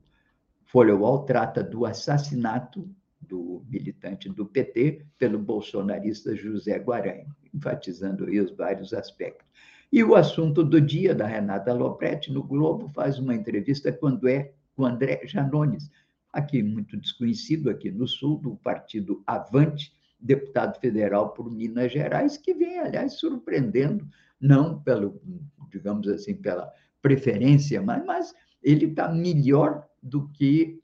Folha 0.66 0.96
Wall 0.96 1.24
trata 1.24 1.64
do 1.64 1.86
assassinato 1.86 2.90
do 3.22 3.64
militante 3.70 4.28
do 4.28 4.44
PT 4.44 5.06
pelo 5.20 5.38
bolsonarista 5.38 6.36
José 6.36 6.80
Guaranha, 6.80 7.28
enfatizando 7.54 8.26
aí 8.26 8.40
os 8.40 8.50
vários 8.56 8.92
aspectos. 8.92 9.46
E 9.92 10.04
o 10.04 10.16
assunto 10.16 10.64
do 10.64 10.82
dia 10.82 11.14
da 11.14 11.28
Renata 11.28 11.74
Lopretti 11.74 12.34
no 12.34 12.42
Globo 12.42 12.90
faz 12.90 13.20
uma 13.20 13.36
entrevista 13.36 13.94
quando 13.94 14.28
é 14.28 14.52
o 14.76 14.84
André 14.84 15.22
Janones, 15.26 15.92
aqui 16.34 16.64
muito 16.64 16.98
desconhecido 16.98 17.70
aqui 17.70 17.92
no 17.92 18.08
Sul, 18.08 18.40
do 18.40 18.56
partido 18.58 19.24
Avante, 19.28 19.96
deputado 20.20 20.80
federal 20.80 21.30
por 21.30 21.52
Minas 21.52 21.92
Gerais, 21.92 22.38
que 22.38 22.54
vem, 22.54 22.80
aliás, 22.80 23.14
surpreendendo, 23.14 24.08
não 24.40 24.80
pelo, 24.82 25.22
digamos 25.70 26.08
assim, 26.08 26.36
pela 26.36 26.72
preferência, 27.02 27.82
mas, 27.82 28.06
mas 28.06 28.34
ele 28.62 28.86
está 28.86 29.10
melhor 29.10 29.88
do 30.02 30.28
que, 30.30 30.82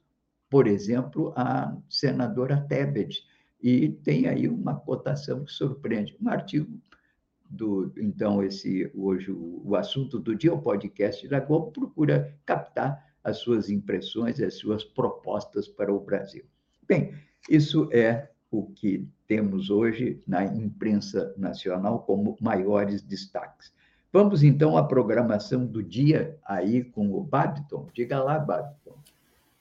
por 0.50 0.68
exemplo, 0.68 1.34
a 1.36 1.76
senadora 1.90 2.66
Tebet, 2.68 3.24
e 3.62 3.90
tem 3.90 4.28
aí 4.28 4.48
uma 4.48 4.76
cotação 4.76 5.46
que 5.46 5.52
surpreende. 5.52 6.16
Um 6.22 6.28
artigo 6.28 6.78
do, 7.50 7.94
então, 7.98 8.44
esse 8.44 8.92
hoje 8.94 9.32
o, 9.32 9.62
o 9.64 9.76
assunto 9.76 10.20
do 10.20 10.36
dia, 10.36 10.54
o 10.54 10.62
podcast 10.62 11.28
da 11.28 11.40
Globo, 11.40 11.72
procura 11.72 12.38
captar 12.46 13.14
as 13.24 13.38
suas 13.38 13.70
impressões, 13.70 14.42
as 14.42 14.56
suas 14.56 14.84
propostas 14.84 15.68
para 15.68 15.94
o 15.94 16.00
Brasil. 16.00 16.44
Bem, 16.86 17.14
isso 17.50 17.90
é 17.94 18.30
o 18.52 18.66
que 18.66 19.08
temos 19.34 19.72
hoje 19.72 20.22
na 20.28 20.46
imprensa 20.46 21.34
nacional 21.36 22.04
como 22.06 22.38
maiores 22.40 23.02
destaques. 23.02 23.74
Vamos 24.12 24.44
então 24.44 24.78
à 24.78 24.84
programação 24.84 25.66
do 25.66 25.82
dia 25.82 26.38
aí 26.46 26.84
com 26.84 27.12
o 27.12 27.20
Babiton. 27.20 27.88
Diga 27.96 28.22
lá, 28.22 28.38
Babiton. 28.38 28.96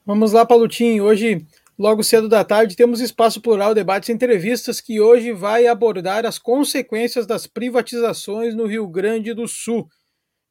Vamos 0.04 0.32
lá, 0.32 0.44
Palutinho. 0.44 1.04
Hoje, 1.04 1.46
logo 1.78 2.02
cedo 2.02 2.28
da 2.28 2.44
tarde, 2.44 2.76
temos 2.76 3.00
Espaço 3.00 3.40
Plural 3.40 3.72
Debates 3.72 4.10
e 4.10 4.12
Entrevistas 4.12 4.78
que 4.78 5.00
hoje 5.00 5.32
vai 5.32 5.66
abordar 5.66 6.26
as 6.26 6.38
consequências 6.38 7.26
das 7.26 7.46
privatizações 7.46 8.54
no 8.54 8.66
Rio 8.66 8.86
Grande 8.86 9.32
do 9.32 9.48
Sul 9.48 9.88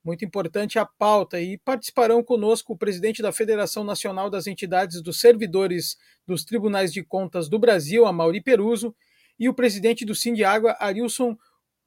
muito 0.03 0.25
importante 0.25 0.79
a 0.79 0.85
pauta. 0.85 1.39
E 1.39 1.57
participarão 1.59 2.23
conosco 2.23 2.73
o 2.73 2.77
presidente 2.77 3.21
da 3.21 3.31
Federação 3.31 3.83
Nacional 3.83 4.29
das 4.29 4.47
Entidades 4.47 5.01
dos 5.01 5.19
Servidores 5.19 5.97
dos 6.25 6.43
Tribunais 6.43 6.91
de 6.91 7.03
Contas 7.03 7.47
do 7.47 7.59
Brasil, 7.59 8.05
a 8.05 8.13
Mauri 8.13 8.41
Peruso, 8.41 8.95
e 9.41 9.49
o 9.49 9.55
presidente 9.55 10.05
do 10.05 10.13
Sindiágua, 10.13 10.77
Arilson 10.79 11.35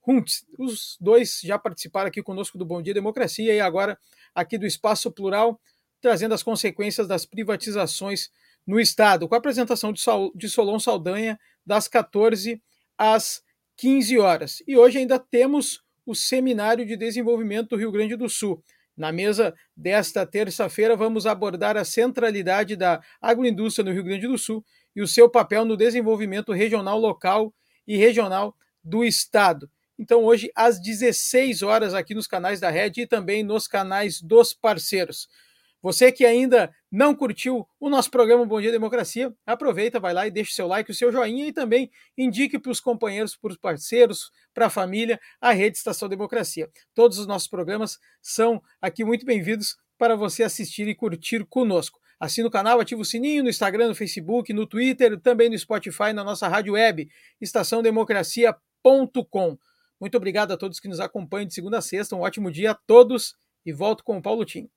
Huntz. 0.04 0.44
Os 0.58 0.96
dois 1.00 1.40
já 1.40 1.56
participaram 1.56 2.08
aqui 2.08 2.20
conosco 2.20 2.58
do 2.58 2.66
Bom 2.66 2.82
Dia 2.82 2.92
Democracia 2.92 3.54
e 3.54 3.60
agora 3.60 3.96
aqui 4.34 4.58
do 4.58 4.66
Espaço 4.66 5.08
Plural, 5.08 5.60
trazendo 6.00 6.34
as 6.34 6.42
consequências 6.42 7.06
das 7.06 7.24
privatizações 7.24 8.28
no 8.66 8.80
Estado, 8.80 9.28
com 9.28 9.36
a 9.36 9.38
apresentação 9.38 9.92
de 9.92 10.48
Solon 10.48 10.80
Saldanha 10.80 11.38
das 11.64 11.86
14 11.86 12.60
às 12.98 13.40
15 13.76 14.18
horas. 14.18 14.60
E 14.66 14.76
hoje 14.76 14.98
ainda 14.98 15.16
temos 15.16 15.80
o 16.04 16.12
Seminário 16.12 16.84
de 16.84 16.96
Desenvolvimento 16.96 17.68
do 17.68 17.76
Rio 17.76 17.92
Grande 17.92 18.16
do 18.16 18.28
Sul. 18.28 18.60
Na 18.96 19.12
mesa 19.12 19.54
desta 19.76 20.26
terça-feira, 20.26 20.96
vamos 20.96 21.24
abordar 21.24 21.76
a 21.76 21.84
centralidade 21.84 22.74
da 22.74 23.00
agroindústria 23.20 23.84
no 23.84 23.92
Rio 23.92 24.02
Grande 24.02 24.26
do 24.26 24.38
Sul 24.38 24.64
e 24.94 25.02
o 25.02 25.08
seu 25.08 25.28
papel 25.28 25.64
no 25.64 25.76
desenvolvimento 25.76 26.52
regional, 26.52 26.98
local 26.98 27.52
e 27.86 27.96
regional 27.96 28.56
do 28.82 29.04
Estado. 29.04 29.70
Então, 29.98 30.24
hoje, 30.24 30.50
às 30.54 30.80
16 30.80 31.62
horas, 31.62 31.94
aqui 31.94 32.14
nos 32.14 32.26
canais 32.26 32.60
da 32.60 32.70
Rede 32.70 33.02
e 33.02 33.06
também 33.06 33.42
nos 33.42 33.68
canais 33.68 34.20
dos 34.20 34.52
parceiros. 34.52 35.28
Você 35.84 36.10
que 36.10 36.24
ainda 36.24 36.74
não 36.90 37.14
curtiu 37.14 37.68
o 37.78 37.90
nosso 37.90 38.10
programa 38.10 38.46
Bom 38.46 38.58
Dia 38.58 38.72
Democracia, 38.72 39.30
aproveita, 39.44 40.00
vai 40.00 40.14
lá 40.14 40.26
e 40.26 40.30
deixa 40.30 40.50
o 40.50 40.54
seu 40.54 40.66
like, 40.66 40.90
o 40.90 40.94
seu 40.94 41.12
joinha 41.12 41.46
e 41.46 41.52
também 41.52 41.90
indique 42.16 42.58
para 42.58 42.72
os 42.72 42.80
companheiros, 42.80 43.36
para 43.36 43.50
os 43.50 43.58
parceiros, 43.58 44.30
para 44.54 44.66
a 44.66 44.70
família, 44.70 45.20
a 45.38 45.52
Rede 45.52 45.76
Estação 45.76 46.08
Democracia. 46.08 46.70
Todos 46.94 47.18
os 47.18 47.26
nossos 47.26 47.48
programas 47.48 47.98
são 48.22 48.62
aqui 48.80 49.04
muito 49.04 49.26
bem-vindos 49.26 49.76
para 49.98 50.16
você 50.16 50.42
assistir 50.42 50.88
e 50.88 50.94
curtir 50.94 51.44
conosco. 51.44 52.00
Assina 52.24 52.48
o 52.48 52.50
canal, 52.50 52.80
ativa 52.80 53.02
o 53.02 53.04
sininho 53.04 53.42
no 53.42 53.50
Instagram, 53.50 53.88
no 53.88 53.94
Facebook, 53.94 54.50
no 54.52 54.66
Twitter, 54.66 55.20
também 55.20 55.50
no 55.50 55.58
Spotify, 55.58 56.14
na 56.14 56.24
nossa 56.24 56.48
rádio 56.48 56.72
web, 56.72 57.06
estaçãodemocracia.com. 57.38 59.58
Muito 60.00 60.16
obrigado 60.16 60.52
a 60.52 60.56
todos 60.56 60.80
que 60.80 60.88
nos 60.88 61.00
acompanham 61.00 61.46
de 61.46 61.52
segunda 61.52 61.76
a 61.78 61.82
sexta. 61.82 62.16
Um 62.16 62.20
ótimo 62.20 62.50
dia 62.50 62.70
a 62.70 62.74
todos 62.74 63.36
e 63.64 63.72
volto 63.72 64.02
com 64.02 64.16
o 64.16 64.22
Paulo 64.22 64.44
Tim. 64.44 64.68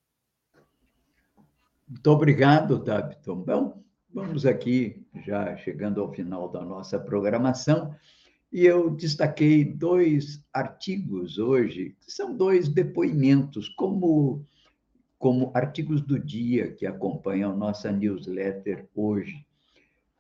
Muito 1.87 2.11
obrigado, 2.11 2.83
Daviton. 2.83 3.37
Bom, 3.37 3.81
vamos 4.13 4.45
aqui 4.45 5.07
já 5.25 5.55
chegando 5.55 6.01
ao 6.01 6.11
final 6.11 6.49
da 6.49 6.61
nossa 6.61 6.99
programação 6.99 7.95
e 8.51 8.65
eu 8.65 8.89
destaquei 8.89 9.63
dois 9.63 10.43
artigos 10.53 11.37
hoje, 11.37 11.95
que 12.01 12.11
são 12.11 12.35
dois 12.35 12.67
depoimentos, 12.67 13.69
como, 13.69 14.45
como 15.18 15.51
artigos 15.53 16.01
do 16.01 16.20
dia 16.20 16.72
que 16.74 16.86
acompanham 16.86 17.57
nossa 17.57 17.91
newsletter 17.91 18.88
hoje. 18.95 19.45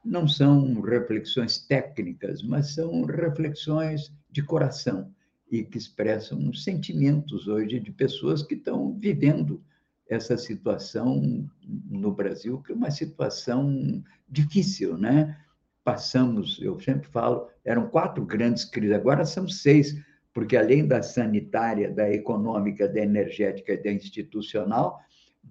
Não 0.03 0.27
são 0.27 0.81
reflexões 0.81 1.57
técnicas, 1.57 2.41
mas 2.41 2.73
são 2.73 3.03
reflexões 3.03 4.11
de 4.31 4.41
coração. 4.41 5.11
e 5.49 5.63
que 5.63 5.77
expressam 5.77 6.53
sentimentos 6.53 7.47
hoje 7.47 7.79
de 7.79 7.91
pessoas 7.91 8.43
que 8.43 8.55
estão 8.55 8.93
vivendo 8.93 9.63
essa 10.09 10.37
situação 10.37 11.49
no 11.89 12.11
Brasil, 12.13 12.61
que 12.61 12.71
é 12.71 12.75
uma 12.75 12.91
situação 12.91 14.03
difícil, 14.27 14.97
né? 14.97 15.37
Passamos, 15.83 16.59
eu 16.61 16.79
sempre 16.79 17.07
falo, 17.07 17.47
eram 17.63 17.87
quatro 17.87 18.25
grandes 18.25 18.65
crises, 18.65 18.95
agora 18.95 19.25
são 19.25 19.47
seis, 19.47 19.95
porque 20.37 20.55
além 20.55 20.85
da 20.85 21.01
sanitária, 21.01 21.89
da 21.89 22.07
econômica, 22.13 22.87
da 22.87 22.99
energética 22.99 23.73
e 23.73 23.81
da 23.81 23.91
institucional, 23.91 24.99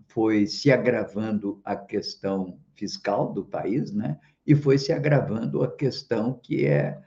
foi 0.07 0.47
se 0.47 0.71
agravando 0.71 1.61
a 1.65 1.75
questão 1.75 2.61
fiscal 2.77 3.33
do 3.33 3.45
país, 3.45 3.91
né? 3.91 4.17
E 4.47 4.55
foi 4.55 4.79
se 4.79 4.93
agravando 4.93 5.65
a 5.65 5.77
questão 5.77 6.39
que 6.41 6.67
é 6.67 7.03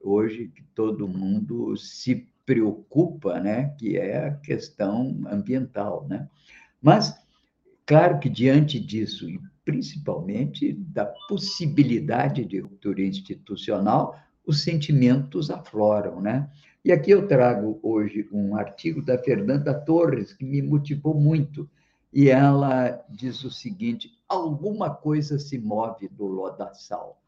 hoje 0.00 0.52
que 0.54 0.62
todo 0.72 1.08
mundo 1.08 1.76
se 1.76 2.28
preocupa, 2.44 3.40
né? 3.40 3.74
Que 3.76 3.96
é 3.96 4.28
a 4.28 4.36
questão 4.36 5.20
ambiental, 5.26 6.06
né? 6.08 6.28
Mas 6.80 7.12
claro 7.84 8.20
que 8.20 8.28
diante 8.28 8.78
disso 8.78 9.28
e 9.28 9.40
principalmente 9.64 10.74
da 10.74 11.06
possibilidade 11.28 12.44
de 12.44 12.60
ruptura 12.60 13.02
institucional, 13.02 14.16
os 14.46 14.62
sentimentos 14.62 15.50
afloram, 15.50 16.20
né? 16.20 16.48
E 16.86 16.92
aqui 16.92 17.10
eu 17.10 17.26
trago 17.26 17.80
hoje 17.82 18.28
um 18.30 18.54
artigo 18.54 19.02
da 19.02 19.18
Fernanda 19.18 19.74
Torres 19.74 20.32
que 20.32 20.44
me 20.44 20.62
motivou 20.62 21.14
muito 21.14 21.68
e 22.12 22.30
ela 22.30 23.04
diz 23.10 23.42
o 23.42 23.50
seguinte: 23.50 24.12
alguma 24.28 24.94
coisa 24.94 25.36
se 25.36 25.58
move 25.58 26.06
do 26.06 26.26
lodaçal. 26.26 27.20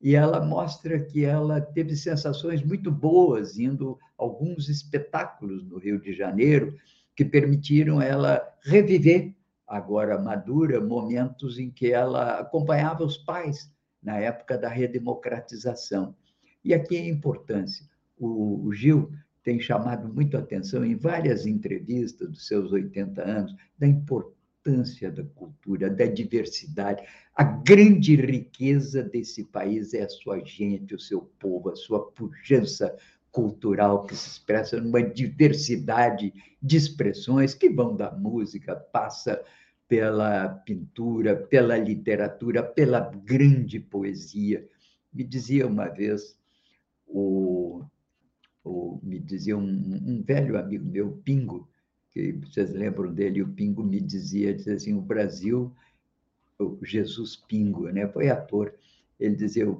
E 0.00 0.16
ela 0.16 0.42
mostra 0.42 0.98
que 0.98 1.22
ela 1.22 1.60
teve 1.60 1.94
sensações 1.94 2.62
muito 2.62 2.90
boas 2.90 3.58
indo 3.58 3.98
a 4.18 4.22
alguns 4.22 4.70
espetáculos 4.70 5.62
no 5.62 5.76
Rio 5.76 6.00
de 6.00 6.14
Janeiro 6.14 6.74
que 7.14 7.26
permitiram 7.26 8.00
ela 8.00 8.42
reviver, 8.62 9.34
agora 9.68 10.18
madura, 10.18 10.80
momentos 10.80 11.58
em 11.58 11.70
que 11.70 11.92
ela 11.92 12.38
acompanhava 12.38 13.04
os 13.04 13.18
pais 13.18 13.70
na 14.02 14.16
época 14.16 14.56
da 14.56 14.70
redemocratização. 14.70 16.16
E 16.64 16.72
aqui 16.72 16.96
a 16.96 17.06
importância. 17.06 17.92
O, 18.18 18.72
Gil 18.72 19.10
tem 19.42 19.60
chamado 19.60 20.12
muito 20.12 20.36
atenção 20.36 20.84
em 20.84 20.94
várias 20.94 21.46
entrevistas 21.46 22.28
dos 22.28 22.46
seus 22.46 22.72
80 22.72 23.22
anos 23.22 23.54
da 23.78 23.86
importância 23.86 25.10
da 25.10 25.22
cultura, 25.22 25.90
da 25.90 26.06
diversidade. 26.06 27.02
A 27.34 27.44
grande 27.44 28.16
riqueza 28.16 29.02
desse 29.02 29.44
país 29.44 29.92
é 29.92 30.02
a 30.02 30.08
sua 30.08 30.42
gente, 30.44 30.94
o 30.94 31.00
seu 31.00 31.20
povo, 31.38 31.70
a 31.70 31.76
sua 31.76 32.10
pujança 32.12 32.96
cultural 33.30 34.06
que 34.06 34.14
se 34.14 34.28
expressa 34.28 34.80
numa 34.80 35.02
diversidade 35.02 36.32
de 36.62 36.76
expressões 36.76 37.52
que 37.52 37.68
vão 37.68 37.96
da 37.96 38.10
música, 38.10 38.76
passa 38.76 39.42
pela 39.88 40.48
pintura, 40.48 41.36
pela 41.36 41.76
literatura, 41.76 42.62
pela 42.62 43.00
grande 43.00 43.78
poesia. 43.78 44.66
Me 45.12 45.24
dizia 45.24 45.66
uma 45.66 45.88
vez 45.88 46.38
o 47.06 47.84
ou 48.64 48.98
me 49.02 49.20
dizia 49.20 49.56
um, 49.56 49.62
um, 49.62 50.22
velho 50.26 50.58
amigo 50.58 50.84
meu, 50.86 51.12
Pingo, 51.22 51.68
que 52.10 52.32
vocês 52.32 52.72
lembram 52.72 53.12
dele, 53.12 53.42
o 53.42 53.48
Pingo 53.48 53.84
me 53.84 54.00
dizia, 54.00 54.54
dizia 54.54 54.74
assim, 54.74 54.94
o 54.94 55.02
Brasil, 55.02 55.70
o 56.58 56.78
Jesus 56.82 57.36
Pingo, 57.36 57.88
né? 57.90 58.08
foi 58.08 58.30
ator, 58.30 58.74
ele 59.20 59.36
dizia, 59.36 59.68
o, 59.68 59.78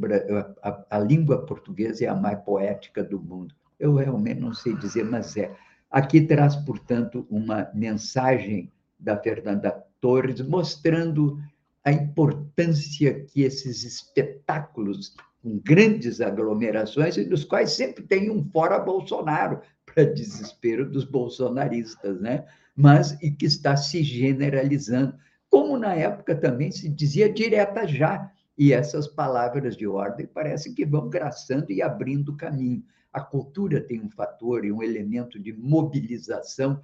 a, 0.62 0.86
a 0.90 0.98
língua 0.98 1.46
portuguesa 1.46 2.04
é 2.04 2.08
a 2.08 2.14
mais 2.14 2.38
poética 2.40 3.02
do 3.02 3.18
mundo. 3.18 3.54
Eu 3.80 3.94
realmente 3.94 4.40
não 4.40 4.52
sei 4.52 4.76
dizer, 4.76 5.04
mas 5.04 5.36
é. 5.36 5.54
Aqui 5.90 6.20
traz, 6.20 6.54
portanto, 6.56 7.26
uma 7.30 7.70
mensagem 7.74 8.70
da 8.98 9.16
Fernanda 9.16 9.70
Torres 10.00 10.40
mostrando 10.40 11.40
a 11.84 11.92
importância 11.92 13.24
que 13.24 13.42
esses 13.42 13.84
espetáculos 13.84 15.14
com 15.44 15.60
grandes 15.62 16.22
aglomerações 16.22 17.18
e 17.18 17.24
dos 17.24 17.44
quais 17.44 17.72
sempre 17.72 18.02
tem 18.02 18.30
um 18.30 18.42
fora 18.42 18.78
Bolsonaro, 18.78 19.60
para 19.84 20.04
desespero 20.04 20.90
dos 20.90 21.04
bolsonaristas, 21.04 22.18
né? 22.18 22.46
Mas 22.74 23.12
e 23.22 23.30
que 23.30 23.44
está 23.44 23.76
se 23.76 24.02
generalizando, 24.02 25.14
como 25.50 25.76
na 25.76 25.94
época 25.94 26.34
também 26.34 26.72
se 26.72 26.88
dizia 26.88 27.30
direta 27.30 27.86
já, 27.86 28.32
e 28.56 28.72
essas 28.72 29.06
palavras 29.06 29.76
de 29.76 29.86
ordem 29.86 30.26
parecem 30.26 30.72
que 30.74 30.86
vão 30.86 31.10
graçando 31.10 31.70
e 31.70 31.82
abrindo 31.82 32.34
caminho. 32.36 32.82
A 33.12 33.20
cultura 33.20 33.80
tem 33.80 34.00
um 34.00 34.10
fator 34.10 34.64
e 34.64 34.72
um 34.72 34.82
elemento 34.82 35.38
de 35.38 35.52
mobilização 35.52 36.80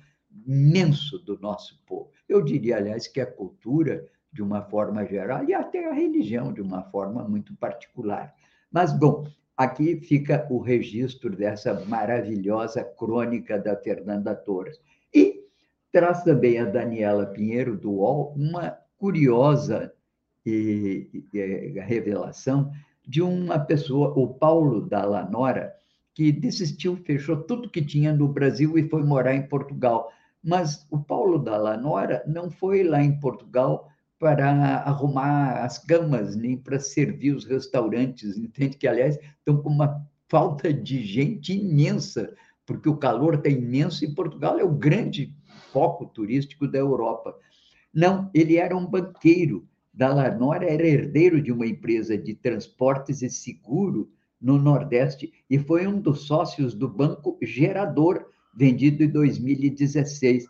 imenso 0.47 1.19
do 1.21 1.39
nosso 1.41 1.81
povo. 1.87 2.11
Eu 2.29 2.43
diria, 2.43 2.77
aliás, 2.77 3.09
que 3.09 3.21
a 3.21 3.27
cultura, 3.27 4.07
de 4.31 4.43
uma 4.43 4.63
forma 4.63 5.05
geral, 5.07 5.45
e 5.49 5.55
até 5.55 5.89
a 5.89 5.95
religião, 5.95 6.53
de 6.53 6.61
uma 6.61 6.83
forma 6.83 7.27
muito 7.27 7.55
particular, 7.57 8.35
mas, 8.71 8.93
bom, 8.93 9.27
aqui 9.57 9.97
fica 10.01 10.47
o 10.51 10.59
registro 10.59 11.35
dessa 11.35 11.85
maravilhosa 11.87 12.85
crônica 12.85 13.59
da 13.59 13.77
Fernanda 13.77 14.35
Torres. 14.35 14.81
E 15.13 15.45
traz 15.93 16.23
também 16.23 16.59
a 16.59 16.65
Daniela 16.65 17.27
Pinheiro, 17.27 17.77
do 17.77 17.91
UOL, 17.91 18.35
uma 18.37 18.79
curiosa 18.97 19.93
e, 20.47 21.25
e, 21.33 21.81
revelação 21.81 22.71
de 23.07 23.21
uma 23.21 23.59
pessoa, 23.59 24.13
o 24.17 24.29
Paulo 24.29 24.83
da 24.83 25.05
Lanora, 25.05 25.75
que 26.15 26.31
desistiu, 26.31 26.97
fechou 26.97 27.37
tudo 27.37 27.71
que 27.71 27.85
tinha 27.85 28.13
no 28.13 28.29
Brasil 28.29 28.79
e 28.79 28.89
foi 28.89 29.03
morar 29.03 29.35
em 29.35 29.47
Portugal. 29.47 30.13
Mas 30.43 30.87
o 30.91 30.99
Paulo 30.99 31.39
da 31.39 31.57
Lanora 31.57 32.23
não 32.27 32.51
foi 32.51 32.83
lá 32.83 33.03
em 33.03 33.19
Portugal 33.19 33.91
para 34.21 34.51
arrumar 34.81 35.65
as 35.65 35.79
camas, 35.79 36.37
nem 36.37 36.55
para 36.55 36.79
servir 36.79 37.35
os 37.35 37.47
restaurantes, 37.47 38.37
entende? 38.37 38.77
Que, 38.77 38.87
aliás, 38.87 39.19
estão 39.39 39.63
com 39.63 39.71
uma 39.71 40.07
falta 40.29 40.73
de 40.73 41.03
gente 41.03 41.55
imensa, 41.55 42.33
porque 42.67 42.89
o 42.89 42.99
calor 42.99 43.37
está 43.37 43.49
imenso 43.49 44.05
e 44.05 44.15
Portugal 44.15 44.59
é 44.59 44.63
o 44.63 44.71
grande 44.71 45.35
foco 45.73 46.05
turístico 46.05 46.69
da 46.69 46.79
Europa. 46.79 47.35
Não, 47.93 48.31
ele 48.35 48.59
era 48.59 48.77
um 48.77 48.87
banqueiro. 48.87 49.67
da 49.93 50.13
Lanora 50.13 50.71
era 50.71 50.87
herdeiro 50.87 51.43
de 51.43 51.51
uma 51.51 51.67
empresa 51.67 52.17
de 52.17 52.35
transportes 52.35 53.23
e 53.23 53.31
seguro 53.31 54.13
no 54.41 54.59
Nordeste 54.59 55.33
e 55.49 55.59
foi 55.59 55.87
um 55.87 55.99
dos 55.99 56.27
sócios 56.27 56.75
do 56.75 56.89
Banco 56.89 57.39
Gerador, 57.43 58.27
vendido 58.55 59.03
em 59.03 59.09
2016 59.09 60.47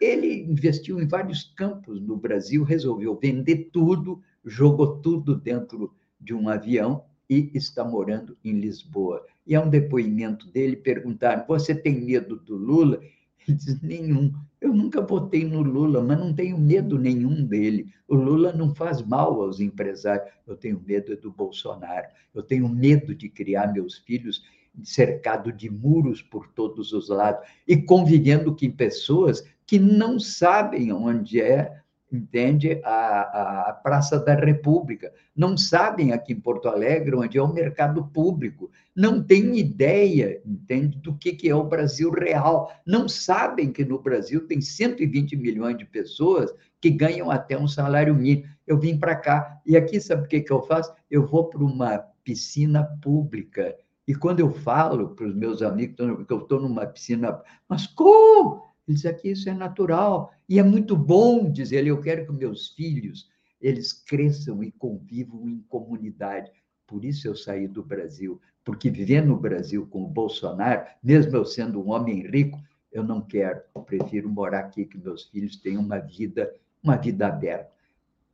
ele 0.00 0.42
investiu 0.42 1.00
em 1.00 1.06
vários 1.06 1.44
campos 1.56 2.00
no 2.00 2.16
Brasil, 2.16 2.62
resolveu 2.62 3.16
vender 3.16 3.70
tudo, 3.72 4.20
jogou 4.44 4.98
tudo 4.98 5.34
dentro 5.34 5.92
de 6.20 6.34
um 6.34 6.48
avião 6.48 7.04
e 7.28 7.50
está 7.54 7.84
morando 7.84 8.36
em 8.44 8.52
Lisboa. 8.52 9.24
E 9.46 9.54
é 9.54 9.60
um 9.60 9.68
depoimento 9.68 10.46
dele, 10.50 10.76
perguntaram, 10.76 11.44
você 11.46 11.74
tem 11.74 12.00
medo 12.00 12.36
do 12.36 12.56
Lula? 12.56 13.00
Ele 13.46 13.56
diz, 13.56 13.80
nenhum. 13.80 14.32
Eu 14.60 14.72
nunca 14.72 15.00
votei 15.00 15.44
no 15.44 15.62
Lula, 15.62 16.02
mas 16.02 16.18
não 16.18 16.34
tenho 16.34 16.58
medo 16.58 16.98
nenhum 16.98 17.44
dele. 17.44 17.92
O 18.08 18.14
Lula 18.14 18.52
não 18.52 18.74
faz 18.74 19.02
mal 19.02 19.40
aos 19.40 19.60
empresários. 19.60 20.28
Eu 20.46 20.56
tenho 20.56 20.82
medo 20.84 21.16
do 21.16 21.30
Bolsonaro. 21.30 22.08
Eu 22.34 22.42
tenho 22.42 22.68
medo 22.68 23.14
de 23.14 23.28
criar 23.28 23.72
meus 23.72 23.98
filhos 23.98 24.42
cercado 24.82 25.52
de 25.52 25.70
muros 25.70 26.22
por 26.22 26.48
todos 26.48 26.92
os 26.92 27.08
lados 27.08 27.46
e 27.66 27.76
convivendo 27.76 28.56
com 28.56 28.70
pessoas 28.70 29.44
que 29.66 29.78
não 29.78 30.18
sabem 30.18 30.92
onde 30.92 31.40
é, 31.40 31.72
entende, 32.12 32.80
a, 32.84 33.70
a 33.70 33.72
Praça 33.72 34.18
da 34.18 34.34
República, 34.34 35.12
não 35.34 35.56
sabem 35.56 36.12
aqui 36.12 36.32
em 36.32 36.40
Porto 36.40 36.68
Alegre 36.68 37.16
onde 37.16 37.36
é 37.36 37.42
o 37.42 37.52
mercado 37.52 38.04
público, 38.06 38.70
não 38.94 39.22
têm 39.22 39.58
ideia, 39.58 40.40
entende, 40.46 40.98
do 40.98 41.16
que, 41.16 41.32
que 41.32 41.48
é 41.48 41.54
o 41.54 41.64
Brasil 41.64 42.10
real, 42.10 42.72
não 42.86 43.08
sabem 43.08 43.72
que 43.72 43.84
no 43.84 43.98
Brasil 43.98 44.46
tem 44.46 44.60
120 44.60 45.36
milhões 45.36 45.76
de 45.76 45.84
pessoas 45.84 46.52
que 46.80 46.90
ganham 46.90 47.30
até 47.30 47.58
um 47.58 47.66
salário 47.66 48.14
mínimo. 48.14 48.48
Eu 48.66 48.78
vim 48.78 48.98
para 48.98 49.16
cá 49.16 49.60
e 49.66 49.76
aqui 49.76 50.00
sabe 50.00 50.24
o 50.24 50.28
que, 50.28 50.40
que 50.40 50.52
eu 50.52 50.62
faço? 50.62 50.92
Eu 51.10 51.26
vou 51.26 51.48
para 51.48 51.62
uma 51.62 51.98
piscina 52.22 52.84
pública. 53.02 53.76
E 54.06 54.14
quando 54.14 54.40
eu 54.40 54.52
falo 54.52 55.10
para 55.16 55.26
os 55.26 55.34
meus 55.34 55.62
amigos 55.62 55.96
que 55.96 56.32
eu 56.32 56.38
estou 56.38 56.60
numa 56.60 56.86
piscina, 56.86 57.42
mas 57.68 57.86
como? 57.86 58.62
Ele 58.86 58.94
diz 58.94 59.04
aqui 59.04 59.30
isso 59.30 59.48
é 59.48 59.54
natural 59.54 60.32
e 60.48 60.60
é 60.60 60.62
muito 60.62 60.96
bom, 60.96 61.50
diz 61.50 61.72
ele, 61.72 61.90
eu 61.90 62.00
quero 62.00 62.24
que 62.24 62.32
meus 62.32 62.68
filhos 62.68 63.28
eles 63.60 63.92
cresçam 63.92 64.62
e 64.62 64.70
convivam 64.70 65.48
em 65.48 65.58
comunidade. 65.68 66.52
Por 66.86 67.04
isso 67.04 67.26
eu 67.26 67.34
saí 67.34 67.66
do 67.66 67.82
Brasil, 67.82 68.40
porque 68.64 68.88
viver 68.90 69.22
no 69.22 69.36
Brasil 69.36 69.86
com 69.88 70.04
o 70.04 70.08
Bolsonaro, 70.08 70.86
mesmo 71.02 71.36
eu 71.36 71.44
sendo 71.44 71.82
um 71.82 71.90
homem 71.90 72.24
rico, 72.28 72.62
eu 72.92 73.02
não 73.02 73.20
quero. 73.20 73.60
Eu 73.74 73.82
prefiro 73.82 74.28
morar 74.28 74.60
aqui 74.60 74.84
que 74.84 74.96
meus 74.96 75.24
filhos 75.24 75.56
tenham 75.56 75.82
uma 75.82 75.98
vida, 75.98 76.54
uma 76.80 76.96
vida 76.96 77.26
aberta. 77.26 77.72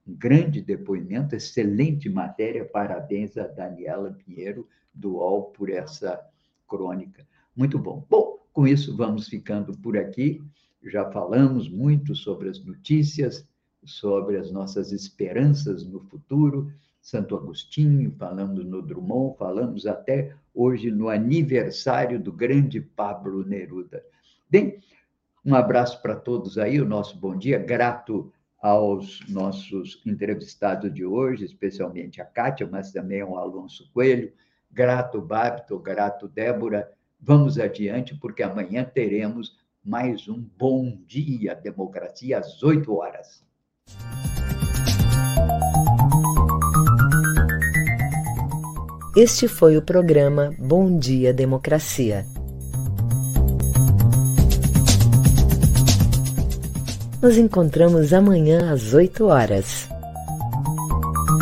Um 0.07 0.15
grande 0.15 0.61
depoimento, 0.61 1.35
excelente 1.35 2.11
matéria. 2.11 2.65
Parabéns 2.65 3.39
a 3.39 3.47
Daniela 3.47 4.13
Pinheiro 4.13 4.69
do 4.95 5.15
UOL 5.15 5.45
por 5.53 5.71
essa 5.71 6.21
crônica. 6.69 7.27
Muito 7.55 7.79
bom. 7.79 8.05
Bom, 8.09 8.39
com 8.53 8.67
isso 8.67 8.97
vamos 8.97 9.29
ficando 9.29 9.77
por 9.79 9.97
aqui. 9.97 10.43
Já 10.83 11.11
falamos 11.11 11.69
muito 11.69 12.15
sobre 12.15 12.49
as 12.49 12.63
notícias, 12.65 13.47
sobre 13.85 14.37
as 14.37 14.51
nossas 14.51 14.93
esperanças 14.93 15.87
no 15.87 16.01
futuro. 16.01 16.73
Santo 17.01 17.37
Agostinho, 17.37 18.15
falamos 18.17 18.65
no 18.65 18.81
Drummond, 18.81 19.37
falamos 19.37 19.87
até 19.87 20.37
hoje 20.55 20.91
no 20.91 21.09
aniversário 21.09 22.21
do 22.21 22.33
grande 22.33 22.81
Pablo 22.81 23.45
Neruda. 23.45 24.05
Bem, 24.49 24.79
um 25.45 25.55
abraço 25.55 26.01
para 26.01 26.15
todos 26.15 26.59
aí, 26.59 26.81
o 26.81 26.85
nosso 26.85 27.19
bom 27.19 27.37
dia, 27.37 27.59
grato 27.59 28.33
aos 28.61 29.21
nossos 29.29 30.01
entrevistados 30.07 30.95
de 30.95 31.05
hoje, 31.05 31.45
especialmente 31.45 32.23
a 32.23 32.25
Kátia, 32.25 32.69
mas 32.71 32.93
também 32.93 33.21
ao 33.21 33.37
Alonso 33.37 33.91
Coelho, 33.93 34.33
grato 34.73 35.21
Babito, 35.21 35.79
grato 35.79 36.27
Débora. 36.27 36.91
Vamos 37.21 37.59
adiante, 37.59 38.17
porque 38.17 38.43
amanhã 38.43 38.85
teremos 38.85 39.57
mais 39.85 40.29
um 40.29 40.45
Bom 40.59 40.99
Dia 41.07 41.55
Democracia 41.55 42.39
às 42.39 42.63
8 42.63 42.95
horas. 42.95 43.45
Este 49.15 49.47
foi 49.47 49.77
o 49.77 49.83
programa 49.83 50.51
Bom 50.59 50.99
Dia 50.99 51.35
Democracia. 51.35 52.25
Nos 57.21 57.37
encontramos 57.37 58.13
amanhã 58.13 58.73
às 58.73 58.95
8 58.95 59.27
horas. 59.27 59.92